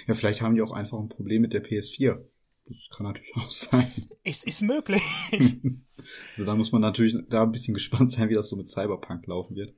Ja, 0.08 0.16
vielleicht 0.16 0.42
haben 0.42 0.56
die 0.56 0.64
auch 0.64 0.72
einfach 0.72 0.98
ein 0.98 1.10
Problem 1.10 1.44
mit 1.44 1.54
der 1.54 1.64
PS4. 1.64 2.26
Das 2.66 2.90
kann 2.90 3.06
natürlich 3.06 3.34
auch 3.36 3.52
sein. 3.52 3.92
Es 4.24 4.44
ist 4.44 4.64
möglich. 4.64 5.04
also 6.32 6.46
da 6.46 6.56
muss 6.56 6.72
man 6.72 6.82
natürlich 6.82 7.16
da 7.30 7.44
ein 7.44 7.52
bisschen 7.52 7.76
gespannt 7.76 8.10
sein, 8.10 8.30
wie 8.30 8.34
das 8.34 8.50
so 8.50 8.56
mit 8.56 8.68
Cyberpunk 8.68 9.28
laufen 9.28 9.56
wird. 9.56 9.76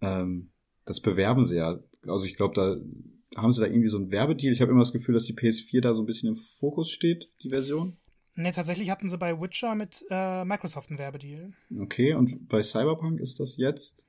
Ähm, 0.00 0.50
das 0.86 1.00
bewerben 1.00 1.44
sie 1.44 1.56
ja. 1.56 1.78
Also 2.06 2.24
ich 2.24 2.36
glaube, 2.36 2.54
da 2.54 3.40
haben 3.40 3.52
sie 3.52 3.60
da 3.60 3.66
irgendwie 3.66 3.88
so 3.88 3.98
ein 3.98 4.10
Werbedeal? 4.10 4.52
Ich 4.52 4.62
habe 4.62 4.70
immer 4.70 4.80
das 4.80 4.92
Gefühl, 4.92 5.14
dass 5.14 5.24
die 5.24 5.34
PS4 5.34 5.82
da 5.82 5.94
so 5.94 6.02
ein 6.02 6.06
bisschen 6.06 6.30
im 6.30 6.36
Fokus 6.36 6.90
steht, 6.90 7.28
die 7.42 7.50
Version. 7.50 7.96
Ne, 8.34 8.52
tatsächlich 8.52 8.90
hatten 8.90 9.08
sie 9.08 9.18
bei 9.18 9.40
Witcher 9.40 9.74
mit 9.74 10.04
äh, 10.10 10.44
Microsoft 10.44 10.90
einen 10.90 10.98
Werbedeal. 10.98 11.52
Okay, 11.78 12.14
und 12.14 12.48
bei 12.48 12.62
Cyberpunk 12.62 13.20
ist 13.20 13.40
das 13.40 13.56
jetzt. 13.56 14.06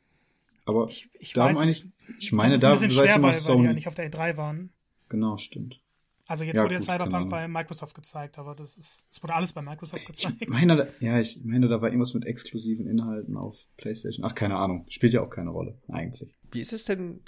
Aber 0.66 0.88
ich, 0.90 1.10
ich 1.20 1.34
da 1.34 1.46
weiß, 1.46 1.58
eigentlich, 1.58 1.86
ich 2.20 2.32
meine, 2.34 2.60
da 2.60 2.74
ist 2.74 2.82
ein 2.82 2.90
bisschen 2.90 3.06
schwer, 3.06 3.22
weil, 3.22 3.34
weil 3.34 3.58
die 3.58 3.64
ja 3.64 3.74
nicht 3.74 3.88
auf 3.88 3.96
der 3.96 4.12
E3 4.12 4.36
waren. 4.36 4.70
Genau, 5.08 5.38
stimmt. 5.38 5.82
Also 6.28 6.44
jetzt 6.44 6.58
ja, 6.58 6.64
wurde 6.64 6.76
ja 6.76 6.82
Cyberpunk 6.82 7.30
bei 7.30 7.48
Microsoft 7.48 7.96
gezeigt, 7.96 8.38
aber 8.38 8.54
das 8.54 8.76
ist, 8.76 9.06
es 9.10 9.24
wurde 9.24 9.34
alles 9.34 9.54
bei 9.54 9.62
Microsoft 9.62 10.06
gezeigt. 10.06 10.36
Ich 10.42 10.50
meine, 10.50 10.88
ja, 11.00 11.20
ich 11.20 11.42
meine, 11.44 11.70
da 11.70 11.82
war 11.82 11.88
irgendwas 11.88 12.14
mit 12.14 12.26
exklusiven 12.26 12.86
Inhalten 12.86 13.38
auf 13.38 13.56
PlayStation. 13.78 14.26
Ach, 14.26 14.36
keine 14.36 14.58
Ahnung. 14.58 14.86
Spielt 14.90 15.14
ja 15.14 15.22
auch 15.22 15.30
keine 15.30 15.52
Rolle, 15.52 15.80
eigentlich. 15.88 16.36
Wie 16.52 16.60
ist 16.60 16.74
es 16.74 16.84
denn 16.84 17.22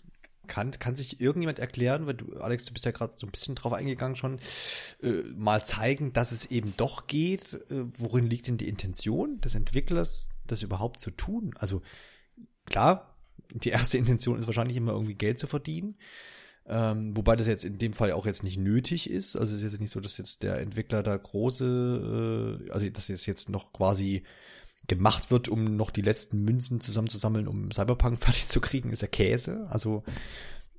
kann, 0.50 0.72
kann 0.72 0.98
sich 0.98 1.22
irgendjemand 1.22 1.60
erklären, 1.60 2.06
weil 2.08 2.16
du, 2.16 2.36
Alex, 2.42 2.66
du 2.66 2.74
bist 2.74 2.84
ja 2.84 2.92
gerade 2.92 3.14
so 3.16 3.26
ein 3.26 3.32
bisschen 3.32 3.56
drauf 3.56 3.72
eingegangen 3.72 4.18
schon, 4.18 4.40
äh, 5.02 5.24
mal 5.38 5.64
zeigen, 5.64 6.12
dass 6.12 6.34
es 6.34 6.48
eben 6.48 6.74
doch 6.76 7.08
geht? 7.08 7.54
Äh, 7.70 7.86
worin 7.98 8.26
liegt 8.26 8.48
denn 8.48 8.58
die 8.58 8.68
Intention 8.68 9.40
des 9.40 9.56
Entwicklers, 9.56 10.32
das 10.46 10.64
überhaupt 10.64 11.00
zu 11.00 11.12
tun? 11.12 11.54
Also 11.58 11.82
klar, 12.66 13.16
die 13.52 13.70
erste 13.70 13.98
Intention 14.00 14.40
ist 14.40 14.48
wahrscheinlich 14.48 14.76
immer 14.76 14.92
irgendwie 14.92 15.16
Geld 15.16 15.40
zu 15.40 15.48
verdienen. 15.48 15.96
Ähm, 16.72 17.18
wobei 17.18 17.36
das 17.36 17.48
jetzt 17.48 17.66
in 17.66 17.80
dem 17.80 17.94
Fall 17.94 18.12
auch 18.12 18.28
jetzt 18.28 18.44
nicht 18.44 18.60
nötig 18.60 19.10
ist. 19.10 19.36
Also 19.36 19.56
es 19.56 19.62
ist 19.62 19.72
jetzt 19.72 19.82
nicht 19.82 19.92
so, 19.92 20.00
dass 20.00 20.18
jetzt 20.18 20.44
der 20.44 20.60
Entwickler 20.60 21.02
da 21.02 21.18
große, 21.18 22.60
äh, 22.68 22.72
also 22.72 22.88
dass 22.90 23.08
jetzt 23.08 23.26
jetzt 23.26 23.50
noch 23.50 23.74
quasi 23.74 24.24
gemacht 24.88 25.32
wird, 25.32 25.48
um 25.48 25.76
noch 25.76 25.90
die 25.90 26.02
letzten 26.02 26.44
Münzen 26.44 26.80
zusammenzusammeln, 26.80 27.48
um 27.48 27.72
Cyberpunk 27.72 28.18
fertig 28.22 28.46
zu 28.46 28.62
kriegen, 28.62 28.92
ist 28.92 29.02
ja 29.02 29.08
Käse. 29.08 29.68
Also, 29.70 30.04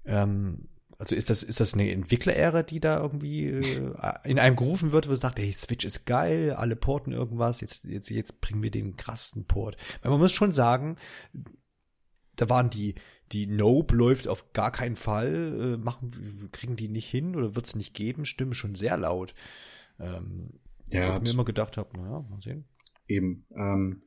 ähm, 0.05 0.69
also 0.97 1.17
ist 1.17 1.29
das, 1.29 1.43
ist 1.43 1.59
das 1.59 1.75
eine 1.75 1.91
Entwicklerära, 1.91 2.63
die 2.63 2.79
da 2.79 3.01
irgendwie 3.01 3.47
äh, 3.47 3.95
in 4.25 4.39
einem 4.39 4.55
gerufen 4.55 4.93
wird, 4.93 5.09
wo 5.09 5.15
sagt, 5.17 5.41
hey, 5.41 5.51
Switch 5.53 5.85
ist 5.85 6.07
geil, 6.07 6.53
alle 6.53 6.77
porten 6.77 7.13
irgendwas, 7.13 7.63
jetzt, 7.63 7.85
jetzt, 7.85 8.11
jetzt 8.11 8.41
bringen 8.41 8.63
wir 8.63 8.71
den 8.71 8.97
krassen 8.97 9.45
Port. 9.45 9.77
Weil 10.03 10.13
man 10.13 10.21
muss 10.21 10.33
schon 10.33 10.53
sagen, 10.53 10.97
da 12.37 12.49
waren 12.49 12.71
die, 12.71 12.95
die 13.33 13.47
Nope 13.47 13.95
läuft 13.95 14.29
auf 14.29 14.53
gar 14.53 14.73
keinen 14.73 14.97
Fall, 14.97 15.61
äh, 15.61 15.77
machen, 15.77 16.49
kriegen 16.53 16.77
die 16.77 16.89
nicht 16.89 17.09
hin 17.09 17.37
oder 17.37 17.55
wird 17.55 17.67
es 17.67 17.77
nicht 17.77 17.95
geben, 17.95 18.25
stimmen 18.25 18.55
schon 18.55 18.75
sehr 18.75 18.97
laut. 18.97 19.35
Ähm, 19.99 20.51
ja, 20.91 21.17
ich 21.17 21.23
mir 21.23 21.31
immer 21.31 21.45
gedacht 21.45 21.77
habe, 21.77 21.97
naja, 21.97 22.25
mal 22.29 22.41
sehen. 22.43 22.65
Eben. 23.07 23.45
Ähm, 23.55 24.03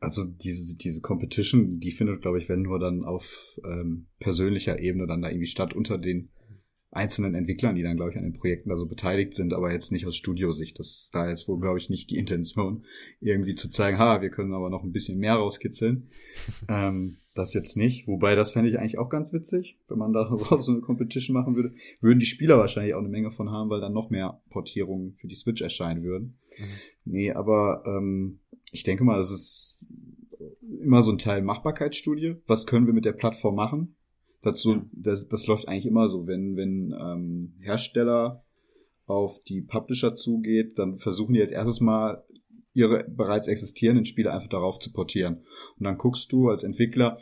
also 0.00 0.24
diese, 0.24 0.76
diese 0.76 1.02
Competition, 1.02 1.78
die 1.78 1.92
findet, 1.92 2.22
glaube 2.22 2.38
ich, 2.38 2.48
wenn 2.48 2.62
nur 2.62 2.78
dann 2.78 3.04
auf 3.04 3.60
ähm, 3.64 4.06
persönlicher 4.18 4.78
Ebene 4.78 5.06
dann 5.06 5.20
da 5.20 5.28
irgendwie 5.28 5.46
statt 5.46 5.74
unter 5.74 5.98
den 5.98 6.30
einzelnen 6.92 7.34
Entwicklern, 7.34 7.76
die 7.76 7.82
dann, 7.82 7.96
glaube 7.96 8.10
ich, 8.10 8.16
an 8.16 8.24
den 8.24 8.32
Projekten 8.32 8.68
da 8.68 8.76
so 8.76 8.86
beteiligt 8.86 9.34
sind, 9.34 9.52
aber 9.52 9.72
jetzt 9.72 9.92
nicht 9.92 10.06
aus 10.06 10.16
Studiosicht. 10.16 10.78
Das 10.78 10.88
ist 10.88 11.14
da 11.14 11.28
jetzt 11.28 11.46
wohl, 11.46 11.60
glaube 11.60 11.78
ich, 11.78 11.88
nicht 11.88 12.10
die 12.10 12.18
Intention, 12.18 12.82
irgendwie 13.20 13.54
zu 13.54 13.70
zeigen, 13.70 13.98
ha, 13.98 14.20
wir 14.22 14.30
können 14.30 14.54
aber 14.54 14.70
noch 14.70 14.82
ein 14.82 14.92
bisschen 14.92 15.18
mehr 15.18 15.34
rauskitzeln. 15.34 16.08
ähm, 16.68 17.16
das 17.34 17.54
jetzt 17.54 17.76
nicht. 17.76 18.08
Wobei, 18.08 18.34
das 18.34 18.50
fände 18.50 18.68
ich 18.68 18.78
eigentlich 18.78 18.98
auch 18.98 19.08
ganz 19.08 19.32
witzig, 19.32 19.78
wenn 19.88 19.98
man 19.98 20.12
da 20.12 20.24
so 20.58 20.72
eine 20.72 20.80
Competition 20.80 21.34
machen 21.34 21.54
würde. 21.54 21.72
Würden 22.00 22.18
die 22.18 22.26
Spieler 22.26 22.58
wahrscheinlich 22.58 22.94
auch 22.94 23.00
eine 23.00 23.08
Menge 23.08 23.30
von 23.30 23.50
haben, 23.50 23.70
weil 23.70 23.80
dann 23.80 23.92
noch 23.92 24.10
mehr 24.10 24.40
Portierungen 24.50 25.14
für 25.14 25.28
die 25.28 25.36
Switch 25.36 25.62
erscheinen 25.62 26.02
würden. 26.02 26.38
Mhm. 26.58 26.64
Nee, 27.04 27.30
aber 27.30 27.84
ähm, 27.86 28.40
ich 28.72 28.82
denke 28.82 29.04
mal, 29.04 29.16
das 29.16 29.30
ist 29.30 29.78
immer 30.80 31.02
so 31.02 31.12
ein 31.12 31.18
Teil 31.18 31.42
Machbarkeitsstudie. 31.42 32.36
Was 32.46 32.66
können 32.66 32.86
wir 32.86 32.94
mit 32.94 33.04
der 33.04 33.12
Plattform 33.12 33.54
machen? 33.54 33.94
Dazu, 34.42 34.82
das, 34.92 35.28
das 35.28 35.46
läuft 35.46 35.68
eigentlich 35.68 35.86
immer 35.86 36.08
so, 36.08 36.26
wenn, 36.26 36.56
wenn 36.56 36.94
ähm, 36.98 37.54
Hersteller 37.60 38.42
auf 39.06 39.42
die 39.42 39.60
Publisher 39.60 40.14
zugeht, 40.14 40.78
dann 40.78 40.96
versuchen 40.96 41.34
die 41.34 41.40
jetzt 41.40 41.52
erstes 41.52 41.80
mal 41.80 42.24
ihre 42.72 43.04
bereits 43.04 43.48
existierenden 43.48 44.04
Spiele 44.04 44.32
einfach 44.32 44.48
darauf 44.48 44.78
zu 44.78 44.92
portieren. 44.92 45.42
Und 45.78 45.84
dann 45.84 45.98
guckst 45.98 46.32
du 46.32 46.48
als 46.48 46.62
Entwickler, 46.62 47.18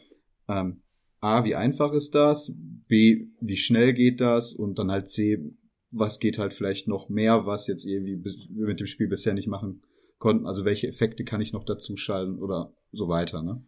ähm, 0.49 0.83
A, 1.21 1.45
wie 1.45 1.57
einfach 1.57 1.93
ist 1.93 2.15
das? 2.15 2.55
B, 2.55 3.27
wie 3.41 3.57
schnell 3.57 3.93
geht 3.93 4.21
das? 4.21 4.53
Und 4.53 4.79
dann 4.79 4.91
halt 4.91 5.09
C, 5.09 5.43
was 5.91 6.21
geht 6.21 6.39
halt 6.39 6.55
vielleicht 6.55 6.87
noch 6.87 7.09
mehr, 7.09 7.47
was 7.47 7.67
jetzt 7.67 7.85
irgendwie 7.85 8.23
mit 8.51 8.79
dem 8.79 8.87
Spiel 8.87 9.09
bisher 9.09 9.35
nicht 9.35 9.49
machen 9.49 9.83
konnten. 10.19 10.47
Also 10.47 10.65
welche 10.65 10.87
Effekte 10.87 11.25
kann 11.25 11.41
ich 11.41 11.53
noch 11.53 11.65
dazu 11.65 11.97
schalten 11.97 12.39
oder 12.39 12.73
so 12.93 13.09
weiter. 13.09 13.43
Ne? 13.43 13.63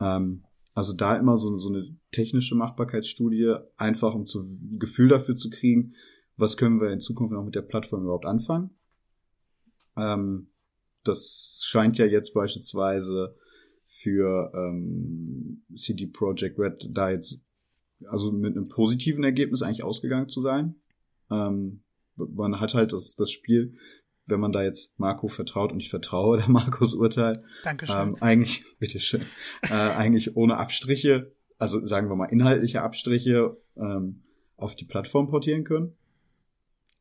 Ähm, 0.00 0.42
also 0.78 0.92
da 0.92 1.16
immer 1.16 1.36
so, 1.36 1.58
so 1.58 1.70
eine 1.70 1.92
technische 2.12 2.54
Machbarkeitsstudie, 2.54 3.56
einfach 3.76 4.14
um 4.14 4.26
zu 4.26 4.46
Gefühl 4.78 5.08
dafür 5.08 5.34
zu 5.34 5.50
kriegen, 5.50 5.94
was 6.36 6.56
können 6.56 6.80
wir 6.80 6.92
in 6.92 7.00
Zukunft 7.00 7.32
noch 7.32 7.44
mit 7.44 7.56
der 7.56 7.62
Plattform 7.62 8.04
überhaupt 8.04 8.26
anfangen. 8.26 8.70
Ähm, 9.96 10.46
das 11.02 11.62
scheint 11.64 11.98
ja 11.98 12.06
jetzt 12.06 12.32
beispielsweise 12.32 13.34
für 13.86 14.52
ähm, 14.54 15.64
CD 15.74 16.06
Projekt 16.06 16.60
Red 16.60 16.90
da 16.92 17.10
jetzt 17.10 17.40
also 18.06 18.30
mit 18.30 18.56
einem 18.56 18.68
positiven 18.68 19.24
Ergebnis 19.24 19.62
eigentlich 19.62 19.82
ausgegangen 19.82 20.28
zu 20.28 20.40
sein. 20.40 20.76
Ähm, 21.28 21.80
man 22.14 22.60
hat 22.60 22.74
halt 22.74 22.92
das, 22.92 23.16
das 23.16 23.32
Spiel, 23.32 23.74
wenn 24.28 24.40
man 24.40 24.52
da 24.52 24.62
jetzt 24.62 24.98
Marco 24.98 25.28
vertraut 25.28 25.72
und 25.72 25.80
ich 25.80 25.90
vertraue 25.90 26.36
der 26.38 26.48
Marcos 26.48 26.94
Urteil, 26.94 27.42
Dankeschön. 27.64 27.96
Ähm, 27.96 28.16
eigentlich, 28.20 28.64
bitteschön, 28.78 29.22
äh, 29.62 29.72
eigentlich 29.72 30.36
ohne 30.36 30.58
Abstriche, 30.58 31.32
also 31.58 31.84
sagen 31.84 32.08
wir 32.08 32.16
mal 32.16 32.26
inhaltliche 32.26 32.82
Abstriche, 32.82 33.56
ähm, 33.76 34.22
auf 34.56 34.74
die 34.74 34.84
Plattform 34.84 35.28
portieren 35.28 35.64
können. 35.64 35.94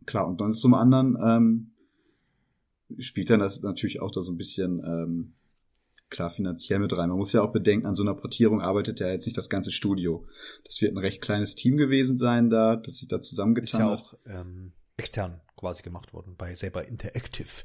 klar, 0.06 0.28
und 0.28 0.40
dann 0.42 0.54
zum 0.54 0.74
anderen 0.74 1.18
ähm, 1.22 1.72
spielt 3.00 3.30
dann 3.30 3.40
das 3.40 3.62
natürlich 3.62 4.00
auch 4.00 4.12
da 4.12 4.22
so 4.22 4.32
ein 4.32 4.38
bisschen 4.38 4.80
ähm, 4.86 5.34
klar 6.10 6.30
finanziell 6.30 6.80
mit 6.80 6.96
rein. 6.98 7.10
Man 7.10 7.18
muss 7.18 7.34
ja 7.34 7.42
auch 7.42 7.52
bedenken, 7.52 7.86
an 7.86 7.96
so 7.96 8.04
einer 8.04 8.14
Portierung 8.14 8.62
arbeitet 8.62 9.00
ja 9.00 9.10
jetzt 9.10 9.26
nicht 9.26 9.38
das 9.38 9.50
ganze 9.50 9.72
Studio. 9.72 10.26
Das 10.64 10.82
wird 10.82 10.94
ein 10.94 11.00
recht 11.00 11.22
kleines 11.22 11.56
Team 11.56 11.76
gewesen 11.76 12.18
sein 12.18 12.50
da, 12.50 12.76
das 12.78 12.98
sich 12.98 13.08
da 13.08 13.20
zusammengetan 13.20 13.84
hat. 13.84 14.00
Ist 14.00 14.24
ja 14.26 14.40
auch 14.40 14.42
ähm, 14.42 14.72
extern 14.96 15.42
quasi 15.58 15.84
gemacht 15.84 16.14
worden 16.14 16.36
bei 16.38 16.56
Saber 16.56 16.88
Interactive. 16.88 17.64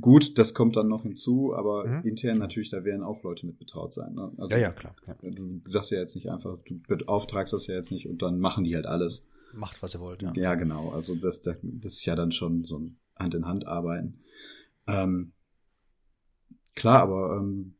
Gut, 0.00 0.36
das 0.38 0.54
kommt 0.54 0.74
dann 0.76 0.88
noch 0.88 1.02
hinzu, 1.02 1.54
aber 1.54 1.86
mhm. 1.86 2.02
intern 2.02 2.38
natürlich, 2.38 2.70
da 2.70 2.84
werden 2.84 3.04
auch 3.04 3.22
Leute 3.22 3.46
mit 3.46 3.58
betraut 3.58 3.94
sein. 3.94 4.14
Ne? 4.14 4.32
Also, 4.38 4.50
ja, 4.50 4.58
ja, 4.58 4.72
klar. 4.72 4.96
Ja. 5.06 5.14
Du 5.22 5.60
sagst 5.66 5.92
ja 5.92 6.00
jetzt 6.00 6.16
nicht 6.16 6.28
einfach, 6.28 6.58
du 6.64 6.80
beauftragst 6.88 7.52
das 7.52 7.68
ja 7.68 7.76
jetzt 7.76 7.92
nicht 7.92 8.08
und 8.08 8.22
dann 8.22 8.40
machen 8.40 8.64
die 8.64 8.74
halt 8.74 8.86
alles. 8.86 9.24
Macht, 9.52 9.82
was 9.82 9.94
ihr 9.94 10.00
wollt, 10.00 10.22
ja. 10.22 10.32
Ja, 10.34 10.54
genau. 10.54 10.90
Also 10.90 11.14
das, 11.14 11.42
das 11.42 11.58
ist 11.62 12.04
ja 12.04 12.16
dann 12.16 12.32
schon 12.32 12.64
so 12.64 12.78
ein 12.78 12.98
Hand 13.16 13.34
in 13.34 13.46
Hand 13.46 13.66
arbeiten. 13.66 14.20
Ähm, 14.86 15.32
klar, 16.74 17.02
aber 17.02 17.36
ähm, 17.36 17.74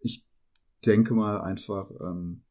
ich 0.00 0.24
denke 0.86 1.14
mal 1.14 1.40
einfach, 1.40 1.90
ähm, 2.00 2.42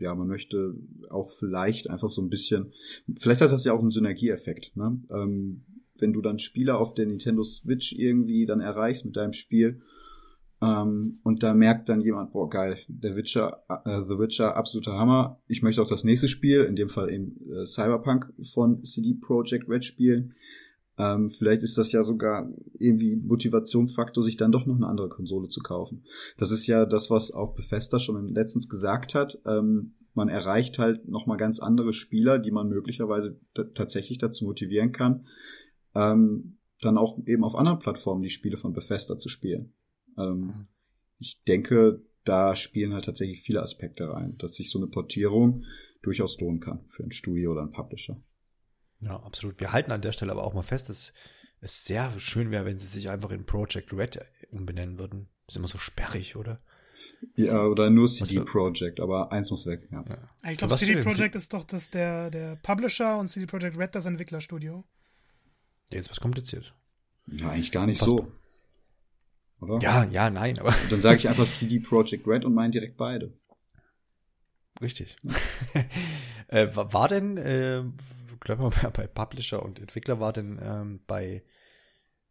ja, 0.00 0.14
man 0.14 0.28
möchte 0.28 0.74
auch 1.10 1.30
vielleicht 1.30 1.88
einfach 1.88 2.08
so 2.08 2.22
ein 2.22 2.30
bisschen, 2.30 2.72
vielleicht 3.16 3.40
hat 3.40 3.52
das 3.52 3.64
ja 3.64 3.72
auch 3.72 3.80
einen 3.80 3.90
Synergieeffekt, 3.90 4.76
ne? 4.76 5.00
Ähm, 5.10 5.62
wenn 5.98 6.12
du 6.14 6.22
dann 6.22 6.38
Spieler 6.38 6.78
auf 6.78 6.94
der 6.94 7.06
Nintendo 7.06 7.44
Switch 7.44 7.92
irgendwie 7.92 8.46
dann 8.46 8.60
erreichst 8.60 9.04
mit 9.04 9.16
deinem 9.16 9.34
Spiel 9.34 9.82
ähm, 10.62 11.20
und 11.22 11.42
da 11.42 11.54
merkt 11.54 11.88
dann 11.88 12.00
jemand, 12.00 12.32
boah 12.32 12.48
geil, 12.48 12.76
der 12.88 13.16
Witcher, 13.16 13.62
äh, 13.68 14.02
The 14.06 14.18
Witcher, 14.18 14.56
absoluter 14.56 14.92
Hammer. 14.92 15.40
Ich 15.46 15.62
möchte 15.62 15.80
auch 15.80 15.88
das 15.88 16.04
nächste 16.04 16.28
Spiel, 16.28 16.64
in 16.64 16.76
dem 16.76 16.90
Fall 16.90 17.10
eben 17.10 17.36
äh, 17.50 17.66
Cyberpunk 17.66 18.32
von 18.52 18.84
CD 18.84 19.14
Projekt 19.14 19.68
Red 19.68 19.84
spielen. 19.84 20.34
Ähm, 21.00 21.30
vielleicht 21.30 21.62
ist 21.62 21.78
das 21.78 21.92
ja 21.92 22.02
sogar 22.02 22.52
irgendwie 22.78 23.16
Motivationsfaktor, 23.16 24.22
sich 24.22 24.36
dann 24.36 24.52
doch 24.52 24.66
noch 24.66 24.76
eine 24.76 24.86
andere 24.86 25.08
Konsole 25.08 25.48
zu 25.48 25.60
kaufen. 25.60 26.04
Das 26.36 26.50
ist 26.50 26.66
ja 26.66 26.84
das, 26.84 27.10
was 27.10 27.30
auch 27.30 27.54
Bethesda 27.54 27.98
schon 27.98 28.28
letztens 28.28 28.68
gesagt 28.68 29.14
hat. 29.14 29.40
Ähm, 29.46 29.94
man 30.12 30.28
erreicht 30.28 30.78
halt 30.78 31.08
nochmal 31.08 31.38
ganz 31.38 31.58
andere 31.58 31.94
Spieler, 31.94 32.38
die 32.38 32.50
man 32.50 32.68
möglicherweise 32.68 33.40
tatsächlich 33.54 34.18
dazu 34.18 34.44
motivieren 34.44 34.92
kann, 34.92 35.26
ähm, 35.94 36.58
dann 36.82 36.98
auch 36.98 37.18
eben 37.26 37.44
auf 37.44 37.54
anderen 37.54 37.78
Plattformen 37.78 38.22
die 38.22 38.28
Spiele 38.28 38.58
von 38.58 38.74
Bethesda 38.74 39.16
zu 39.16 39.30
spielen. 39.30 39.72
Ähm, 40.18 40.40
mhm. 40.40 40.66
Ich 41.18 41.42
denke, 41.44 42.02
da 42.24 42.54
spielen 42.56 42.92
halt 42.92 43.06
tatsächlich 43.06 43.40
viele 43.40 43.62
Aspekte 43.62 44.06
rein, 44.10 44.36
dass 44.36 44.54
sich 44.54 44.70
so 44.70 44.78
eine 44.78 44.88
Portierung 44.88 45.62
durchaus 46.02 46.38
lohnen 46.40 46.60
kann 46.60 46.84
für 46.88 47.04
ein 47.04 47.12
Studio 47.12 47.52
oder 47.52 47.62
ein 47.62 47.72
Publisher. 47.72 48.22
Ja, 49.00 49.16
absolut. 49.16 49.60
Wir 49.60 49.72
halten 49.72 49.92
an 49.92 50.02
der 50.02 50.12
Stelle 50.12 50.32
aber 50.32 50.44
auch 50.44 50.54
mal 50.54 50.62
fest, 50.62 50.88
dass 50.88 51.12
es 51.60 51.84
sehr 51.84 52.12
schön 52.18 52.50
wäre, 52.50 52.64
wenn 52.64 52.78
sie 52.78 52.86
sich 52.86 53.10
einfach 53.10 53.30
in 53.30 53.44
Project 53.44 53.92
Red 53.92 54.20
umbenennen 54.50 54.98
würden. 54.98 55.28
ist 55.48 55.56
immer 55.56 55.68
so 55.68 55.78
sperrig, 55.78 56.36
oder? 56.36 56.60
Ja, 57.34 57.64
oder 57.64 57.90
nur 57.90 58.08
CD 58.08 58.40
Projekt, 58.40 59.00
aber 59.00 59.32
eins 59.32 59.50
muss 59.50 59.66
weg, 59.66 59.88
ja. 59.90 60.04
ja. 60.06 60.50
Ich 60.50 60.58
glaube, 60.58 60.76
CD 60.76 61.02
Projekt 61.02 61.34
ist 61.34 61.52
doch 61.52 61.64
das 61.64 61.90
der, 61.90 62.30
der 62.30 62.56
Publisher 62.56 63.18
und 63.18 63.28
CD 63.28 63.46
Projekt 63.46 63.78
Red 63.78 63.94
das 63.94 64.06
Entwicklerstudio. 64.06 64.84
Jetzt 65.90 66.10
was 66.10 66.20
kompliziert. 66.20 66.74
Ja, 67.26 67.50
eigentlich 67.50 67.72
gar 67.72 67.86
nicht 67.86 68.00
so. 68.00 68.30
Oder? 69.60 69.78
Ja, 69.80 70.04
ja, 70.04 70.30
nein, 70.30 70.58
aber. 70.58 70.70
Und 70.70 70.92
dann 70.92 71.00
sage 71.00 71.18
ich 71.18 71.28
einfach 71.28 71.46
CD 71.46 71.80
Projekt 71.80 72.26
Red 72.26 72.44
und 72.44 72.54
meine 72.54 72.72
direkt 72.72 72.96
beide. 72.96 73.32
Richtig. 74.80 75.16
äh, 76.48 76.68
war 76.72 77.08
denn, 77.08 77.36
äh, 77.36 77.82
glaube 78.40 78.62
mal 78.82 78.90
bei 78.90 79.06
Publisher 79.06 79.62
und 79.62 79.78
Entwickler 79.78 80.20
war 80.20 80.32
denn 80.32 80.58
ähm, 80.62 81.00
bei 81.06 81.42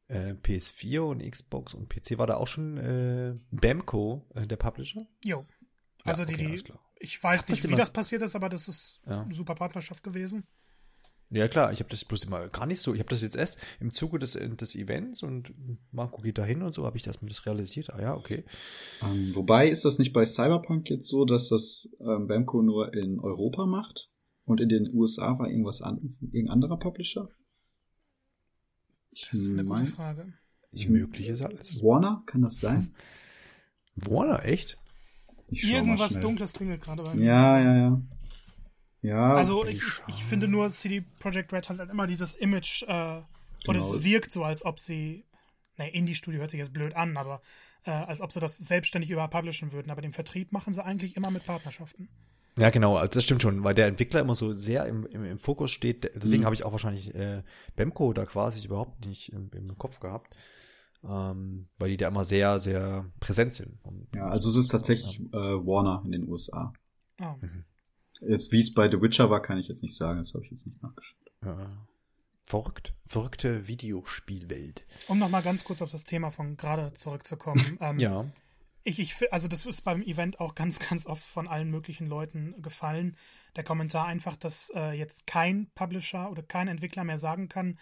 äh, 0.07 0.33
PS4 0.33 0.99
und 0.99 1.29
Xbox 1.29 1.73
und 1.73 1.89
PC 1.89 2.17
war 2.17 2.27
da 2.27 2.35
auch 2.35 2.47
schon 2.47 2.77
äh, 2.77 3.35
Bamco 3.51 4.25
äh, 4.35 4.47
der 4.47 4.57
Publisher? 4.57 5.05
Jo. 5.23 5.45
Also 6.03 6.23
ja, 6.23 6.29
okay, 6.29 6.37
die, 6.37 6.63
die 6.63 6.73
ich 6.99 7.23
weiß 7.23 7.47
nicht, 7.47 7.67
wie 7.69 7.75
das 7.75 7.91
passiert 7.91 8.21
ist, 8.21 8.35
aber 8.35 8.49
das 8.49 8.67
ist 8.67 9.01
ja. 9.05 9.21
eine 9.21 9.33
super 9.33 9.55
Partnerschaft 9.55 10.03
gewesen. 10.03 10.45
Ja 11.31 11.47
klar, 11.47 11.71
ich 11.71 11.79
habe 11.79 11.91
das 11.91 12.03
bloß 12.05 12.23
immer 12.23 12.47
gar 12.47 12.65
nicht 12.65 12.81
so. 12.81 12.93
Ich 12.93 12.99
habe 12.99 13.09
das 13.09 13.21
jetzt 13.21 13.35
erst 13.35 13.59
im 13.79 13.93
Zuge 13.93 14.17
des, 14.17 14.33
des 14.33 14.75
Events 14.75 15.21
und 15.21 15.53
Marco 15.91 16.21
geht 16.21 16.39
da 16.39 16.43
hin 16.43 16.63
und 16.63 16.73
so, 16.73 16.85
habe 16.85 16.97
ich 16.97 17.03
das 17.03 17.21
mir 17.21 17.29
das 17.29 17.45
realisiert. 17.45 17.91
Ah 17.93 18.01
ja, 18.01 18.15
okay. 18.15 18.43
Ähm, 19.03 19.33
wobei 19.35 19.69
ist 19.69 19.85
das 19.85 19.99
nicht 19.99 20.11
bei 20.11 20.25
Cyberpunk 20.25 20.89
jetzt 20.89 21.07
so, 21.07 21.25
dass 21.25 21.49
das 21.49 21.89
ähm, 21.99 22.27
Bamco 22.27 22.63
nur 22.63 22.93
in 22.95 23.19
Europa 23.19 23.67
macht? 23.67 24.09
Und 24.49 24.59
in 24.61 24.69
den 24.69 24.91
USA 24.95 25.37
war 25.37 25.47
irgendwas 25.47 25.83
an, 25.83 26.17
irgendein 26.21 26.49
anderer 26.49 26.77
Publisher? 26.77 27.29
Das 29.11 29.39
ist 29.39 29.51
eine 29.51 29.63
gute 29.63 29.85
Frage. 29.85 30.33
Ich 30.71 30.89
möglich 30.89 31.27
ist 31.27 31.43
alles. 31.43 31.83
Warner, 31.83 32.23
kann 32.25 32.41
das 32.41 32.59
sein? 32.59 32.91
Warner, 33.95 34.43
echt? 34.43 34.79
Irgendwas 35.49 36.19
Dunkles 36.19 36.53
klingelt 36.53 36.81
gerade 36.81 37.03
bei 37.03 37.13
mir. 37.13 37.25
Ja, 37.25 37.59
ja, 37.59 37.75
ja. 37.77 38.01
Ja. 39.03 39.35
Also 39.35 39.65
ich, 39.65 39.83
ich 40.07 40.23
finde 40.23 40.47
nur, 40.47 40.67
CD 40.71 41.01
Projekt 41.19 41.53
Red 41.53 41.69
hat 41.69 41.77
halt 41.77 41.91
immer 41.91 42.07
dieses 42.07 42.33
Image, 42.33 42.81
äh, 42.87 43.21
und 43.67 43.75
es 43.75 43.91
genau. 43.91 44.03
wirkt 44.03 44.31
so, 44.33 44.43
als 44.43 44.65
ob 44.65 44.79
sie, 44.79 45.25
naja, 45.77 45.91
Indie-Studio 45.91 46.39
hört 46.39 46.49
sich 46.49 46.57
jetzt 46.57 46.73
blöd 46.73 46.95
an, 46.95 47.17
aber 47.17 47.43
äh, 47.83 47.91
als 47.91 48.19
ob 48.19 48.31
sie 48.31 48.39
das 48.39 48.57
selbstständig 48.57 49.11
über 49.11 49.27
publishen 49.27 49.71
würden. 49.71 49.91
Aber 49.91 50.01
den 50.01 50.11
Vertrieb 50.11 50.51
machen 50.51 50.73
sie 50.73 50.83
eigentlich 50.83 51.15
immer 51.17 51.29
mit 51.29 51.45
Partnerschaften. 51.45 52.09
Ja, 52.59 52.69
genau, 52.71 52.97
also 52.97 53.13
das 53.13 53.23
stimmt 53.23 53.41
schon, 53.41 53.63
weil 53.63 53.73
der 53.73 53.87
Entwickler 53.87 54.19
immer 54.19 54.35
so 54.35 54.53
sehr 54.53 54.85
im, 54.85 55.05
im, 55.05 55.23
im 55.23 55.39
Fokus 55.39 55.71
steht. 55.71 56.11
Deswegen 56.15 56.41
mhm. 56.41 56.45
habe 56.45 56.55
ich 56.55 56.65
auch 56.65 56.71
wahrscheinlich 56.71 57.15
äh, 57.15 57.43
Bemco 57.75 58.11
da 58.13 58.25
quasi 58.25 58.65
überhaupt 58.65 59.05
nicht 59.05 59.31
im, 59.31 59.49
im 59.53 59.77
Kopf 59.77 59.99
gehabt. 59.99 60.35
Ähm, 61.01 61.69
weil 61.77 61.91
die 61.91 61.97
da 61.97 62.09
immer 62.09 62.25
sehr, 62.25 62.59
sehr 62.59 63.05
präsent 63.21 63.53
sind. 63.53 63.79
Ja, 64.13 64.27
also 64.27 64.49
es 64.49 64.57
ist 64.57 64.67
tatsächlich 64.67 65.21
äh, 65.31 65.37
Warner 65.37 66.01
in 66.03 66.11
den 66.11 66.27
USA. 66.27 66.73
Oh. 67.21 67.35
Mhm. 67.39 67.63
Jetzt, 68.19 68.51
wie 68.51 68.59
es 68.59 68.73
bei 68.73 68.89
The 68.89 69.01
Witcher 69.01 69.29
war, 69.29 69.41
kann 69.41 69.57
ich 69.57 69.69
jetzt 69.69 69.81
nicht 69.81 69.95
sagen, 69.95 70.19
das 70.19 70.33
habe 70.33 70.43
ich 70.43 70.51
jetzt 70.51 70.65
nicht 70.65 70.83
nachgeschaut. 70.83 71.31
Ja. 71.45 71.87
Verrückt. 72.43 72.93
Verrückte 73.07 73.69
Videospielwelt. 73.69 74.85
Um 75.07 75.19
nochmal 75.19 75.41
ganz 75.41 75.63
kurz 75.63 75.81
auf 75.81 75.91
das 75.91 76.03
Thema 76.03 76.31
von 76.31 76.57
gerade 76.57 76.91
zurückzukommen. 76.91 77.63
ähm, 77.79 77.99
ja 77.99 78.25
ich, 78.89 78.99
ich, 78.99 79.31
also 79.31 79.47
das 79.47 79.65
ist 79.65 79.81
beim 79.81 80.01
Event 80.01 80.39
auch 80.39 80.55
ganz, 80.55 80.79
ganz 80.89 81.05
oft 81.05 81.23
von 81.23 81.47
allen 81.47 81.69
möglichen 81.69 82.07
Leuten 82.07 82.61
gefallen. 82.61 83.15
Der 83.55 83.63
Kommentar 83.63 84.07
einfach, 84.07 84.35
dass 84.35 84.71
äh, 84.75 84.91
jetzt 84.91 85.27
kein 85.27 85.69
Publisher 85.75 86.29
oder 86.31 86.43
kein 86.43 86.67
Entwickler 86.67 87.03
mehr 87.03 87.19
sagen 87.19 87.49
kann, 87.49 87.79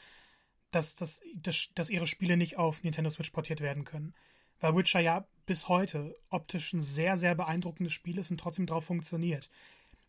dass, 0.72 0.96
dass, 0.96 1.22
dass, 1.36 1.70
dass 1.76 1.90
ihre 1.90 2.08
Spiele 2.08 2.38
nicht 2.38 2.58
auf 2.58 2.84
Nintendo 2.84 3.10
Switch 3.10 3.32
portiert 3.32 3.62
werden 3.62 3.86
können. 3.86 4.14
Weil 4.60 4.76
Witcher 4.76 5.00
ja 5.00 5.26
bis 5.46 5.68
heute 5.68 6.18
optisch 6.30 6.74
ein 6.74 6.82
sehr, 6.82 7.16
sehr 7.16 7.36
beeindruckendes 7.36 7.94
Spiel 7.94 8.18
ist 8.18 8.32
und 8.32 8.40
trotzdem 8.40 8.66
drauf 8.66 8.86
funktioniert. 8.86 9.50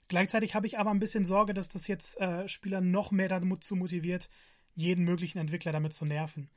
Gleichzeitig 0.09 0.55
habe 0.55 0.67
ich 0.67 0.79
aber 0.79 0.91
ein 0.91 1.01
bisschen 1.01 1.27
Sorge, 1.27 1.55
dass 1.55 1.69
das 1.69 1.87
jetzt 1.87 2.19
äh, 2.19 2.49
Spieler 2.49 2.81
noch 2.81 3.11
mehr 3.11 3.29
dazu 3.29 3.77
motiviert, 3.77 4.31
jeden 4.75 5.05
möglichen 5.05 5.39
Entwickler 5.39 5.73
damit 5.73 5.93
zu 5.93 6.07
nerven. 6.07 6.51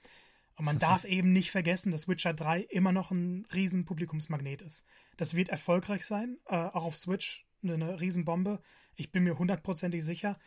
Und 0.56 0.66
man 0.66 0.80
darf 0.80 1.06
eben 1.06 1.32
nicht 1.32 1.52
vergessen, 1.52 1.91
dass 1.91 2.08
Witcher 2.08 2.34
3 2.34 2.62
immer 2.62 2.91
noch 2.91 3.12
ein 3.12 3.45
riesen 3.54 3.86
Publikumsmagnet 3.86 4.62
ist. 4.62 4.84
Das 5.18 5.36
wird 5.36 5.49
erfolgreich 5.49 6.06
sein, 6.06 6.38
äh, 6.47 6.56
auch 6.56 6.86
auf 6.86 6.97
Switch 6.97 7.45
eine, 7.64 7.74
eine 7.74 8.02
Riesenbombe. 8.02 8.62
Ich 8.95 9.12
bin 9.12 9.24
mir 9.24 9.39
hundertprozentig 9.39 10.04
sicher. 10.04 10.38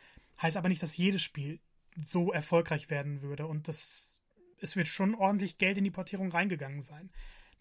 Heißt 0.41 0.57
aber 0.57 0.69
nicht, 0.69 0.83
dass 0.83 0.97
jedes 0.97 1.21
Spiel 1.21 1.59
so 1.95 2.31
erfolgreich 2.31 2.89
werden 2.89 3.21
würde. 3.21 3.47
Und 3.47 3.67
das, 3.67 4.21
es 4.59 4.75
wird 4.75 4.87
schon 4.87 5.15
ordentlich 5.15 5.57
Geld 5.57 5.77
in 5.77 5.83
die 5.83 5.91
Portierung 5.91 6.31
reingegangen 6.31 6.81
sein. 6.81 7.09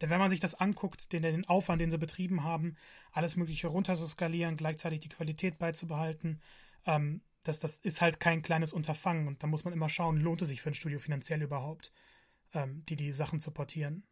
Denn 0.00 0.10
wenn 0.10 0.18
man 0.18 0.30
sich 0.30 0.40
das 0.40 0.54
anguckt, 0.54 1.12
den, 1.12 1.22
den 1.22 1.48
Aufwand, 1.48 1.80
den 1.80 1.90
sie 1.90 1.98
betrieben 1.98 2.42
haben, 2.42 2.76
alles 3.12 3.36
Mögliche 3.36 3.68
runter 3.68 3.96
zu 3.96 4.06
skalieren, 4.06 4.56
gleichzeitig 4.56 5.00
die 5.00 5.08
Qualität 5.08 5.58
beizubehalten, 5.58 6.40
ähm, 6.84 7.22
das, 7.44 7.60
das 7.60 7.78
ist 7.78 8.00
halt 8.00 8.20
kein 8.20 8.42
kleines 8.42 8.72
Unterfangen. 8.72 9.28
Und 9.28 9.42
da 9.42 9.46
muss 9.46 9.64
man 9.64 9.72
immer 9.72 9.88
schauen, 9.88 10.18
lohnt 10.18 10.42
es 10.42 10.48
sich 10.48 10.60
für 10.60 10.70
ein 10.70 10.74
Studio 10.74 10.98
finanziell 10.98 11.42
überhaupt 11.42 11.92
ähm, 12.54 12.84
die 12.88 12.96
die 12.96 13.12
Sachen 13.12 13.40
zu 13.40 13.50
portieren. 13.50 14.04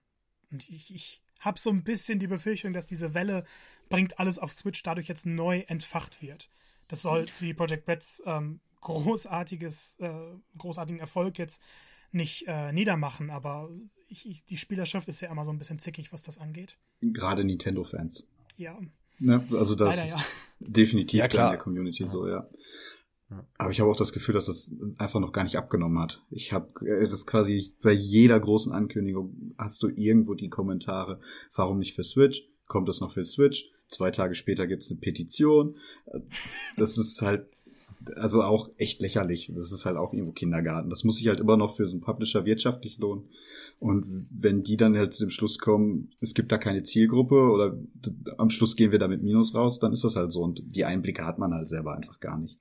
Und 0.50 0.68
ich, 0.68 0.94
ich 0.94 1.22
habe 1.40 1.58
so 1.58 1.70
ein 1.70 1.82
bisschen 1.82 2.18
die 2.18 2.26
Befürchtung, 2.26 2.72
dass 2.72 2.86
diese 2.86 3.14
Welle 3.14 3.44
bringt 3.88 4.18
alles 4.18 4.38
auf 4.38 4.52
Switch 4.52 4.82
dadurch 4.82 5.08
jetzt 5.08 5.26
neu 5.26 5.60
entfacht 5.66 6.22
wird. 6.22 6.48
Das 6.88 7.02
soll 7.02 7.26
die 7.40 7.54
Project 7.54 7.88
Reds 7.88 8.22
ähm, 8.26 8.60
großartiges, 8.80 9.96
äh, 10.00 10.10
großartigen 10.58 11.00
Erfolg 11.00 11.38
jetzt 11.38 11.62
nicht 12.10 12.46
äh, 12.46 12.72
niedermachen, 12.72 13.30
aber 13.30 13.70
ich, 14.08 14.28
ich, 14.28 14.44
die 14.44 14.58
Spielerschaft 14.58 15.08
ist 15.08 15.22
ja 15.22 15.30
immer 15.30 15.44
so 15.44 15.50
ein 15.50 15.58
bisschen 15.58 15.78
zickig, 15.78 16.12
was 16.12 16.22
das 16.22 16.38
angeht. 16.38 16.76
Gerade 17.00 17.44
Nintendo-Fans. 17.44 18.26
Ja. 18.56 18.78
Ne, 19.18 19.42
also 19.52 19.74
das 19.74 19.96
Leider, 19.96 20.08
ja. 20.08 20.16
ist 20.16 20.26
definitiv 20.58 21.20
ja, 21.20 21.28
klar. 21.28 21.48
in 21.48 21.52
der 21.52 21.62
Community 21.62 22.02
ja. 22.02 22.08
so, 22.08 22.28
ja. 22.28 22.46
Aber 23.56 23.70
ich 23.70 23.80
habe 23.80 23.90
auch 23.90 23.96
das 23.96 24.12
Gefühl, 24.12 24.34
dass 24.34 24.46
das 24.46 24.74
einfach 24.98 25.20
noch 25.20 25.32
gar 25.32 25.42
nicht 25.44 25.56
abgenommen 25.56 25.98
hat. 25.98 26.22
Ich 26.30 26.52
habe, 26.52 26.86
es 26.86 27.12
ist 27.12 27.26
quasi 27.26 27.72
bei 27.82 27.92
jeder 27.92 28.38
großen 28.38 28.72
Ankündigung 28.72 29.54
hast 29.56 29.82
du 29.82 29.88
irgendwo 29.88 30.34
die 30.34 30.50
Kommentare, 30.50 31.18
warum 31.54 31.78
nicht 31.78 31.94
für 31.94 32.04
Switch? 32.04 32.48
Kommt 32.66 32.88
es 32.88 33.00
noch 33.00 33.12
für 33.12 33.24
Switch? 33.24 33.70
Zwei 33.86 34.10
Tage 34.10 34.34
später 34.34 34.66
gibt 34.66 34.84
es 34.84 34.90
eine 34.90 35.00
Petition. 35.00 35.76
Das 36.76 36.98
ist 36.98 37.20
halt, 37.22 37.46
also 38.16 38.42
auch 38.42 38.70
echt 38.78 39.00
lächerlich. 39.00 39.52
Das 39.54 39.72
ist 39.72 39.84
halt 39.84 39.96
auch 39.96 40.12
irgendwo 40.12 40.32
Kindergarten. 40.32 40.90
Das 40.90 41.04
muss 41.04 41.16
sich 41.16 41.28
halt 41.28 41.40
immer 41.40 41.56
noch 41.56 41.76
für 41.76 41.86
so 41.86 41.92
einen 41.92 42.00
Publisher 42.00 42.44
wirtschaftlich 42.44 42.98
lohnen. 42.98 43.28
Und 43.80 44.26
wenn 44.30 44.62
die 44.62 44.76
dann 44.76 44.96
halt 44.96 45.12
zu 45.12 45.24
dem 45.24 45.30
Schluss 45.30 45.58
kommen, 45.58 46.10
es 46.20 46.34
gibt 46.34 46.52
da 46.52 46.58
keine 46.58 46.82
Zielgruppe 46.82 47.34
oder 47.34 47.78
am 48.38 48.50
Schluss 48.50 48.76
gehen 48.76 48.92
wir 48.92 48.98
da 48.98 49.08
mit 49.08 49.22
Minus 49.22 49.54
raus, 49.54 49.78
dann 49.78 49.92
ist 49.92 50.04
das 50.04 50.16
halt 50.16 50.32
so. 50.32 50.42
Und 50.42 50.62
die 50.64 50.84
Einblicke 50.84 51.24
hat 51.24 51.38
man 51.38 51.52
halt 51.52 51.68
selber 51.68 51.94
einfach 51.94 52.20
gar 52.20 52.38
nicht. 52.38 52.58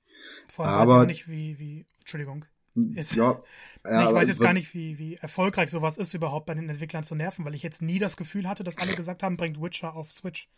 Vor 0.48 0.66
allem 0.66 0.74
Aber, 0.74 1.00
weiß 1.00 1.06
nicht, 1.06 1.28
wie, 1.28 1.58
wie, 1.58 1.86
Entschuldigung. 2.00 2.44
Jetzt, 2.74 3.16
ja, 3.16 3.42
ja, 3.84 4.08
ich 4.08 4.14
weiß 4.14 4.28
jetzt 4.28 4.40
gar 4.40 4.54
nicht, 4.54 4.72
wie, 4.74 4.98
wie 4.98 5.16
erfolgreich 5.16 5.70
sowas 5.70 5.98
ist, 5.98 6.14
überhaupt 6.14 6.46
bei 6.46 6.54
den 6.54 6.68
Entwicklern 6.68 7.04
zu 7.04 7.14
nerven, 7.14 7.44
weil 7.44 7.54
ich 7.54 7.62
jetzt 7.62 7.82
nie 7.82 7.98
das 7.98 8.16
Gefühl 8.16 8.48
hatte, 8.48 8.64
dass 8.64 8.78
alle 8.78 8.94
gesagt 8.94 9.22
haben, 9.22 9.36
bringt 9.36 9.60
Witcher 9.60 9.94
auf 9.94 10.10
Switch. 10.12 10.48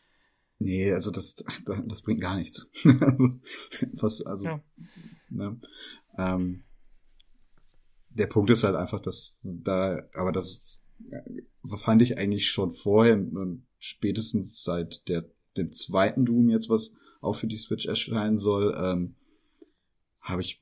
Nee, 0.59 0.93
also 0.93 1.11
das, 1.11 1.37
das 1.87 2.03
bringt 2.03 2.21
gar 2.21 2.37
nichts. 2.37 2.69
Was, 3.93 4.23
also, 4.23 4.45
ja. 4.45 4.65
ne, 5.31 5.61
ähm, 6.17 6.65
der 8.11 8.27
Punkt 8.27 8.51
ist 8.51 8.65
halt 8.65 8.77
einfach, 8.77 9.01
dass 9.01 9.41
da, 9.43 10.03
aber 10.15 10.33
das 10.33 10.51
ist, 10.51 10.89
fand 11.79 12.01
ich 12.03 12.17
eigentlich 12.17 12.49
schon 12.49 12.71
vorher, 12.71 13.21
spätestens 13.79 14.63
seit 14.63 15.09
der, 15.09 15.29
dem 15.57 15.73
zweiten 15.73 16.25
Doom 16.25 16.49
jetzt, 16.49 16.69
was 16.69 16.93
auch 17.21 17.35
für 17.35 17.47
die 17.47 17.57
Switch 17.57 17.87
erscheinen 17.87 18.39
soll, 18.39 18.75
ähm, 18.79 19.17
habe 20.21 20.41
ich 20.41 20.61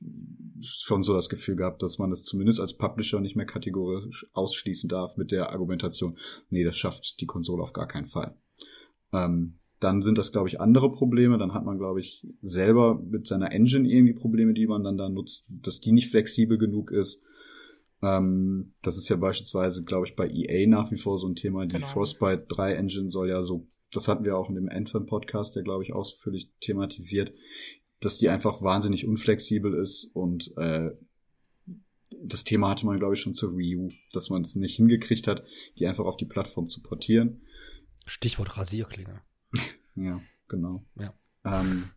schon 0.61 1.03
so 1.03 1.13
das 1.13 1.29
Gefühl 1.29 1.55
gehabt, 1.55 1.81
dass 1.83 1.97
man 1.97 2.11
es 2.11 2.23
zumindest 2.23 2.59
als 2.59 2.75
Publisher 2.75 3.21
nicht 3.21 3.35
mehr 3.35 3.45
kategorisch 3.45 4.27
ausschließen 4.33 4.89
darf 4.89 5.15
mit 5.15 5.31
der 5.31 5.51
Argumentation, 5.51 6.17
nee, 6.49 6.63
das 6.63 6.75
schafft 6.75 7.21
die 7.21 7.25
Konsole 7.25 7.63
auf 7.63 7.71
gar 7.71 7.87
keinen 7.87 8.07
Fall. 8.07 8.35
Ähm, 9.13 9.59
dann 9.83 10.01
sind 10.01 10.17
das, 10.17 10.31
glaube 10.31 10.47
ich, 10.47 10.61
andere 10.61 10.91
Probleme. 10.91 11.37
Dann 11.37 11.53
hat 11.53 11.65
man, 11.65 11.77
glaube 11.77 11.99
ich, 11.99 12.27
selber 12.41 13.01
mit 13.01 13.27
seiner 13.27 13.51
Engine 13.51 13.89
irgendwie 13.89 14.13
Probleme, 14.13 14.53
die 14.53 14.67
man 14.67 14.83
dann 14.83 14.97
da 14.97 15.09
nutzt, 15.09 15.45
dass 15.49 15.79
die 15.79 15.91
nicht 15.91 16.09
flexibel 16.09 16.57
genug 16.57 16.91
ist. 16.91 17.21
Ähm, 18.01 18.73
das 18.81 18.97
ist 18.97 19.09
ja 19.09 19.15
beispielsweise, 19.15 19.83
glaube 19.83 20.07
ich, 20.07 20.15
bei 20.15 20.29
EA 20.29 20.67
nach 20.67 20.91
wie 20.91 20.97
vor 20.97 21.19
so 21.19 21.27
ein 21.27 21.35
Thema. 21.35 21.65
Die 21.65 21.73
genau. 21.73 21.87
Frostbite 21.87 22.45
3 22.47 22.73
Engine 22.73 23.11
soll 23.11 23.29
ja 23.29 23.43
so, 23.43 23.67
das 23.91 24.07
hatten 24.07 24.25
wir 24.25 24.37
auch 24.37 24.49
in 24.49 24.55
dem 24.55 24.69
Anthem 24.69 25.05
Podcast, 25.05 25.55
der, 25.55 25.63
glaube 25.63 25.83
ich, 25.83 25.93
ausführlich 25.93 26.51
thematisiert, 26.59 27.33
dass 27.99 28.17
die 28.17 28.29
einfach 28.29 28.61
wahnsinnig 28.61 29.07
unflexibel 29.07 29.73
ist 29.73 30.09
und 30.13 30.53
äh, 30.57 30.91
das 32.21 32.43
Thema 32.43 32.69
hatte 32.69 32.85
man, 32.85 32.99
glaube 32.99 33.15
ich, 33.15 33.21
schon 33.21 33.33
zur 33.33 33.57
Wii 33.57 33.75
U, 33.77 33.89
dass 34.11 34.29
man 34.29 34.43
es 34.43 34.55
nicht 34.55 34.75
hingekriegt 34.75 35.27
hat, 35.27 35.43
die 35.77 35.87
einfach 35.87 36.05
auf 36.05 36.17
die 36.17 36.25
Plattform 36.25 36.69
zu 36.69 36.81
portieren. 36.81 37.41
Stichwort 38.05 38.57
Rasierklinge. 38.57 39.21
Ja, 39.95 40.19
genau. 40.47 40.83
Ja. 40.99 41.13
Ähm, 41.45 41.89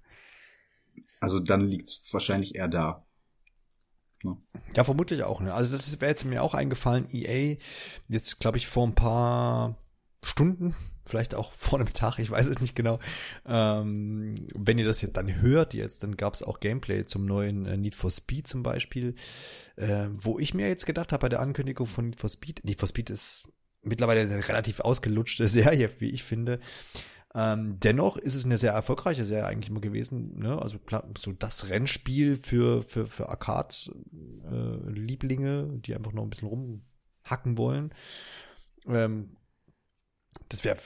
also 1.20 1.40
dann 1.40 1.66
liegt 1.66 1.88
es 1.88 2.02
wahrscheinlich 2.12 2.54
eher 2.54 2.68
da. 2.68 3.06
Ne? 4.22 4.36
Ja, 4.74 4.84
vermutlich 4.84 5.22
auch. 5.22 5.40
Ne? 5.40 5.52
Also 5.52 5.70
das 5.70 6.00
wäre 6.00 6.10
jetzt 6.10 6.24
mir 6.24 6.42
auch 6.42 6.54
eingefallen. 6.54 7.06
EA, 7.12 7.56
jetzt 8.08 8.40
glaube 8.40 8.58
ich 8.58 8.66
vor 8.66 8.86
ein 8.86 8.94
paar 8.94 9.76
Stunden, 10.22 10.74
vielleicht 11.04 11.34
auch 11.34 11.52
vor 11.54 11.78
einem 11.78 11.92
Tag, 11.92 12.18
ich 12.18 12.30
weiß 12.30 12.46
es 12.46 12.60
nicht 12.60 12.74
genau. 12.74 12.98
Ähm, 13.46 14.34
wenn 14.54 14.78
ihr 14.78 14.84
das 14.84 15.00
jetzt 15.00 15.16
dann 15.16 15.40
hört, 15.40 15.74
jetzt, 15.74 16.02
dann 16.02 16.16
gab 16.16 16.34
es 16.34 16.42
auch 16.42 16.60
Gameplay 16.60 17.04
zum 17.04 17.24
neuen 17.24 17.66
äh, 17.66 17.76
Need 17.76 17.94
for 17.94 18.10
Speed 18.10 18.46
zum 18.46 18.62
Beispiel, 18.62 19.14
äh, 19.76 20.08
wo 20.12 20.38
ich 20.38 20.54
mir 20.54 20.68
jetzt 20.68 20.86
gedacht 20.86 21.12
habe 21.12 21.22
bei 21.22 21.28
der 21.28 21.40
Ankündigung 21.40 21.86
von 21.86 22.06
Need 22.06 22.20
for 22.20 22.30
Speed, 22.30 22.64
Need 22.64 22.80
for 22.80 22.88
Speed 22.88 23.10
ist 23.10 23.48
mittlerweile 23.82 24.22
eine 24.22 24.48
relativ 24.48 24.80
ausgelutschte 24.80 25.48
Serie, 25.48 25.90
wie 25.98 26.10
ich 26.10 26.24
finde. 26.24 26.60
Ähm, 27.38 27.78
dennoch 27.80 28.16
ist 28.16 28.34
es 28.34 28.46
eine 28.46 28.56
sehr 28.56 28.72
erfolgreiche 28.72 29.26
Serie 29.26 29.44
eigentlich 29.44 29.68
immer 29.68 29.82
gewesen. 29.82 30.38
Ne? 30.38 30.58
Also 30.60 30.78
klar, 30.78 31.06
so 31.18 31.32
das 31.32 31.68
Rennspiel 31.68 32.36
für, 32.36 32.82
für, 32.82 33.06
für 33.06 33.28
Arcade-Lieblinge, 33.28 35.74
äh, 35.74 35.78
die 35.80 35.94
einfach 35.94 36.12
noch 36.12 36.22
ein 36.22 36.30
bisschen 36.30 36.48
rumhacken 36.48 37.58
wollen. 37.58 37.92
Ähm, 38.86 39.36
das 40.48 40.64
wäre, 40.64 40.78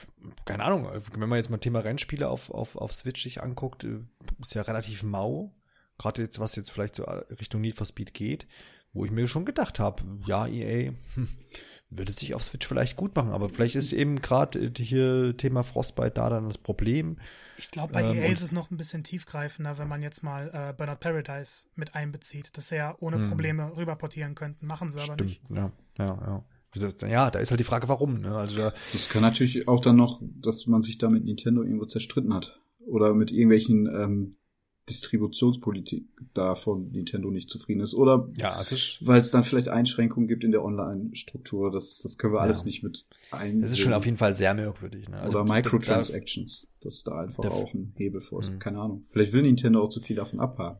keine 0.43 0.65
Ahnung, 0.65 0.89
wenn 1.13 1.29
man 1.29 1.37
jetzt 1.37 1.49
mal 1.49 1.57
Thema 1.57 1.79
Rennspiele 1.79 2.27
auf, 2.27 2.51
auf, 2.51 2.75
auf 2.75 2.91
Switch 2.91 3.23
sich 3.23 3.41
anguckt, 3.41 3.85
äh, 3.85 4.01
ist 4.41 4.53
ja 4.53 4.63
relativ 4.63 5.03
mau. 5.03 5.55
Gerade 5.97 6.21
jetzt, 6.21 6.39
was 6.39 6.57
jetzt 6.57 6.71
vielleicht 6.71 6.95
so 6.95 7.03
Richtung 7.03 7.61
Need 7.61 7.77
for 7.77 7.87
Speed 7.87 8.13
geht, 8.13 8.45
wo 8.93 9.05
ich 9.05 9.11
mir 9.11 9.27
schon 9.27 9.45
gedacht 9.45 9.79
habe, 9.79 10.03
ja, 10.25 10.47
EA, 10.47 10.91
hm, 11.15 11.27
würde 11.89 12.11
sich 12.11 12.33
auf 12.33 12.43
Switch 12.43 12.65
vielleicht 12.65 12.95
gut 12.95 13.15
machen, 13.15 13.31
aber 13.31 13.49
vielleicht 13.49 13.75
ist 13.75 13.93
eben 13.93 14.21
gerade 14.21 14.71
hier 14.77 15.35
Thema 15.35 15.63
Frostbite 15.63 16.11
da 16.11 16.29
dann 16.29 16.47
das 16.47 16.57
Problem. 16.57 17.17
Ich 17.57 17.69
glaube, 17.69 17.93
bei 17.93 18.01
ähm, 18.01 18.17
EA 18.17 18.31
ist 18.31 18.43
es 18.43 18.51
noch 18.51 18.71
ein 18.71 18.77
bisschen 18.77 19.03
tiefgreifender, 19.03 19.77
wenn 19.77 19.87
man 19.87 20.01
jetzt 20.01 20.23
mal 20.23 20.49
äh, 20.53 20.73
Burnout 20.73 20.99
Paradise 20.99 21.65
mit 21.75 21.93
einbezieht, 21.93 22.57
dass 22.57 22.69
sie 22.69 22.77
ja 22.77 22.95
ohne 22.99 23.17
hm. 23.17 23.29
Probleme 23.29 23.75
rüberportieren 23.75 24.35
könnten. 24.35 24.65
Machen 24.65 24.89
sie 24.91 24.99
aber 24.99 25.13
Stimmt, 25.13 25.29
nicht. 25.29 25.41
Ja, 25.49 25.71
ja, 25.97 26.05
ja. 26.05 26.45
Ja, 27.09 27.29
da 27.29 27.39
ist 27.39 27.51
halt 27.51 27.59
die 27.59 27.65
Frage, 27.65 27.89
warum. 27.89 28.21
Ne? 28.21 28.33
Also 28.33 28.57
da 28.57 28.73
das 28.93 29.09
kann 29.09 29.21
natürlich 29.21 29.67
auch 29.67 29.81
dann 29.81 29.97
noch, 29.97 30.21
dass 30.21 30.67
man 30.67 30.81
sich 30.81 30.97
da 30.97 31.09
mit 31.09 31.25
Nintendo 31.25 31.63
irgendwo 31.63 31.85
zerstritten 31.85 32.33
hat. 32.33 32.61
Oder 32.87 33.13
mit 33.13 33.29
irgendwelchen 33.29 33.87
ähm, 33.87 34.35
Distributionspolitik 34.91 36.05
da 36.33 36.55
von 36.55 36.91
Nintendo 36.91 37.31
nicht 37.31 37.49
zufrieden 37.49 37.81
ist. 37.81 37.93
Oder 37.93 38.29
ja, 38.37 38.53
also 38.53 38.75
weil 39.01 39.21
es 39.21 39.31
dann 39.31 39.43
vielleicht 39.43 39.69
Einschränkungen 39.69 40.27
gibt 40.27 40.43
in 40.43 40.51
der 40.51 40.63
Online-Struktur. 40.63 41.71
Das, 41.71 41.99
das 41.99 42.17
können 42.17 42.33
wir 42.33 42.39
ja. 42.39 42.43
alles 42.43 42.65
nicht 42.65 42.83
mit 42.83 43.05
ein. 43.31 43.61
Das 43.61 43.71
ist 43.71 43.79
schon 43.79 43.93
auf 43.93 44.05
jeden 44.05 44.17
Fall 44.17 44.35
sehr 44.35 44.53
merkwürdig. 44.53 45.09
Ne? 45.09 45.17
Also 45.19 45.39
Oder 45.39 45.53
Microtransactions. 45.53 46.67
Das 46.81 46.95
ist 46.95 47.07
da 47.07 47.19
einfach 47.19 47.45
auch 47.45 47.73
ein 47.73 47.93
Hebel 47.95 48.21
vor. 48.21 48.43
Mhm. 48.43 48.59
Keine 48.59 48.79
Ahnung. 48.79 49.05
Vielleicht 49.09 49.33
will 49.33 49.43
Nintendo 49.43 49.81
auch 49.83 49.89
zu 49.89 50.01
viel 50.01 50.15
davon 50.15 50.39
abhaben. 50.39 50.79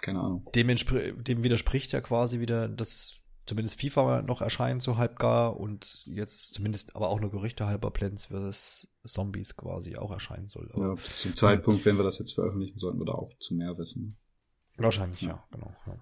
Keine 0.00 0.20
Ahnung. 0.20 0.46
Dem, 0.54 0.68
dem 0.68 1.42
widerspricht 1.42 1.92
ja 1.92 2.00
quasi 2.00 2.40
wieder 2.40 2.68
das 2.68 3.23
zumindest 3.46 3.80
FIFA 3.80 4.22
noch 4.22 4.40
erscheint, 4.40 4.82
so 4.82 4.96
halb 4.96 5.18
gar 5.18 5.58
und 5.58 6.06
jetzt 6.06 6.54
zumindest 6.54 6.96
aber 6.96 7.08
auch 7.08 7.20
nur 7.20 7.30
Gerüchte 7.30 7.66
halber 7.66 7.90
Plants 7.90 8.26
vs. 8.26 8.88
Zombies 9.06 9.56
quasi 9.56 9.96
auch 9.96 10.10
erscheinen 10.10 10.48
soll. 10.48 10.70
Aber, 10.72 10.94
ja, 10.94 10.96
zum 10.96 11.36
Zeitpunkt, 11.36 11.84
wenn 11.84 11.96
wir 11.96 12.04
das 12.04 12.18
jetzt 12.18 12.34
veröffentlichen, 12.34 12.78
sollten 12.78 12.98
wir 12.98 13.06
da 13.06 13.12
auch 13.12 13.32
zu 13.38 13.54
mehr 13.54 13.76
wissen. 13.76 14.16
Wahrscheinlich, 14.76 15.20
ja, 15.22 15.28
ja 15.28 15.44
genau. 15.50 15.74
Ja. 15.86 15.96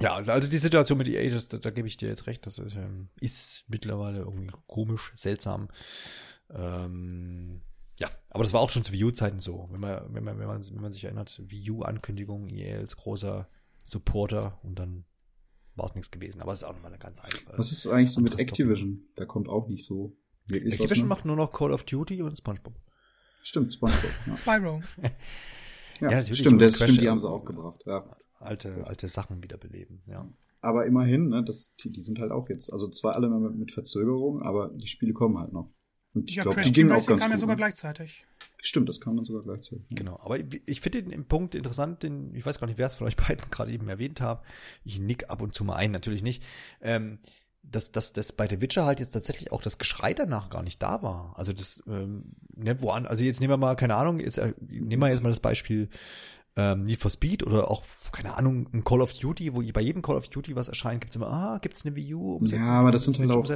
Ja, 0.00 0.14
also 0.14 0.48
die 0.48 0.58
Situation 0.58 0.98
mit 0.98 1.08
EA, 1.08 1.28
das, 1.30 1.48
da, 1.48 1.58
da 1.58 1.70
gebe 1.70 1.88
ich 1.88 1.96
dir 1.96 2.08
jetzt 2.08 2.28
recht, 2.28 2.46
das 2.46 2.60
ist, 2.60 2.76
ähm, 2.76 3.08
ist 3.20 3.64
mittlerweile 3.66 4.20
irgendwie 4.20 4.52
komisch, 4.68 5.12
seltsam. 5.16 5.68
Ähm, 6.50 7.62
ja, 7.98 8.08
aber 8.30 8.44
das 8.44 8.52
war 8.52 8.60
auch 8.60 8.70
schon 8.70 8.84
zu 8.84 8.92
Wii 8.92 9.04
U-Zeiten 9.04 9.40
so. 9.40 9.68
Wenn 9.72 9.80
man, 9.80 10.14
wenn 10.14 10.22
man, 10.22 10.38
wenn 10.38 10.46
man, 10.46 10.64
wenn 10.64 10.80
man 10.80 10.92
sich 10.92 11.02
erinnert, 11.02 11.40
Wii 11.44 11.70
U-Ankündigung, 11.72 12.48
EA 12.48 12.78
als 12.78 12.96
großer 12.96 13.48
Supporter 13.82 14.60
und 14.62 14.78
dann 14.78 15.04
war 15.78 15.86
es 15.86 15.94
nichts 15.94 16.10
gewesen. 16.10 16.42
Aber 16.42 16.52
es 16.52 16.60
ist 16.60 16.64
auch 16.64 16.74
nochmal 16.74 16.92
eine 16.92 16.98
ganz 16.98 17.20
andere. 17.20 17.56
Was 17.56 17.72
ist 17.72 17.86
eigentlich 17.86 18.10
so 18.10 18.20
mit 18.20 18.38
Activision? 18.38 19.08
Da 19.16 19.24
kommt 19.24 19.48
auch 19.48 19.68
nicht 19.68 19.86
so 19.86 20.16
wirklich 20.46 20.74
Activision 20.74 20.90
was, 20.90 21.02
ne? 21.02 21.08
macht 21.08 21.24
nur 21.24 21.36
noch 21.36 21.52
Call 21.52 21.72
of 21.72 21.84
Duty 21.84 22.22
und 22.22 22.36
SpongeBob. 22.36 22.74
Stimmt, 23.42 23.72
SpongeBob. 23.72 24.10
Ja. 24.26 24.36
Spyro. 24.36 24.82
ja, 26.00 26.10
ja. 26.10 26.22
Stimmt, 26.22 26.60
das 26.60 26.76
stimmt, 26.76 27.00
die 27.00 27.08
haben 27.08 27.20
sie 27.20 27.28
auch 27.28 27.44
gebracht. 27.44 27.80
Ja. 27.86 28.04
Alte, 28.40 28.86
alte 28.86 29.08
Sachen 29.08 29.42
wiederbeleben, 29.42 30.02
ja. 30.06 30.28
Aber 30.60 30.86
immerhin, 30.86 31.28
ne, 31.28 31.44
das, 31.44 31.74
die, 31.76 31.90
die 31.90 32.00
sind 32.00 32.18
halt 32.18 32.32
auch 32.32 32.48
jetzt, 32.48 32.72
also 32.72 32.88
zwar 32.88 33.14
alle 33.14 33.28
mit, 33.28 33.56
mit 33.56 33.72
Verzögerung, 33.72 34.42
aber 34.42 34.70
die 34.74 34.88
Spiele 34.88 35.12
kommen 35.12 35.38
halt 35.38 35.52
noch. 35.52 35.68
Und 36.14 36.28
ich 36.28 36.36
ja, 36.36 36.42
glaube, 36.42 36.62
die 36.62 36.72
gingen 36.72 36.90
auch 36.90 37.06
ganz 37.06 37.20
kam 37.20 37.30
gut. 37.30 37.30
ja 37.30 37.38
sogar 37.38 37.56
ne? 37.56 37.60
gleichzeitig. 37.60 38.24
Stimmt, 38.60 38.88
das 38.88 39.00
kam 39.00 39.16
dann 39.16 39.24
sogar 39.24 39.42
gleichzeitig. 39.42 39.84
Ja. 39.90 39.96
Genau, 39.96 40.18
aber 40.22 40.38
ich, 40.38 40.62
ich 40.66 40.80
finde 40.80 41.04
den 41.04 41.24
Punkt 41.26 41.54
interessant, 41.54 42.02
den, 42.02 42.34
ich 42.34 42.44
weiß 42.44 42.58
gar 42.58 42.66
nicht, 42.66 42.78
wer 42.78 42.88
es 42.88 42.94
von 42.94 43.06
euch 43.06 43.16
beiden 43.28 43.50
gerade 43.50 43.72
eben 43.72 43.88
erwähnt 43.88 44.20
hat. 44.20 44.42
Ich 44.84 44.98
nick 44.98 45.30
ab 45.30 45.42
und 45.42 45.54
zu 45.54 45.64
mal 45.64 45.76
ein, 45.76 45.92
natürlich 45.92 46.22
nicht. 46.22 46.42
Ähm, 46.80 47.18
dass, 47.62 47.92
dass, 47.92 48.12
dass 48.12 48.32
bei 48.32 48.48
The 48.48 48.60
Witcher 48.60 48.86
halt 48.86 49.00
jetzt 49.00 49.10
tatsächlich 49.10 49.52
auch 49.52 49.60
das 49.60 49.78
Geschrei 49.78 50.14
danach 50.14 50.48
gar 50.48 50.62
nicht 50.62 50.82
da 50.82 51.02
war. 51.02 51.34
Also 51.36 51.52
das, 51.52 51.82
ähm, 51.86 52.32
ne, 52.54 52.80
wo 52.80 52.90
an, 52.90 53.06
also 53.06 53.24
jetzt 53.24 53.40
nehmen 53.40 53.52
wir 53.52 53.56
mal, 53.58 53.76
keine 53.76 53.94
Ahnung, 53.94 54.20
jetzt, 54.20 54.38
äh, 54.38 54.54
nehmen 54.60 55.02
wir 55.02 55.08
jetzt 55.08 55.22
mal 55.22 55.28
das 55.28 55.40
Beispiel 55.40 55.88
ähm, 56.58 56.84
Need 56.84 57.00
for 57.00 57.10
Speed 57.10 57.46
oder 57.46 57.70
auch, 57.70 57.84
keine 58.10 58.36
Ahnung, 58.36 58.68
ein 58.72 58.82
Call 58.82 59.00
of 59.00 59.12
Duty, 59.12 59.54
wo 59.54 59.62
bei 59.72 59.80
jedem 59.80 60.02
Call 60.02 60.16
of 60.16 60.26
Duty 60.28 60.56
was 60.56 60.68
erscheint, 60.68 61.00
gibt's 61.00 61.14
immer, 61.14 61.28
ah, 61.28 61.58
gibt's 61.62 61.86
eine 61.86 61.94
Wii 61.94 62.14
U 62.14 62.34
Umsetzung? 62.34 62.66
Ja, 62.66 62.72
aber 62.80 62.90
das 62.90 63.04
sind 63.04 63.18
halt 63.20 63.30
auch. 63.30 63.46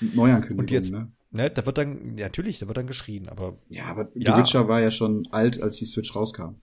Neuankündigungen, 0.00 0.58
Und 0.58 0.70
jetzt, 0.70 0.90
ne? 0.90 1.12
ne? 1.30 1.50
Da 1.50 1.66
wird 1.66 1.76
dann, 1.76 2.14
natürlich, 2.14 2.58
da 2.58 2.66
wird 2.66 2.78
dann 2.78 2.86
geschrien, 2.86 3.28
aber. 3.28 3.58
Ja, 3.68 3.84
aber 3.84 4.08
ja, 4.14 4.34
The 4.34 4.40
Witcher 4.40 4.68
war 4.68 4.80
ja 4.80 4.90
schon 4.90 5.28
alt, 5.30 5.62
als 5.62 5.76
die 5.76 5.84
Switch 5.84 6.16
rauskam. 6.16 6.56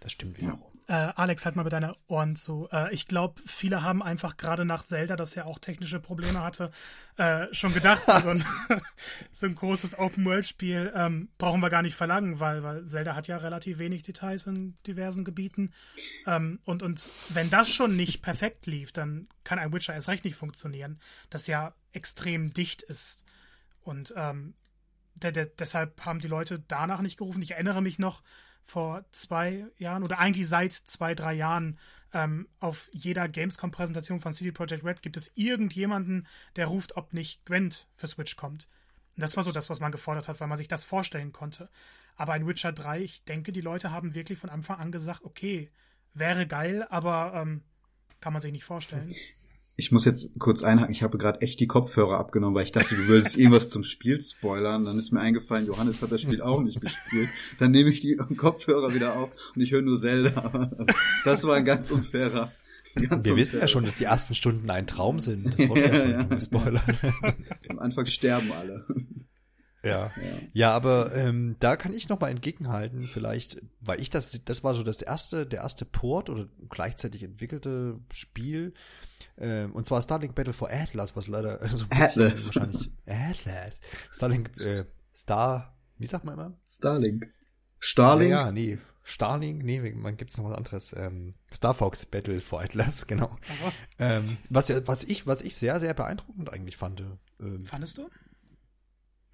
Das 0.00 0.10
stimmt 0.10 0.38
wiederum. 0.38 0.60
Ja. 0.60 0.71
Äh, 0.88 1.12
Alex, 1.14 1.44
halt 1.44 1.56
mal 1.56 1.62
mit 1.62 1.72
deine 1.72 1.96
Ohren 2.08 2.36
zu. 2.36 2.68
Äh, 2.72 2.92
ich 2.92 3.06
glaube, 3.06 3.40
viele 3.46 3.82
haben 3.82 4.02
einfach 4.02 4.36
gerade 4.36 4.64
nach 4.64 4.82
Zelda, 4.82 5.16
das 5.16 5.34
ja 5.34 5.44
auch 5.44 5.58
technische 5.58 6.00
Probleme 6.00 6.42
hatte, 6.42 6.70
äh, 7.16 7.46
schon 7.52 7.72
gedacht, 7.72 8.02
so, 8.06 8.28
ein, 8.28 8.44
so 9.32 9.46
ein 9.46 9.54
großes 9.54 9.98
Open-World-Spiel 9.98 10.92
ähm, 10.94 11.28
brauchen 11.38 11.60
wir 11.60 11.70
gar 11.70 11.82
nicht 11.82 11.94
verlangen, 11.94 12.40
weil, 12.40 12.62
weil 12.62 12.86
Zelda 12.86 13.14
hat 13.14 13.28
ja 13.28 13.36
relativ 13.36 13.78
wenig 13.78 14.02
Details 14.02 14.46
in 14.46 14.76
diversen 14.86 15.24
Gebieten. 15.24 15.72
Ähm, 16.26 16.58
und, 16.64 16.82
und 16.82 17.08
wenn 17.30 17.50
das 17.50 17.70
schon 17.70 17.96
nicht 17.96 18.22
perfekt 18.22 18.66
lief, 18.66 18.92
dann 18.92 19.28
kann 19.44 19.58
ein 19.58 19.72
Witcher 19.72 19.94
erst 19.94 20.08
recht 20.08 20.24
nicht 20.24 20.36
funktionieren, 20.36 21.00
das 21.30 21.46
ja 21.46 21.74
extrem 21.92 22.52
dicht 22.52 22.82
ist. 22.82 23.24
Und 23.82 24.14
ähm, 24.16 24.54
de 25.14 25.32
de 25.32 25.50
deshalb 25.58 26.04
haben 26.04 26.20
die 26.20 26.28
Leute 26.28 26.62
danach 26.66 27.00
nicht 27.00 27.18
gerufen. 27.18 27.42
Ich 27.42 27.52
erinnere 27.52 27.82
mich 27.82 27.98
noch, 27.98 28.22
vor 28.62 29.04
zwei 29.12 29.66
Jahren 29.78 30.02
oder 30.02 30.18
eigentlich 30.18 30.48
seit 30.48 30.72
zwei, 30.72 31.14
drei 31.14 31.34
Jahren 31.34 31.78
ähm, 32.12 32.48
auf 32.60 32.88
jeder 32.92 33.28
Gamescom-Präsentation 33.28 34.20
von 34.20 34.32
CD 34.32 34.52
Projekt 34.52 34.84
Red 34.84 35.02
gibt 35.02 35.16
es 35.16 35.32
irgendjemanden, 35.34 36.26
der 36.56 36.66
ruft, 36.66 36.96
ob 36.96 37.12
nicht 37.12 37.44
Gwent 37.46 37.88
für 37.94 38.06
Switch 38.06 38.36
kommt. 38.36 38.68
Und 39.16 39.22
das 39.22 39.36
war 39.36 39.42
so 39.42 39.52
das, 39.52 39.68
was 39.68 39.80
man 39.80 39.92
gefordert 39.92 40.28
hat, 40.28 40.40
weil 40.40 40.48
man 40.48 40.58
sich 40.58 40.68
das 40.68 40.84
vorstellen 40.84 41.32
konnte. 41.32 41.68
Aber 42.16 42.36
in 42.36 42.46
Witcher 42.46 42.72
3, 42.72 43.00
ich 43.00 43.24
denke, 43.24 43.52
die 43.52 43.60
Leute 43.60 43.90
haben 43.90 44.14
wirklich 44.14 44.38
von 44.38 44.50
Anfang 44.50 44.78
an 44.78 44.92
gesagt, 44.92 45.24
okay, 45.24 45.70
wäre 46.14 46.46
geil, 46.46 46.86
aber 46.88 47.32
ähm, 47.34 47.62
kann 48.20 48.32
man 48.32 48.42
sich 48.42 48.52
nicht 48.52 48.64
vorstellen. 48.64 49.14
Ich 49.76 49.90
muss 49.90 50.04
jetzt 50.04 50.30
kurz 50.38 50.62
einhaken, 50.62 50.92
ich 50.92 51.02
habe 51.02 51.16
gerade 51.16 51.40
echt 51.40 51.58
die 51.58 51.66
Kopfhörer 51.66 52.18
abgenommen, 52.18 52.54
weil 52.54 52.64
ich 52.64 52.72
dachte, 52.72 52.94
du 52.94 53.06
würdest 53.06 53.38
irgendwas 53.38 53.70
zum 53.70 53.82
Spiel 53.82 54.20
spoilern. 54.20 54.84
Dann 54.84 54.98
ist 54.98 55.12
mir 55.12 55.20
eingefallen, 55.20 55.66
Johannes 55.66 56.02
hat 56.02 56.12
das 56.12 56.20
Spiel 56.20 56.42
auch 56.42 56.60
nicht 56.60 56.80
gespielt. 56.80 57.30
Dann 57.58 57.70
nehme 57.70 57.90
ich 57.90 58.00
die 58.00 58.16
Kopfhörer 58.36 58.92
wieder 58.94 59.16
auf 59.16 59.32
und 59.54 59.62
ich 59.62 59.72
höre 59.72 59.82
nur 59.82 59.98
Zelda. 59.98 60.70
Das 61.24 61.44
war 61.44 61.56
ein 61.56 61.64
ganz 61.64 61.90
unfairer. 61.90 62.52
Ganz 62.94 63.24
Wir 63.24 63.36
wissen 63.36 63.58
ja 63.58 63.68
schon, 63.68 63.84
dass 63.84 63.94
die 63.94 64.04
ersten 64.04 64.34
Stunden 64.34 64.68
ein 64.70 64.86
Traum 64.86 65.20
sind. 65.20 65.46
Das 65.46 65.58
wollte 65.68 65.88
ja, 65.88 66.04
ja, 66.04 66.26
ja. 66.28 66.40
spoilern. 66.40 66.98
Am 67.68 67.78
Anfang 67.78 68.06
sterben 68.06 68.52
alle. 68.52 68.86
Ja. 69.84 69.90
ja, 69.90 70.12
ja, 70.52 70.70
aber 70.72 71.14
ähm, 71.14 71.56
da 71.58 71.76
kann 71.76 71.92
ich 71.92 72.08
noch 72.08 72.20
mal 72.20 72.30
entgegenhalten, 72.30 73.02
vielleicht, 73.02 73.60
weil 73.80 74.00
ich 74.00 74.10
das, 74.10 74.44
das 74.44 74.62
war 74.62 74.74
so 74.74 74.84
das 74.84 75.02
erste, 75.02 75.44
der 75.44 75.62
erste 75.62 75.84
Port 75.84 76.30
oder 76.30 76.48
gleichzeitig 76.68 77.24
entwickelte 77.24 77.98
Spiel, 78.12 78.74
ähm, 79.38 79.72
und 79.72 79.84
zwar 79.84 80.00
Starlink 80.00 80.36
Battle 80.36 80.52
for 80.52 80.70
Atlas, 80.70 81.16
was 81.16 81.26
leider 81.26 81.66
so 81.74 81.84
ein 81.84 81.88
bisschen 81.88 82.22
Atlas. 82.22 82.46
wahrscheinlich 82.46 82.90
Atlas, 83.06 83.80
Starlink, 84.12 84.60
äh, 84.60 84.84
Star, 85.16 85.76
wie 85.98 86.06
sagt 86.06 86.24
man 86.24 86.34
immer? 86.34 86.56
Starlink. 86.64 87.32
Starlink? 87.80 88.30
Ja, 88.30 88.46
ja 88.46 88.52
nee, 88.52 88.78
Starlink, 89.04 89.64
nee, 89.64 89.80
man 89.94 90.16
gibt's 90.16 90.38
noch 90.38 90.44
was 90.44 90.56
anderes. 90.56 90.94
Ähm, 90.96 91.34
Star 91.52 91.74
Fox 91.74 92.06
Battle 92.06 92.40
for 92.40 92.62
Atlas, 92.62 93.06
genau. 93.08 93.36
Ähm, 93.98 94.38
was, 94.48 94.70
was 94.86 95.02
ich, 95.04 95.26
was 95.26 95.42
ich 95.42 95.56
sehr, 95.56 95.80
sehr 95.80 95.94
beeindruckend 95.94 96.52
eigentlich 96.52 96.76
fand. 96.76 97.02
Ähm, 97.40 97.64
Fandest 97.64 97.98
du? 97.98 98.08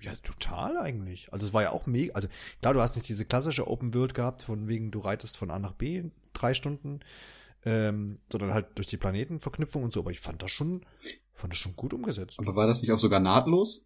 Ja, 0.00 0.14
total 0.16 0.78
eigentlich. 0.78 1.32
Also 1.32 1.46
es 1.46 1.52
war 1.52 1.62
ja 1.62 1.70
auch 1.70 1.86
mega. 1.86 2.14
Also 2.14 2.28
klar, 2.60 2.74
du 2.74 2.80
hast 2.80 2.96
nicht 2.96 3.08
diese 3.08 3.24
klassische 3.24 3.66
Open 3.66 3.94
World 3.94 4.14
gehabt, 4.14 4.42
von 4.42 4.68
wegen 4.68 4.90
du 4.90 5.00
reitest 5.00 5.36
von 5.36 5.50
A 5.50 5.58
nach 5.58 5.72
B 5.72 5.98
in 5.98 6.12
drei 6.32 6.54
Stunden, 6.54 7.00
ähm, 7.64 8.18
sondern 8.30 8.54
halt 8.54 8.66
durch 8.76 8.86
die 8.86 8.96
Planetenverknüpfung 8.96 9.82
und 9.82 9.92
so. 9.92 10.00
Aber 10.00 10.10
ich 10.10 10.20
fand 10.20 10.42
das 10.42 10.52
schon, 10.52 10.84
fand 11.32 11.52
das 11.52 11.58
schon 11.58 11.74
gut 11.74 11.92
umgesetzt. 11.92 12.38
Aber 12.38 12.54
war 12.54 12.66
das 12.66 12.80
nicht 12.82 12.92
auch 12.92 12.98
sogar 12.98 13.18
nahtlos? 13.18 13.82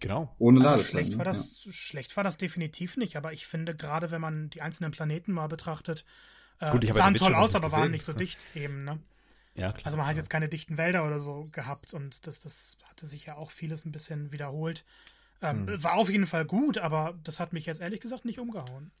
Genau. 0.00 0.34
Ohne 0.38 0.60
also 0.60 0.70
Ladezeit. 0.70 0.90
Schlecht, 0.90 1.10
ne? 1.12 1.18
war 1.18 1.24
das, 1.24 1.64
ja. 1.64 1.72
schlecht 1.72 2.16
war 2.16 2.24
das 2.24 2.36
definitiv 2.36 2.96
nicht, 2.96 3.16
aber 3.16 3.32
ich 3.32 3.46
finde, 3.46 3.74
gerade 3.74 4.10
wenn 4.10 4.20
man 4.20 4.50
die 4.50 4.62
einzelnen 4.62 4.92
Planeten 4.92 5.32
mal 5.32 5.48
betrachtet, 5.48 6.04
äh, 6.60 6.70
Gut, 6.70 6.84
sahen 6.94 7.14
toll 7.14 7.34
aus, 7.34 7.54
aber 7.54 7.66
gesehen. 7.66 7.82
waren 7.82 7.90
nicht 7.90 8.04
so 8.04 8.12
dicht 8.12 8.38
eben, 8.54 8.84
ne? 8.84 8.98
Ja, 9.58 9.72
klar. 9.72 9.86
Also 9.86 9.96
man 9.96 10.06
hat 10.06 10.16
jetzt 10.16 10.30
keine 10.30 10.48
dichten 10.48 10.78
Wälder 10.78 11.04
oder 11.04 11.18
so 11.18 11.48
gehabt 11.50 11.92
und 11.92 12.26
das, 12.26 12.40
das 12.40 12.76
hatte 12.84 13.06
sich 13.06 13.26
ja 13.26 13.36
auch 13.36 13.50
vieles 13.50 13.84
ein 13.84 13.92
bisschen 13.92 14.30
wiederholt. 14.30 14.84
Ähm, 15.42 15.66
hm. 15.66 15.82
War 15.82 15.94
auf 15.94 16.10
jeden 16.10 16.28
Fall 16.28 16.44
gut, 16.44 16.78
aber 16.78 17.18
das 17.24 17.40
hat 17.40 17.52
mich 17.52 17.66
jetzt 17.66 17.80
ehrlich 17.80 18.00
gesagt 18.00 18.24
nicht 18.24 18.38
umgehauen. 18.38 18.92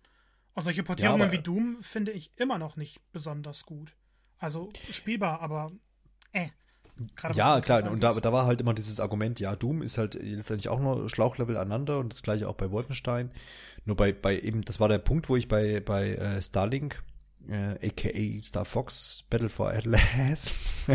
Und 0.54 0.62
solche 0.64 0.82
Portierungen 0.82 1.28
ja, 1.28 1.32
wie 1.32 1.42
Doom 1.42 1.82
finde 1.82 2.10
ich 2.10 2.32
immer 2.36 2.58
noch 2.58 2.74
nicht 2.76 3.00
besonders 3.12 3.64
gut. 3.64 3.94
Also 4.38 4.70
spielbar, 4.90 5.40
aber 5.40 5.70
äh. 6.32 6.48
ja, 7.34 7.60
klar, 7.60 7.88
und 7.88 8.02
da, 8.02 8.14
da 8.14 8.32
war 8.32 8.46
halt 8.46 8.60
immer 8.60 8.74
dieses 8.74 8.98
Argument, 8.98 9.38
ja, 9.38 9.54
Doom 9.54 9.82
ist 9.82 9.98
halt 9.98 10.14
letztendlich 10.14 10.68
auch 10.68 10.80
nur 10.80 11.08
Schlauchlevel 11.08 11.56
aneinander 11.56 11.98
und 11.98 12.12
das 12.12 12.22
gleiche 12.22 12.48
auch 12.48 12.56
bei 12.56 12.72
Wolfenstein. 12.72 13.30
Nur 13.84 13.94
bei, 13.94 14.12
bei 14.12 14.40
eben, 14.40 14.62
das 14.62 14.80
war 14.80 14.88
der 14.88 14.98
Punkt, 14.98 15.28
wo 15.28 15.36
ich 15.36 15.46
bei, 15.46 15.78
bei 15.78 16.14
äh, 16.14 16.42
Starlink 16.42 17.04
äh, 17.48 17.86
aka 17.86 18.42
Star 18.42 18.64
Fox 18.64 19.24
Battle 19.30 19.48
for 19.48 19.70
Atlas 19.70 20.52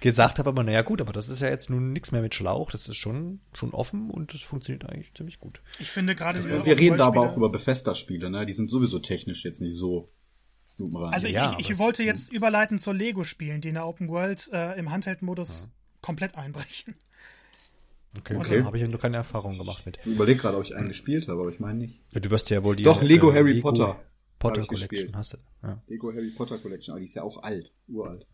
gesagt 0.00 0.38
habe, 0.38 0.48
aber 0.48 0.64
naja 0.64 0.82
gut, 0.82 1.00
aber 1.00 1.12
das 1.12 1.28
ist 1.28 1.40
ja 1.40 1.48
jetzt 1.48 1.70
nun 1.70 1.92
nichts 1.92 2.12
mehr 2.12 2.22
mit 2.22 2.34
Schlauch, 2.34 2.70
das 2.70 2.88
ist 2.88 2.96
schon, 2.96 3.40
schon 3.52 3.72
offen 3.72 4.10
und 4.10 4.34
das 4.34 4.40
funktioniert 4.40 4.88
eigentlich 4.88 5.12
ziemlich 5.14 5.38
gut. 5.38 5.60
Ich 5.78 5.90
finde 5.90 6.14
gerade 6.14 6.38
also, 6.38 6.64
Wir 6.64 6.78
reden 6.78 6.96
da 6.96 7.06
aber 7.06 7.20
auch 7.20 7.36
über 7.36 7.50
Bethesda-Spiele, 7.50 8.30
ne? 8.30 8.46
Die 8.46 8.52
sind 8.52 8.70
sowieso 8.70 8.98
technisch 8.98 9.44
jetzt 9.44 9.60
nicht 9.60 9.74
so 9.74 10.10
also 11.10 11.26
ich, 11.26 11.34
ja, 11.34 11.56
ich, 11.58 11.70
ich 11.70 11.78
wollte 11.78 12.04
jetzt 12.04 12.32
überleiten 12.32 12.78
zu 12.78 12.92
Lego-Spielen, 12.92 13.60
die 13.60 13.68
in 13.68 13.74
der 13.74 13.86
Open 13.86 14.08
World 14.08 14.48
äh, 14.52 14.78
im 14.78 14.92
Handheld-Modus 14.92 15.64
ja. 15.64 15.68
komplett 16.02 16.36
einbrechen. 16.36 16.94
Okay, 18.16 18.36
okay. 18.36 18.62
habe 18.62 18.76
ich 18.76 18.82
ja 18.82 18.88
nur 18.88 19.00
keine 19.00 19.16
Erfahrung 19.16 19.58
gemacht 19.58 19.84
mit. 19.86 19.98
Ich 20.04 20.06
überlege 20.06 20.40
gerade, 20.40 20.56
ob 20.56 20.64
ich 20.64 20.74
einen 20.74 20.88
gespielt 20.88 21.28
habe, 21.28 21.40
aber 21.40 21.50
ich 21.50 21.60
meine 21.60 21.78
nicht. 21.78 22.00
Ja, 22.12 22.20
du 22.20 22.30
wirst 22.30 22.48
ja 22.50 22.62
wohl 22.62 22.76
die. 22.76 22.84
Doch, 22.84 23.02
Lego 23.02 23.30
äh, 23.32 23.34
Harry 23.34 23.52
Lego, 23.52 23.70
Potter. 23.70 24.00
Potter 24.38 24.66
Collection 24.66 24.88
gespielt. 24.88 25.16
hast 25.16 25.32
du. 25.34 25.38
Ja. 25.62 25.82
Lego 25.86 26.12
Harry 26.12 26.30
Potter 26.30 26.58
Collection, 26.58 26.92
aber 26.92 27.00
die 27.00 27.06
ist 27.06 27.14
ja 27.14 27.22
auch 27.22 27.42
alt, 27.42 27.72
uralt. 27.88 28.26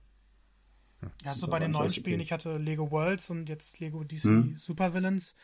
Ja, 1.24 1.34
so 1.34 1.48
bei 1.48 1.59
den 1.59 1.70
neuen 1.70 1.92
Spielen, 1.92 2.20
ich 2.20 2.32
hatte 2.32 2.57
Lego 2.57 2.90
Worlds 2.90 3.30
und 3.30 3.48
jetzt 3.48 3.78
Lego 3.80 4.05
DC 4.05 4.22
hm. 4.22 4.57
Super 4.57 4.94
Villains. 4.94 5.34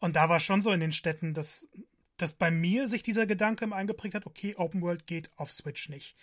Und 0.00 0.16
da 0.16 0.28
war 0.28 0.40
schon 0.40 0.62
so 0.62 0.70
in 0.70 0.80
den 0.80 0.92
Städten, 0.92 1.34
dass, 1.34 1.68
dass 2.16 2.34
bei 2.34 2.50
mir 2.50 2.86
sich 2.86 3.02
dieser 3.02 3.26
Gedanke 3.26 3.64
im 3.64 3.72
eingeprägt 3.72 4.14
hat, 4.14 4.26
okay, 4.26 4.54
Open 4.56 4.80
World 4.80 5.06
geht 5.06 5.30
auf 5.36 5.52
Switch 5.52 5.88
nicht. 5.88 6.16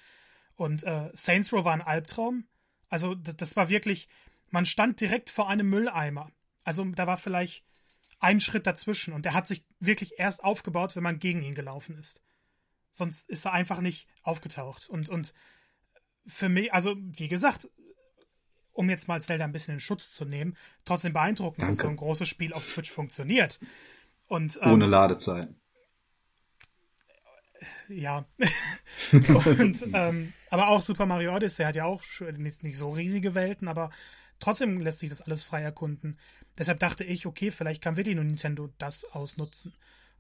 Und 0.56 0.84
äh, 0.84 1.10
Saints 1.14 1.52
Row 1.52 1.66
war 1.66 1.74
ein 1.74 1.82
Albtraum. 1.82 2.46
Also 2.90 3.16
das, 3.16 3.36
das 3.36 3.56
war 3.56 3.70
wirklich, 3.70 4.08
man 4.50 4.66
stand 4.66 5.02
direkt 5.02 5.30
vor 5.30 5.50
einem 5.50 5.70
Mülleimer. 5.70 6.32
Also 6.64 6.86
da 6.86 7.08
war 7.08 7.18
vielleicht 7.18 7.66
ein 8.20 8.40
Schritt 8.40 8.66
dazwischen 8.66 9.14
und 9.14 9.26
der 9.26 9.34
hat 9.34 9.48
sich 9.48 9.66
wirklich 9.80 10.14
erst 10.18 10.44
aufgebaut, 10.44 10.96
wenn 10.96 11.04
man 11.04 11.20
gegen 11.20 11.42
ihn 11.42 11.56
gelaufen 11.56 11.98
ist. 11.98 12.22
Sonst 12.96 13.30
ist 13.30 13.44
er 13.44 13.52
einfach 13.52 13.82
nicht 13.82 14.08
aufgetaucht. 14.24 14.88
Und, 14.88 15.10
und 15.10 15.34
für 16.26 16.48
mich, 16.48 16.74
also 16.74 16.96
wie 16.98 17.28
gesagt, 17.28 17.70
um 18.72 18.90
jetzt 18.90 19.10
mal 19.10 19.20
Zelda 19.20 19.44
ein 19.44 19.52
bisschen 19.52 19.74
in 19.74 19.80
Schutz 19.82 20.14
zu 20.14 20.24
nehmen, 20.24 20.56
trotzdem 20.86 21.12
beeindruckend, 21.12 21.62
Danke. 21.62 21.76
dass 21.76 21.84
so 21.84 21.90
ein 21.90 21.98
großes 21.98 22.28
Spiel 22.28 22.54
auf 22.54 22.64
Switch 22.64 22.90
funktioniert. 22.90 23.60
Und, 24.28 24.58
ähm, 24.62 24.72
Ohne 24.72 24.86
Ladezeit. 24.86 25.50
Ja. 27.90 28.26
und, 29.12 29.86
ähm, 29.94 30.32
aber 30.50 30.70
auch 30.70 30.82
Super 30.82 31.06
Mario 31.06 31.36
Odyssey 31.36 31.66
hat 31.66 31.76
ja 31.76 31.84
auch 31.84 32.02
nicht, 32.38 32.64
nicht 32.64 32.78
so 32.78 32.92
riesige 32.92 33.36
Welten, 33.36 33.68
aber 33.68 33.92
trotzdem 34.40 34.80
lässt 34.80 35.00
sich 35.00 35.10
das 35.10 35.22
alles 35.22 35.44
frei 35.44 35.62
erkunden. 35.62 36.18
Deshalb 36.58 36.80
dachte 36.80 37.04
ich, 37.04 37.26
okay, 37.26 37.52
vielleicht 37.52 37.84
kann 37.84 37.98
wirklich 37.98 38.16
nur 38.16 38.24
Nintendo 38.24 38.70
das 38.78 39.04
ausnutzen. 39.04 39.74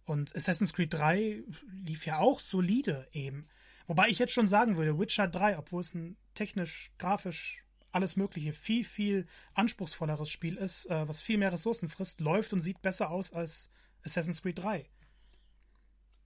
Und 0.05 0.35
Assassin's 0.35 0.73
Creed 0.73 0.93
3 0.93 1.43
lief 1.83 2.05
ja 2.05 2.19
auch 2.19 2.39
solide 2.39 3.07
eben. 3.11 3.47
Wobei 3.87 4.07
ich 4.09 4.19
jetzt 4.19 4.33
schon 4.33 4.47
sagen 4.47 4.77
würde, 4.77 4.97
Witcher 4.99 5.27
3, 5.27 5.57
obwohl 5.57 5.81
es 5.81 5.93
ein 5.93 6.17
technisch, 6.33 6.91
grafisch, 6.97 7.65
alles 7.91 8.15
Mögliche 8.15 8.53
viel, 8.53 8.83
viel 8.83 9.27
anspruchsvolleres 9.53 10.29
Spiel 10.29 10.57
ist, 10.57 10.85
äh, 10.87 11.07
was 11.07 11.21
viel 11.21 11.37
mehr 11.37 11.53
Ressourcen 11.53 11.87
frisst, 11.87 12.19
läuft 12.19 12.51
und 12.53 12.61
sieht 12.61 12.81
besser 12.81 13.09
aus 13.09 13.31
als 13.31 13.69
Assassin's 14.03 14.41
Creed 14.41 14.59
3 14.59 14.89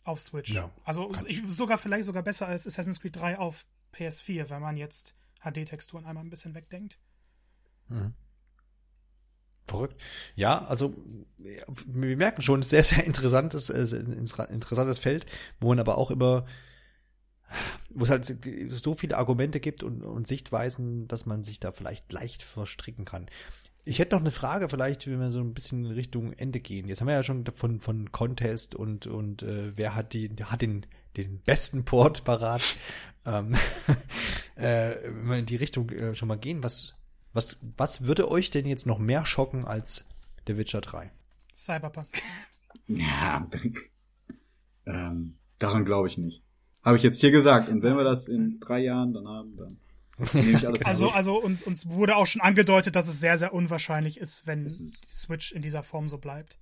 auf 0.03 0.19
Switch. 0.19 0.51
Ja, 0.51 0.71
also 0.83 1.11
ich, 1.27 1.45
sogar 1.45 1.77
vielleicht 1.77 2.05
sogar 2.05 2.23
besser 2.23 2.47
als 2.47 2.65
Assassin's 2.65 2.99
Creed 2.99 3.15
3 3.15 3.37
auf 3.37 3.67
PS4, 3.93 4.49
wenn 4.49 4.61
man 4.61 4.77
jetzt 4.77 5.15
HD-Texturen 5.41 6.05
einmal 6.05 6.23
ein 6.23 6.29
bisschen 6.29 6.55
wegdenkt. 6.55 6.97
Mhm. 7.87 8.13
Verrückt. 9.69 10.01
Ja, 10.35 10.65
also 10.65 10.95
wir 11.37 12.17
merken 12.17 12.41
schon, 12.41 12.63
sehr, 12.63 12.83
sehr 12.83 13.05
interessantes, 13.05 13.69
äh, 13.69 13.97
interessantes 14.51 14.99
Feld, 14.99 15.25
wo 15.59 15.69
man 15.69 15.79
aber 15.79 15.97
auch 15.97 16.11
immer, 16.11 16.45
wo 17.89 18.03
es 18.03 18.09
halt 18.09 18.35
so 18.69 18.93
viele 18.93 19.17
Argumente 19.17 19.59
gibt 19.59 19.83
und, 19.83 20.03
und 20.03 20.27
Sichtweisen, 20.27 21.07
dass 21.07 21.25
man 21.25 21.43
sich 21.43 21.59
da 21.59 21.71
vielleicht 21.71 22.11
leicht 22.11 22.43
verstricken 22.43 23.05
kann. 23.05 23.27
Ich 23.85 23.99
hätte 23.99 24.15
noch 24.15 24.21
eine 24.21 24.31
Frage, 24.31 24.69
vielleicht, 24.69 25.07
wenn 25.07 25.19
wir 25.19 25.31
so 25.31 25.39
ein 25.39 25.53
bisschen 25.53 25.85
in 25.85 25.91
Richtung 25.91 26.33
Ende 26.33 26.59
gehen. 26.59 26.87
Jetzt 26.87 27.01
haben 27.01 27.07
wir 27.07 27.15
ja 27.15 27.23
schon 27.23 27.45
von, 27.55 27.79
von 27.79 28.11
Contest 28.11 28.75
und, 28.75 29.07
und 29.07 29.41
äh, 29.43 29.75
wer 29.75 29.95
hat, 29.95 30.13
die, 30.13 30.29
hat 30.43 30.61
den, 30.61 30.85
den 31.15 31.37
besten 31.45 31.85
Port 31.85 32.23
parat. 32.23 32.75
ähm, 33.25 33.55
äh, 34.55 34.95
wenn 35.03 35.27
wir 35.27 35.37
in 35.37 35.45
die 35.45 35.55
Richtung 35.55 35.89
äh, 35.89 36.13
schon 36.13 36.27
mal 36.27 36.37
gehen, 36.37 36.63
was, 36.63 36.95
was, 37.33 37.57
was 37.77 38.05
würde 38.05 38.29
euch 38.29 38.49
denn 38.49 38.65
jetzt 38.65 38.85
noch 38.85 38.99
mehr 38.99 39.25
schocken 39.25 39.65
als 39.65 40.09
The 40.47 40.57
Witcher 40.57 40.81
3? 40.81 41.11
Cyberpunk. 41.55 42.07
Ja, 42.87 43.47
ähm, 44.87 45.37
daran 45.59 45.85
glaube 45.85 46.07
ich 46.07 46.17
nicht. 46.17 46.41
Habe 46.83 46.97
ich 46.97 47.03
jetzt 47.03 47.19
hier 47.19 47.31
gesagt. 47.31 47.69
Und 47.69 47.83
wenn 47.83 47.97
wir 47.97 48.03
das 48.03 48.27
in 48.27 48.59
drei 48.59 48.79
Jahren 48.79 49.13
dann 49.13 49.27
haben, 49.27 49.55
dann 49.57 49.77
nehme 50.33 50.57
ich 50.57 50.67
alles 50.67 50.83
Also, 50.85 51.09
also 51.09 51.41
uns, 51.41 51.63
uns 51.63 51.87
wurde 51.87 52.15
auch 52.15 52.25
schon 52.25 52.41
angedeutet, 52.41 52.95
dass 52.95 53.07
es 53.07 53.19
sehr, 53.19 53.37
sehr 53.37 53.53
unwahrscheinlich 53.53 54.19
ist, 54.19 54.47
wenn 54.47 54.65
ist 54.65 55.09
Switch 55.09 55.51
in 55.51 55.61
dieser 55.61 55.83
Form 55.83 56.07
so 56.07 56.17
bleibt. 56.17 56.57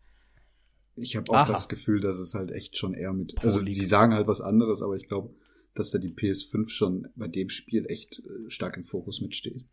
Ich 0.95 1.15
habe 1.15 1.29
auch 1.31 1.35
Aha. 1.35 1.53
das 1.53 1.69
Gefühl, 1.69 2.01
dass 2.01 2.17
es 2.17 2.33
halt 2.33 2.51
echt 2.51 2.75
schon 2.75 2.93
eher 2.93 3.13
mit. 3.13 3.35
Also 3.43 3.59
sie 3.59 3.85
sagen 3.85 4.13
halt 4.13 4.27
was 4.27 4.41
anderes, 4.41 4.81
aber 4.81 4.95
ich 4.95 5.07
glaube, 5.07 5.33
dass 5.75 5.91
da 5.91 5.99
die 5.99 6.09
PS5 6.09 6.69
schon 6.69 7.07
bei 7.15 7.27
dem 7.27 7.49
Spiel 7.49 7.85
echt 7.85 8.19
äh, 8.19 8.49
stark 8.49 8.77
im 8.77 8.83
Fokus 8.83 9.21
mitsteht. 9.21 9.63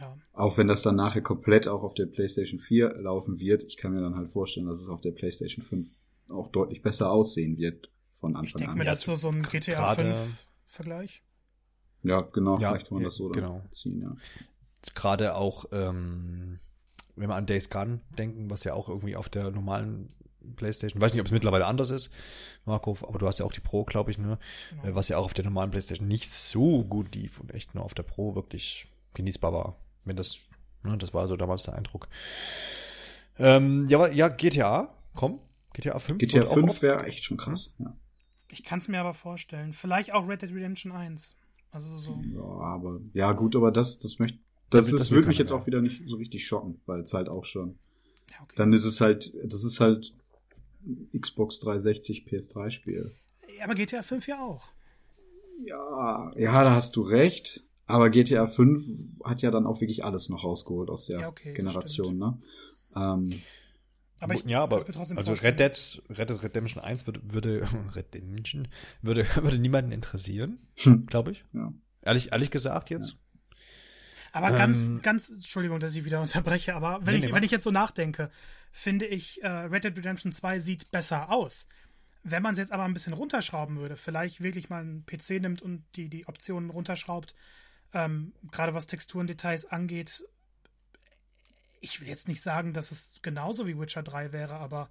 Ja. 0.00 0.16
Auch 0.32 0.56
wenn 0.58 0.68
das 0.68 0.82
dann 0.82 0.96
nachher 0.96 1.22
komplett 1.22 1.68
auch 1.68 1.82
auf 1.82 1.94
der 1.94 2.06
PlayStation 2.06 2.60
4 2.60 2.94
laufen 3.00 3.40
wird, 3.40 3.64
ich 3.64 3.76
kann 3.76 3.92
mir 3.92 4.00
dann 4.00 4.16
halt 4.16 4.28
vorstellen, 4.28 4.66
dass 4.66 4.80
es 4.80 4.88
auf 4.88 5.00
der 5.00 5.12
PlayStation 5.12 5.64
5 5.64 5.90
auch 6.28 6.48
deutlich 6.48 6.82
besser 6.82 7.10
aussehen 7.10 7.56
wird 7.56 7.90
von 8.20 8.36
Anfang 8.36 8.44
ich 8.44 8.54
denke 8.54 8.72
an. 8.72 8.78
mir, 8.78 8.84
das 8.84 9.00
ist 9.00 9.06
so, 9.06 9.16
so 9.16 9.28
ein 9.28 9.42
GTA 9.42 9.94
5 9.94 10.46
Vergleich. 10.66 11.22
Ja, 12.02 12.20
genau, 12.20 12.58
Ja, 12.58 12.70
vielleicht 12.70 12.88
kann 12.88 12.96
man 12.96 13.04
das 13.04 13.16
so 13.16 13.28
dann 13.30 13.42
genau. 13.42 13.62
ziehen, 13.72 14.00
ja. 14.00 14.14
Gerade 14.94 15.34
auch, 15.34 15.64
ähm, 15.72 16.58
wenn 17.16 17.28
wir 17.28 17.34
an 17.34 17.46
Days 17.46 17.70
Gone 17.70 18.00
denken, 18.16 18.50
was 18.50 18.64
ja 18.64 18.74
auch 18.74 18.88
irgendwie 18.88 19.16
auf 19.16 19.28
der 19.28 19.50
normalen 19.50 20.14
PlayStation, 20.56 21.00
weiß 21.00 21.12
nicht, 21.12 21.20
ob 21.20 21.26
es 21.26 21.32
mittlerweile 21.32 21.66
anders 21.66 21.90
ist, 21.90 22.12
Marco, 22.64 22.96
aber 23.02 23.18
du 23.18 23.26
hast 23.26 23.38
ja 23.38 23.44
auch 23.46 23.52
die 23.52 23.60
Pro, 23.60 23.84
glaube 23.84 24.10
ich, 24.10 24.18
ne? 24.18 24.38
Genau. 24.70 24.84
Äh, 24.84 24.94
Was 24.94 25.08
ja 25.08 25.18
auch 25.18 25.24
auf 25.24 25.34
der 25.34 25.44
normalen 25.44 25.70
PlayStation 25.70 26.06
nicht 26.06 26.32
so 26.32 26.84
gut 26.84 27.14
lief 27.14 27.40
und 27.40 27.52
echt 27.54 27.74
nur 27.74 27.84
auf 27.84 27.94
der 27.94 28.04
Pro 28.04 28.34
wirklich 28.34 28.86
genießbar 29.14 29.52
war. 29.52 29.76
Wenn 30.08 30.16
das, 30.16 30.38
ne, 30.82 30.96
das 30.98 31.12
war 31.14 31.28
so 31.28 31.36
damals 31.36 31.64
der 31.64 31.74
Eindruck. 31.74 32.08
Ähm, 33.38 33.86
ja, 33.88 33.98
aber- 33.98 34.12
ja, 34.12 34.28
GTA, 34.28 34.92
komm, 35.14 35.38
GTA 35.74 35.98
5. 35.98 36.18
GTA 36.18 36.34
wird 36.40 36.46
auch 36.48 36.54
5 36.54 36.70
oft- 36.70 36.82
wäre 36.82 37.04
echt 37.04 37.24
schon 37.24 37.36
krass, 37.36 37.70
ja. 37.78 37.92
Ich 38.50 38.64
kann 38.64 38.78
es 38.78 38.88
mir 38.88 38.98
aber 39.00 39.12
vorstellen. 39.14 39.72
Vielleicht 39.74 40.12
auch 40.14 40.26
Red 40.26 40.40
Dead 40.42 40.50
Redemption 40.50 40.90
1. 40.92 41.36
Also 41.70 41.98
so. 41.98 42.18
Ja, 42.34 42.40
aber, 42.40 42.98
ja 43.12 43.32
gut, 43.32 43.54
aber 43.54 43.70
das, 43.70 43.98
das 43.98 44.18
möchte, 44.18 44.38
das, 44.70 44.86
Das 44.86 44.92
ist, 44.94 45.00
das 45.00 45.10
würde 45.10 45.28
mich 45.28 45.36
jetzt 45.38 45.50
mehr. 45.50 45.60
auch 45.60 45.66
wieder 45.66 45.82
nicht 45.82 46.02
so 46.08 46.16
richtig 46.16 46.46
schocken, 46.46 46.80
weil 46.86 47.00
es 47.00 47.12
halt 47.12 47.28
auch 47.28 47.44
schon, 47.44 47.78
Ja, 48.30 48.36
okay. 48.42 48.54
dann 48.56 48.72
ist 48.72 48.84
es 48.84 49.00
halt, 49.02 49.32
das 49.44 49.62
ist 49.64 49.78
halt 49.80 50.14
Xbox 51.18 51.60
360 51.60 52.24
PS3 52.26 52.70
Spiel. 52.70 53.12
aber 53.62 53.74
GTA 53.74 54.02
5 54.02 54.26
ja 54.26 54.40
auch. 54.42 54.70
Ja, 55.64 56.32
ja, 56.36 56.64
da 56.64 56.70
hast 56.74 56.96
du 56.96 57.02
recht. 57.02 57.64
Aber 57.88 58.10
GTA 58.10 58.46
5 58.46 58.86
hat 59.24 59.42
ja 59.42 59.50
dann 59.50 59.66
auch 59.66 59.80
wirklich 59.80 60.04
alles 60.04 60.28
noch 60.28 60.44
rausgeholt 60.44 60.90
aus 60.90 61.06
der 61.06 61.20
Ja, 61.20 61.28
okay, 61.28 61.54
Generation, 61.54 62.18
ne? 62.18 62.38
Ähm, 62.94 63.40
Aber 64.20 64.34
ich 64.34 64.44
ja, 64.44 64.62
aber 64.62 64.84
also. 65.16 65.32
Red 65.32 65.58
Dead, 65.58 66.02
Red 66.10 66.30
Dead 66.30 66.42
Redemption 66.42 66.82
1 66.84 67.06
würde, 67.06 67.20
würde 67.24 67.66
Redemption 67.94 68.68
würde, 69.02 69.26
würde 69.42 69.58
niemanden 69.58 69.90
interessieren, 69.92 70.58
Hm. 70.76 71.06
glaube 71.06 71.32
ich. 71.32 71.44
ja. 71.52 71.72
Ehrlich, 72.02 72.30
ehrlich 72.32 72.50
gesagt 72.50 72.90
jetzt. 72.90 73.16
Aber 74.32 74.50
ganz, 74.50 74.88
Ähm, 74.88 75.02
ganz, 75.02 75.30
Entschuldigung, 75.30 75.80
dass 75.80 75.96
ich 75.96 76.04
wieder 76.04 76.20
unterbreche, 76.22 76.74
aber 76.74 76.98
wenn, 77.04 77.14
Nee, 77.14 77.20
ich, 77.20 77.26
nee, 77.26 77.32
wenn 77.34 77.42
ich 77.42 77.50
jetzt 77.50 77.64
so 77.64 77.70
nachdenke, 77.70 78.30
finde 78.70 79.06
ich, 79.06 79.42
äh, 79.42 79.48
Red 79.48 79.84
Dead 79.84 79.96
Redemption 79.96 80.32
2 80.32 80.60
sieht 80.60 80.90
besser 80.90 81.32
aus. 81.32 81.68
Wenn 82.22 82.42
man 82.42 82.52
es 82.52 82.58
jetzt 82.58 82.72
aber 82.72 82.84
ein 82.84 82.92
bisschen 82.92 83.14
runterschrauben 83.14 83.78
würde, 83.78 83.96
vielleicht 83.96 84.42
wirklich 84.42 84.68
mal 84.68 84.82
einen 84.82 85.06
PC 85.06 85.40
nimmt 85.40 85.62
und 85.62 85.84
die, 85.96 86.08
die 86.10 86.26
Optionen 86.28 86.68
runterschraubt, 86.70 87.34
ähm, 87.92 88.32
gerade 88.50 88.74
was 88.74 88.86
Texturendetails 88.86 89.66
angeht, 89.66 90.24
ich 91.80 92.00
will 92.00 92.08
jetzt 92.08 92.28
nicht 92.28 92.42
sagen, 92.42 92.72
dass 92.72 92.90
es 92.90 93.20
genauso 93.22 93.66
wie 93.66 93.78
Witcher 93.78 94.02
3 94.02 94.32
wäre, 94.32 94.54
aber 94.54 94.90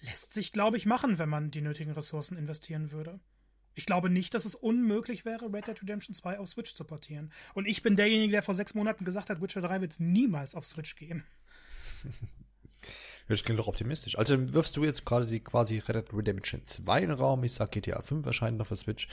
lässt 0.00 0.32
sich, 0.32 0.52
glaube 0.52 0.76
ich, 0.76 0.86
machen, 0.86 1.18
wenn 1.18 1.28
man 1.28 1.50
die 1.50 1.60
nötigen 1.60 1.92
Ressourcen 1.92 2.38
investieren 2.38 2.90
würde. 2.90 3.20
Ich 3.74 3.86
glaube 3.86 4.10
nicht, 4.10 4.34
dass 4.34 4.44
es 4.44 4.54
unmöglich 4.54 5.24
wäre, 5.24 5.52
Red 5.52 5.68
Dead 5.68 5.82
Redemption 5.82 6.14
2 6.14 6.38
auf 6.38 6.48
Switch 6.48 6.74
zu 6.74 6.84
portieren. 6.84 7.32
Und 7.54 7.66
ich 7.66 7.82
bin 7.82 7.96
derjenige, 7.96 8.32
der 8.32 8.42
vor 8.42 8.54
sechs 8.54 8.74
Monaten 8.74 9.04
gesagt 9.04 9.30
hat, 9.30 9.40
Witcher 9.40 9.60
3 9.60 9.80
wird 9.80 9.92
es 9.92 10.00
niemals 10.00 10.54
auf 10.54 10.66
Switch 10.66 10.96
geben. 10.96 11.24
Ja, 13.30 13.36
Das 13.36 13.44
klingt 13.44 13.60
doch 13.60 13.68
optimistisch. 13.68 14.18
Also 14.18 14.52
wirfst 14.52 14.76
du 14.76 14.84
jetzt 14.84 15.06
gerade 15.06 15.24
quasi 15.40 15.78
Red 15.78 15.94
Dead 15.96 16.12
Redemption 16.12 16.62
2 16.64 17.00
in 17.02 17.08
den 17.10 17.18
Raum. 17.18 17.44
Ich 17.44 17.52
sag 17.52 17.70
GTA 17.70 18.02
5 18.02 18.26
erscheint 18.26 18.58
noch 18.58 18.66
für 18.66 18.76
Switch, 18.76 19.08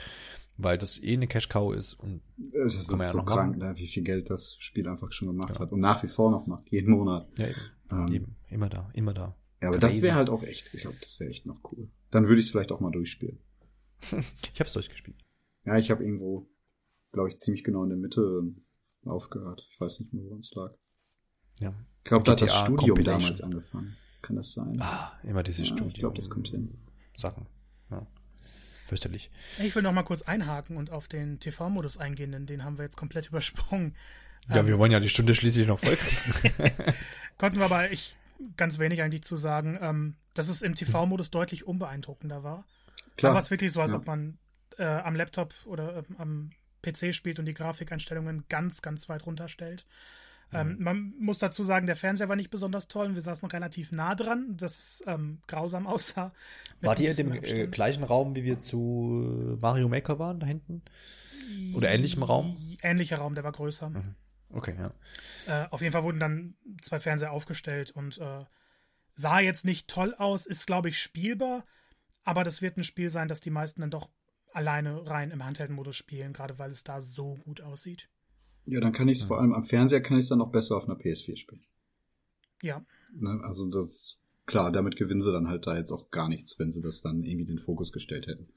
weil 0.56 0.76
das 0.76 1.02
eh 1.02 1.14
eine 1.14 1.26
Cash-Cow 1.28 1.74
ist 1.74 1.94
und 1.94 2.20
Das 2.36 2.74
ist 2.74 2.90
ja 2.90 3.10
so 3.12 3.22
krank, 3.22 3.56
ne, 3.58 3.74
wie 3.76 3.86
viel 3.86 4.02
Geld 4.02 4.28
das 4.28 4.56
Spiel 4.58 4.88
einfach 4.88 5.12
schon 5.12 5.28
gemacht 5.28 5.58
hat 5.58 5.72
und 5.72 5.80
nach 5.80 6.02
wie 6.02 6.08
vor 6.08 6.30
noch 6.30 6.46
macht, 6.46 6.68
jeden 6.70 6.90
Monat. 6.90 7.28
ja, 7.38 7.46
eben, 7.48 7.56
Ähm, 7.90 8.06
eben, 8.12 8.36
immer 8.50 8.68
da, 8.68 8.90
immer 8.92 9.14
da. 9.14 9.34
Ja, 9.62 9.68
aber 9.68 9.78
das 9.78 9.92
Crazy. 9.92 10.02
wäre 10.02 10.14
halt 10.16 10.28
auch 10.28 10.42
echt, 10.42 10.72
ich 10.74 10.80
glaube, 10.82 10.98
das 11.00 11.18
wäre 11.20 11.30
echt 11.30 11.46
noch 11.46 11.60
cool. 11.72 11.88
Dann 12.10 12.24
würde 12.28 12.38
ich 12.40 12.46
es 12.46 12.50
vielleicht 12.50 12.70
auch 12.72 12.80
mal 12.80 12.90
durchspielen. 12.90 13.38
Ich 14.52 14.60
hab's 14.60 14.72
durchgespielt. 14.72 15.16
Ja, 15.64 15.76
ich 15.76 15.90
habe 15.90 16.02
irgendwo, 16.04 16.48
glaube 17.12 17.28
ich, 17.28 17.38
ziemlich 17.38 17.62
genau 17.64 17.82
in 17.84 17.90
der 17.90 17.98
Mitte 17.98 18.42
aufgehört. 19.04 19.66
Ich 19.72 19.80
weiß 19.80 20.00
nicht 20.00 20.12
mehr, 20.12 20.24
woran 20.24 20.40
es 20.40 20.52
lag. 20.54 20.72
Ja. 21.60 21.74
Ich 21.98 22.04
glaube, 22.04 22.24
da 22.24 22.32
hat 22.32 22.42
das 22.42 22.54
Studium 22.54 23.02
damals 23.04 23.40
angefangen. 23.42 23.96
Kann 24.28 24.36
das 24.36 24.52
sein? 24.52 24.76
Ah, 24.80 25.12
immer 25.22 25.42
diese 25.42 25.62
Ja, 25.62 25.66
Studium. 25.66 25.88
ich 25.88 25.94
glaub, 25.94 26.14
das 26.14 26.28
kommt 26.28 26.48
hin. 26.48 26.76
Sachen. 27.16 27.46
Ja. 27.90 28.06
Fürchterlich. 28.86 29.30
Ich 29.58 29.74
will 29.74 29.82
noch 29.82 29.92
mal 29.92 30.02
kurz 30.02 30.20
einhaken 30.22 30.76
und 30.76 30.90
auf 30.90 31.08
den 31.08 31.40
TV-Modus 31.40 31.96
eingehen, 31.96 32.30
denn 32.32 32.44
den 32.46 32.62
haben 32.62 32.76
wir 32.78 32.84
jetzt 32.84 32.96
komplett 32.98 33.26
übersprungen. 33.30 33.96
Ja, 34.50 34.60
Ähm, 34.60 34.66
wir 34.66 34.78
wollen 34.78 34.92
ja 34.92 35.00
die 35.00 35.08
Stunde 35.08 35.34
schließlich 35.34 35.66
noch 35.66 35.78
voll 35.80 35.96
kriegen. 35.96 36.72
Konnten 37.38 37.58
wir 37.58 37.64
aber 37.64 37.90
ich 37.90 38.16
ganz 38.56 38.78
wenig 38.78 39.00
eigentlich 39.02 39.22
zu 39.24 39.36
sagen, 39.36 39.78
ähm, 39.80 40.14
dass 40.34 40.48
es 40.48 40.60
im 40.62 40.74
TV-Modus 40.74 41.30
deutlich 41.30 41.66
unbeeindruckender 41.66 42.42
war. 42.44 42.64
Da 43.16 43.32
war 43.32 43.40
es 43.40 43.50
wirklich 43.50 43.72
so, 43.72 43.80
als 43.80 43.92
Ja. 43.92 43.96
ob 43.98 44.06
man 44.06 44.38
äh, 44.76 44.84
am 44.84 45.16
Laptop 45.16 45.54
oder 45.64 45.96
ähm, 45.98 46.16
am 46.18 46.50
PC 46.82 47.14
spielt 47.14 47.38
und 47.38 47.46
die 47.46 47.54
Grafikeinstellungen 47.54 48.44
ganz, 48.48 48.80
ganz 48.82 49.08
weit 49.08 49.26
runterstellt. 49.26 49.86
Ähm, 50.52 50.76
man 50.78 51.14
muss 51.18 51.38
dazu 51.38 51.62
sagen, 51.62 51.86
der 51.86 51.96
Fernseher 51.96 52.28
war 52.28 52.36
nicht 52.36 52.50
besonders 52.50 52.88
toll 52.88 53.06
und 53.06 53.14
wir 53.14 53.22
saßen 53.22 53.48
relativ 53.50 53.92
nah 53.92 54.14
dran, 54.14 54.56
dass 54.56 54.78
es 54.78 55.04
ähm, 55.06 55.42
grausam 55.46 55.86
aussah. 55.86 56.32
Wart 56.80 57.00
ihr 57.00 57.10
in 57.10 57.16
dem 57.16 57.32
äh, 57.32 57.66
gleichen 57.66 58.04
Raum, 58.04 58.34
wie 58.34 58.44
wir 58.44 58.58
zu 58.58 59.56
äh, 59.56 59.60
Mario 59.60 59.88
Maker 59.88 60.18
waren, 60.18 60.40
da 60.40 60.46
hinten? 60.46 60.82
Oder 61.74 61.90
ähnlichem 61.90 62.22
Raum? 62.22 62.56
Ähnlicher 62.82 63.18
Raum, 63.18 63.34
der 63.34 63.44
war 63.44 63.52
größer. 63.52 63.90
Okay, 64.50 64.74
ja. 64.78 64.92
Äh, 65.46 65.68
auf 65.70 65.80
jeden 65.80 65.92
Fall 65.92 66.04
wurden 66.04 66.20
dann 66.20 66.54
zwei 66.80 67.00
Fernseher 67.00 67.32
aufgestellt 67.32 67.90
und 67.90 68.18
äh, 68.18 68.44
sah 69.14 69.40
jetzt 69.40 69.64
nicht 69.64 69.88
toll 69.88 70.14
aus, 70.14 70.46
ist, 70.46 70.66
glaube 70.66 70.88
ich, 70.88 71.00
spielbar, 71.00 71.64
aber 72.24 72.44
das 72.44 72.62
wird 72.62 72.76
ein 72.76 72.84
Spiel 72.84 73.10
sein, 73.10 73.28
das 73.28 73.40
die 73.40 73.50
meisten 73.50 73.80
dann 73.80 73.90
doch 73.90 74.08
alleine 74.52 75.08
rein 75.08 75.30
im 75.30 75.44
Handheld-Modus 75.44 75.96
spielen, 75.96 76.32
gerade 76.32 76.58
weil 76.58 76.70
es 76.70 76.84
da 76.84 77.02
so 77.02 77.34
gut 77.44 77.60
aussieht. 77.60 78.08
Ja, 78.68 78.80
dann 78.80 78.92
kann 78.92 79.08
ich 79.08 79.18
es 79.18 79.24
vor 79.24 79.40
allem 79.40 79.52
am 79.52 79.64
Fernseher 79.64 80.00
kann 80.00 80.18
ich 80.18 80.24
es 80.24 80.28
dann 80.28 80.38
noch 80.38 80.52
besser 80.52 80.76
auf 80.76 80.84
einer 80.84 80.98
PS4 80.98 81.36
spielen. 81.36 81.64
Ja, 82.62 82.84
Ne? 83.12 83.40
Also 83.42 83.66
das 83.66 84.18
klar, 84.46 84.72
damit 84.72 84.96
gewinnen 84.96 85.22
sie 85.22 85.32
dann 85.32 85.48
halt 85.48 85.66
da 85.66 85.76
jetzt 85.76 85.92
auch 85.92 86.10
gar 86.10 86.28
nichts, 86.28 86.58
wenn 86.58 86.72
sie 86.72 86.80
das 86.80 87.02
dann 87.02 87.22
irgendwie 87.22 87.46
den 87.46 87.58
Fokus 87.58 87.92
gestellt 87.92 88.26
hätten. 88.26 88.48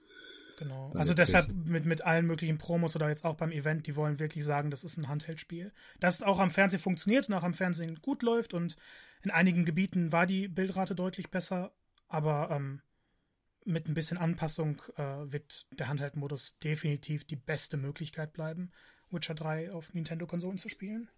genau. 0.58 0.90
Dann 0.90 1.00
Also 1.00 1.14
deshalb 1.14 1.48
PS4. 1.48 1.70
mit, 1.70 1.86
mit 1.86 2.06
allen 2.06 2.28
möglichen 2.28 2.58
Promos 2.58 2.96
oder 2.96 3.10
jetzt 3.10 3.26
auch 3.26 3.36
beim 3.36 3.52
Event, 3.52 3.88
die 3.88 3.96
wollen 3.96 4.20
wirklich 4.20 4.46
sagen, 4.46 4.72
das 4.72 4.84
ist 4.84 4.98
ein 4.98 5.08
Handheld-Spiel. 5.08 5.72
Das 6.00 6.24
auch 6.24 6.40
am 6.40 6.52
Fernsehen 6.52 6.80
funktioniert 6.80 7.28
und 7.28 7.36
auch 7.36 7.44
am 7.44 7.54
Fernsehen 7.54 7.96
gut 8.02 8.24
läuft 8.24 8.54
und 8.54 8.76
in 9.24 9.32
einigen 9.32 9.66
Gebieten 9.66 10.12
war 10.12 10.26
die 10.26 10.48
Bildrate 10.48 10.96
deutlich 10.96 11.30
besser, 11.30 11.74
aber 12.08 12.50
ähm, 12.52 12.82
mit 13.64 13.88
ein 13.88 13.94
bisschen 13.94 14.18
Anpassung 14.18 14.82
äh, 14.96 15.32
wird 15.32 15.68
der 15.78 15.88
Handheld-Modus 15.88 16.58
definitiv 16.60 17.26
die 17.26 17.36
beste 17.36 17.78
Möglichkeit 17.78 18.34
bleiben, 18.34 18.72
Witcher 19.14 19.36
3 19.36 19.72
auf 19.72 19.94
Nintendo-Konsolen 19.94 20.58
zu 20.58 20.70
spielen. 20.70 21.10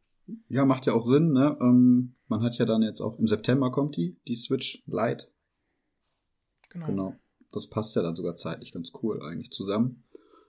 Ja, 0.47 0.65
macht 0.65 0.85
ja 0.85 0.93
auch 0.93 1.01
Sinn, 1.01 1.33
ne? 1.33 1.57
Ähm, 1.59 2.15
man 2.27 2.41
hat 2.41 2.57
ja 2.57 2.65
dann 2.65 2.81
jetzt 2.81 3.01
auch 3.01 3.19
im 3.19 3.27
September 3.27 3.71
kommt 3.71 3.97
die, 3.97 4.17
die 4.27 4.35
Switch 4.35 4.81
Lite. 4.85 5.27
Genau. 6.69 6.85
Genau. 6.87 7.15
Das 7.51 7.67
passt 7.67 7.95
ja 7.95 8.01
dann 8.01 8.15
sogar 8.15 8.35
zeitlich 8.35 8.71
ganz 8.71 8.91
cool 9.01 9.21
eigentlich 9.21 9.51
zusammen. 9.51 10.03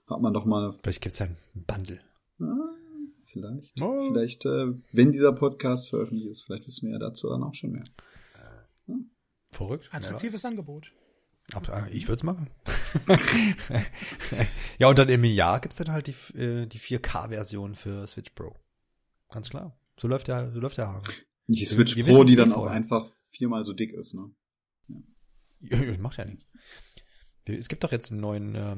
Hat 0.07 0.21
man 0.21 0.33
doch 0.33 0.45
mal 0.45 0.71
Vielleicht 0.71 1.01
gibt's 1.01 1.19
ja 1.19 1.25
ein 1.25 1.37
Bundle. 1.53 1.99
Ah, 2.39 2.69
vielleicht. 3.25 3.81
Oh. 3.81 4.01
Vielleicht, 4.07 4.45
äh, 4.45 4.73
wenn 4.91 5.11
dieser 5.11 5.33
Podcast 5.33 5.89
veröffentlicht 5.89 6.29
ist, 6.29 6.43
vielleicht 6.43 6.67
wissen 6.67 6.87
wir 6.87 6.93
ja 6.93 6.99
dazu 6.99 7.29
dann 7.29 7.43
auch 7.43 7.53
schon 7.53 7.71
mehr. 7.71 7.83
Verrückt. 9.51 9.89
Attraktives 9.91 10.43
Angebot. 10.45 10.91
Ab, 11.53 11.69
äh, 11.69 11.89
ich 11.91 12.07
würde 12.07 12.15
es 12.15 12.23
machen. 12.23 12.49
ja, 14.79 14.87
und 14.89 14.97
dann 14.97 15.09
im 15.09 15.23
Jahr 15.23 15.59
gibt's 15.59 15.77
dann 15.77 15.91
halt 15.91 16.07
die, 16.07 16.37
äh, 16.37 16.65
die 16.65 16.79
4K-Version 16.79 17.75
für 17.75 18.07
Switch 18.07 18.31
Pro. 18.31 18.55
Ganz 19.29 19.49
klar. 19.49 19.77
So 19.99 20.07
läuft 20.07 20.27
der, 20.27 20.51
so 20.51 20.59
läuft 20.59 20.77
der 20.77 20.87
Hase. 20.87 21.11
Die 21.47 21.65
Switch 21.65 21.95
wir 21.95 22.05
Pro, 22.05 22.23
die 22.23 22.35
dann 22.35 22.51
auch 22.51 22.61
vorher. 22.61 22.75
einfach 22.75 23.07
viermal 23.25 23.63
so 23.65 23.73
dick 23.73 23.93
ist, 23.93 24.13
ne? 24.13 24.31
Ja, 25.59 25.81
ja, 25.81 25.97
macht 25.97 26.17
ja 26.17 26.25
nichts. 26.25 26.45
Es 27.45 27.67
gibt 27.67 27.83
doch 27.83 27.91
jetzt 27.91 28.11
einen 28.11 28.21
neuen 28.21 28.55
äh, 28.55 28.75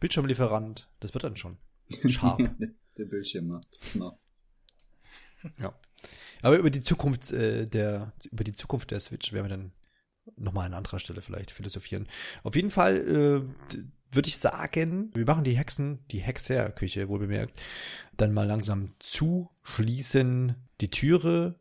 Bildschirmlieferant. 0.00 0.90
Das 1.00 1.14
wird 1.14 1.24
dann 1.24 1.36
schon. 1.36 1.58
Scharf. 2.08 2.36
der, 2.36 2.70
der 2.98 3.04
Bildschirm 3.04 3.46
macht's, 3.46 3.92
genau. 3.92 4.20
ja. 5.58 5.78
Aber 6.42 6.58
über 6.58 6.70
die 6.70 6.80
Zukunft 6.80 7.32
äh, 7.32 7.64
der 7.64 8.12
über 8.30 8.44
die 8.44 8.52
Zukunft 8.52 8.90
der 8.90 9.00
Switch 9.00 9.32
werden 9.32 9.44
wir 9.46 9.56
dann 9.56 9.72
nochmal 10.36 10.66
an 10.66 10.74
anderer 10.74 10.98
Stelle 10.98 11.22
vielleicht 11.22 11.50
philosophieren. 11.50 12.06
Auf 12.42 12.54
jeden 12.54 12.70
Fall 12.70 12.96
äh, 12.96 13.78
würde 14.10 14.28
ich 14.28 14.38
sagen, 14.38 15.10
wir 15.14 15.26
machen 15.26 15.44
die 15.44 15.56
Hexen, 15.56 16.00
die 16.10 16.18
Hexerküche, 16.18 17.08
wohl 17.08 17.18
bemerkt, 17.18 17.60
dann 18.16 18.32
mal 18.32 18.46
langsam 18.46 18.86
zuschließen 18.98 20.54
die 20.80 20.90
Türe, 20.90 21.56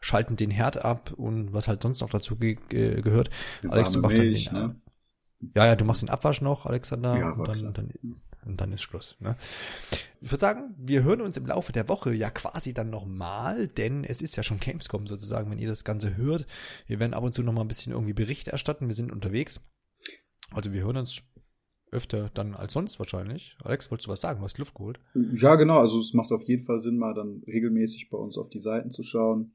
schalten 0.00 0.36
den 0.36 0.50
Herd 0.50 0.84
ab 0.84 1.12
und 1.12 1.52
was 1.52 1.68
halt 1.68 1.82
sonst 1.82 2.00
noch 2.00 2.10
dazu 2.10 2.36
ge 2.36 2.58
ge 2.68 3.00
gehört. 3.02 3.30
Eine 3.62 3.72
Alex, 3.72 3.90
du 3.92 4.00
machst 4.00 4.16
Milch, 4.16 4.44
dann 4.46 4.54
den, 4.54 4.68
ne? 4.68 5.52
Ja, 5.54 5.66
ja, 5.66 5.76
du 5.76 5.84
machst 5.84 6.02
den 6.02 6.10
Abwasch 6.10 6.40
noch, 6.40 6.66
Alexander, 6.66 7.18
Ja, 7.18 7.30
und, 7.32 7.48
dann, 7.48 7.72
dann, 7.72 7.90
und 8.44 8.60
dann 8.60 8.72
ist 8.72 8.82
Schluss. 8.82 9.16
Ne? 9.20 9.36
Ich 10.20 10.30
würde 10.30 10.40
sagen, 10.40 10.74
wir 10.78 11.02
hören 11.02 11.20
uns 11.20 11.36
im 11.36 11.46
Laufe 11.46 11.72
der 11.72 11.88
Woche 11.88 12.14
ja 12.14 12.30
quasi 12.30 12.72
dann 12.72 12.90
nochmal, 12.90 13.68
denn 13.68 14.04
es 14.04 14.22
ist 14.22 14.36
ja 14.36 14.42
schon 14.42 14.60
Gamescom 14.60 15.06
sozusagen, 15.06 15.50
wenn 15.50 15.58
ihr 15.58 15.68
das 15.68 15.84
Ganze 15.84 16.16
hört. 16.16 16.46
Wir 16.86 17.00
werden 17.00 17.14
ab 17.14 17.24
und 17.24 17.34
zu 17.34 17.42
nochmal 17.42 17.64
ein 17.64 17.68
bisschen 17.68 17.92
irgendwie 17.92 18.12
Bericht 18.12 18.48
erstatten, 18.48 18.88
wir 18.88 18.94
sind 18.94 19.12
unterwegs. 19.12 19.60
Also 20.50 20.72
wir 20.72 20.82
hören 20.82 20.98
uns 20.98 21.22
öfter 21.90 22.30
dann 22.34 22.54
als 22.54 22.72
sonst 22.72 22.98
wahrscheinlich. 22.98 23.56
Alex, 23.62 23.90
wolltest 23.90 24.06
du 24.06 24.12
was 24.12 24.20
sagen? 24.20 24.40
Du 24.40 24.44
hast 24.44 24.58
Luft 24.58 24.74
geholt. 24.74 24.98
Ja, 25.14 25.56
genau. 25.56 25.78
Also 25.78 26.00
es 26.00 26.14
macht 26.14 26.32
auf 26.32 26.42
jeden 26.44 26.62
Fall 26.62 26.80
Sinn, 26.80 26.96
mal 26.96 27.14
dann 27.14 27.42
regelmäßig 27.46 28.08
bei 28.10 28.18
uns 28.18 28.38
auf 28.38 28.48
die 28.48 28.60
Seiten 28.60 28.90
zu 28.90 29.02
schauen. 29.02 29.52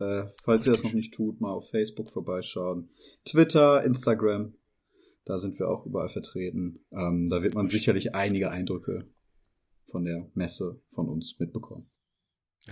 Äh, 0.00 0.24
falls 0.42 0.66
ihr 0.66 0.72
das 0.72 0.84
noch 0.84 0.92
nicht 0.92 1.14
tut, 1.14 1.40
mal 1.40 1.50
auf 1.50 1.70
Facebook 1.70 2.10
vorbeischauen. 2.10 2.90
Twitter, 3.24 3.82
Instagram, 3.84 4.54
da 5.28 5.36
sind 5.36 5.58
wir 5.58 5.68
auch 5.68 5.84
überall 5.84 6.08
vertreten. 6.08 6.80
Ähm, 6.90 7.28
da 7.28 7.42
wird 7.42 7.54
man 7.54 7.68
sicherlich 7.68 8.14
einige 8.14 8.50
Eindrücke 8.50 9.06
von 9.84 10.04
der 10.04 10.30
Messe 10.34 10.80
von 10.90 11.06
uns 11.06 11.38
mitbekommen. 11.38 11.90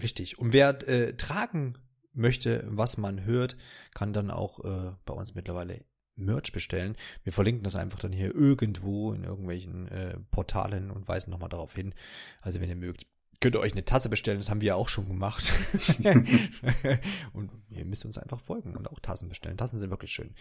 Richtig. 0.03 0.39
Und 0.39 0.55
wer 0.55 0.71
äh, 0.89 1.13
tragen 1.17 1.77
möchte, 2.15 2.65
was 2.71 2.97
man 2.97 3.25
hört, 3.25 3.59
kann 3.95 4.15
dann 4.15 4.31
auch 4.31 4.65
äh, 4.65 4.93
bei 5.05 5.13
uns 5.13 5.35
mittlerweile 5.35 5.85
Merch 6.15 6.51
bestellen. 6.51 6.97
Wir 7.25 7.33
verlinken 7.35 7.63
das 7.63 7.77
einfach 7.77 7.99
dann 7.99 8.13
hier 8.13 8.35
irgendwo 8.35 9.13
in 9.13 9.25
irgendwelchen 9.25 9.89
äh, 9.89 10.19
Portalen 10.31 10.91
und 10.91 11.07
weisen 11.09 11.31
nochmal 11.31 11.51
darauf 11.51 11.75
hin. 11.75 11.95
Also 12.41 12.63
wenn 12.63 12.71
ihr 12.71 12.77
mögt, 12.77 13.07
könnt 13.43 13.55
ihr 13.55 13.61
euch 13.61 13.73
eine 13.73 13.85
Tasse 13.85 14.09
bestellen, 14.09 14.39
das 14.39 14.49
haben 14.49 14.63
wir 14.63 14.69
ja 14.69 14.75
auch 14.77 14.89
schon 14.89 15.09
gemacht. 15.09 15.53
und 17.35 17.51
ihr 17.69 17.85
müsst 17.85 18.07
uns 18.07 18.17
einfach 18.17 18.41
folgen 18.41 18.77
und 18.77 18.91
auch 18.91 19.01
Tassen 19.01 19.29
bestellen. 19.29 19.59
Tassen 19.59 19.79
sind 19.79 19.91
wirklich 19.91 20.11
schön. 20.11 20.35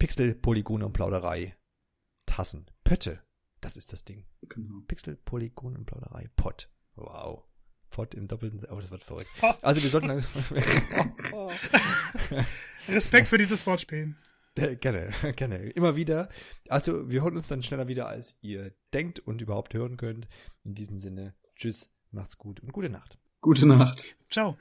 Pixel, 0.00 0.34
Polygone 0.34 0.86
und 0.86 0.94
Plauderei. 0.94 1.54
Tassen. 2.24 2.66
Pötte. 2.84 3.22
Das 3.60 3.76
ist 3.76 3.92
das 3.92 4.02
Ding. 4.04 4.24
Genau. 4.48 4.80
Pixel, 4.88 5.16
Polygon 5.16 5.76
und 5.76 5.84
Plauderei. 5.84 6.30
Pott. 6.36 6.70
Wow. 6.96 7.44
Pott 7.90 8.14
im 8.14 8.26
doppelten. 8.26 8.64
Oh, 8.70 8.80
das 8.80 8.90
wird 8.90 9.04
verrückt. 9.04 9.28
Also 9.62 9.82
wir 9.82 9.90
sollten. 9.90 10.10
Respekt 12.88 13.28
für 13.28 13.36
dieses 13.36 13.66
Wortspiel. 13.66 14.16
Gerne, 14.54 15.12
gerne. 15.36 15.70
Immer 15.70 15.96
wieder. 15.96 16.30
Also, 16.68 17.08
wir 17.10 17.22
hören 17.22 17.36
uns 17.36 17.48
dann 17.48 17.62
schneller 17.62 17.86
wieder, 17.86 18.08
als 18.08 18.38
ihr 18.40 18.72
denkt 18.94 19.20
und 19.20 19.42
überhaupt 19.42 19.74
hören 19.74 19.98
könnt. 19.98 20.28
In 20.64 20.74
diesem 20.74 20.96
Sinne, 20.96 21.34
tschüss, 21.56 21.90
macht's 22.10 22.38
gut 22.38 22.60
und 22.60 22.72
gute 22.72 22.88
Nacht. 22.88 23.18
Gute 23.42 23.66
Nacht. 23.66 24.16
Ciao. 24.30 24.56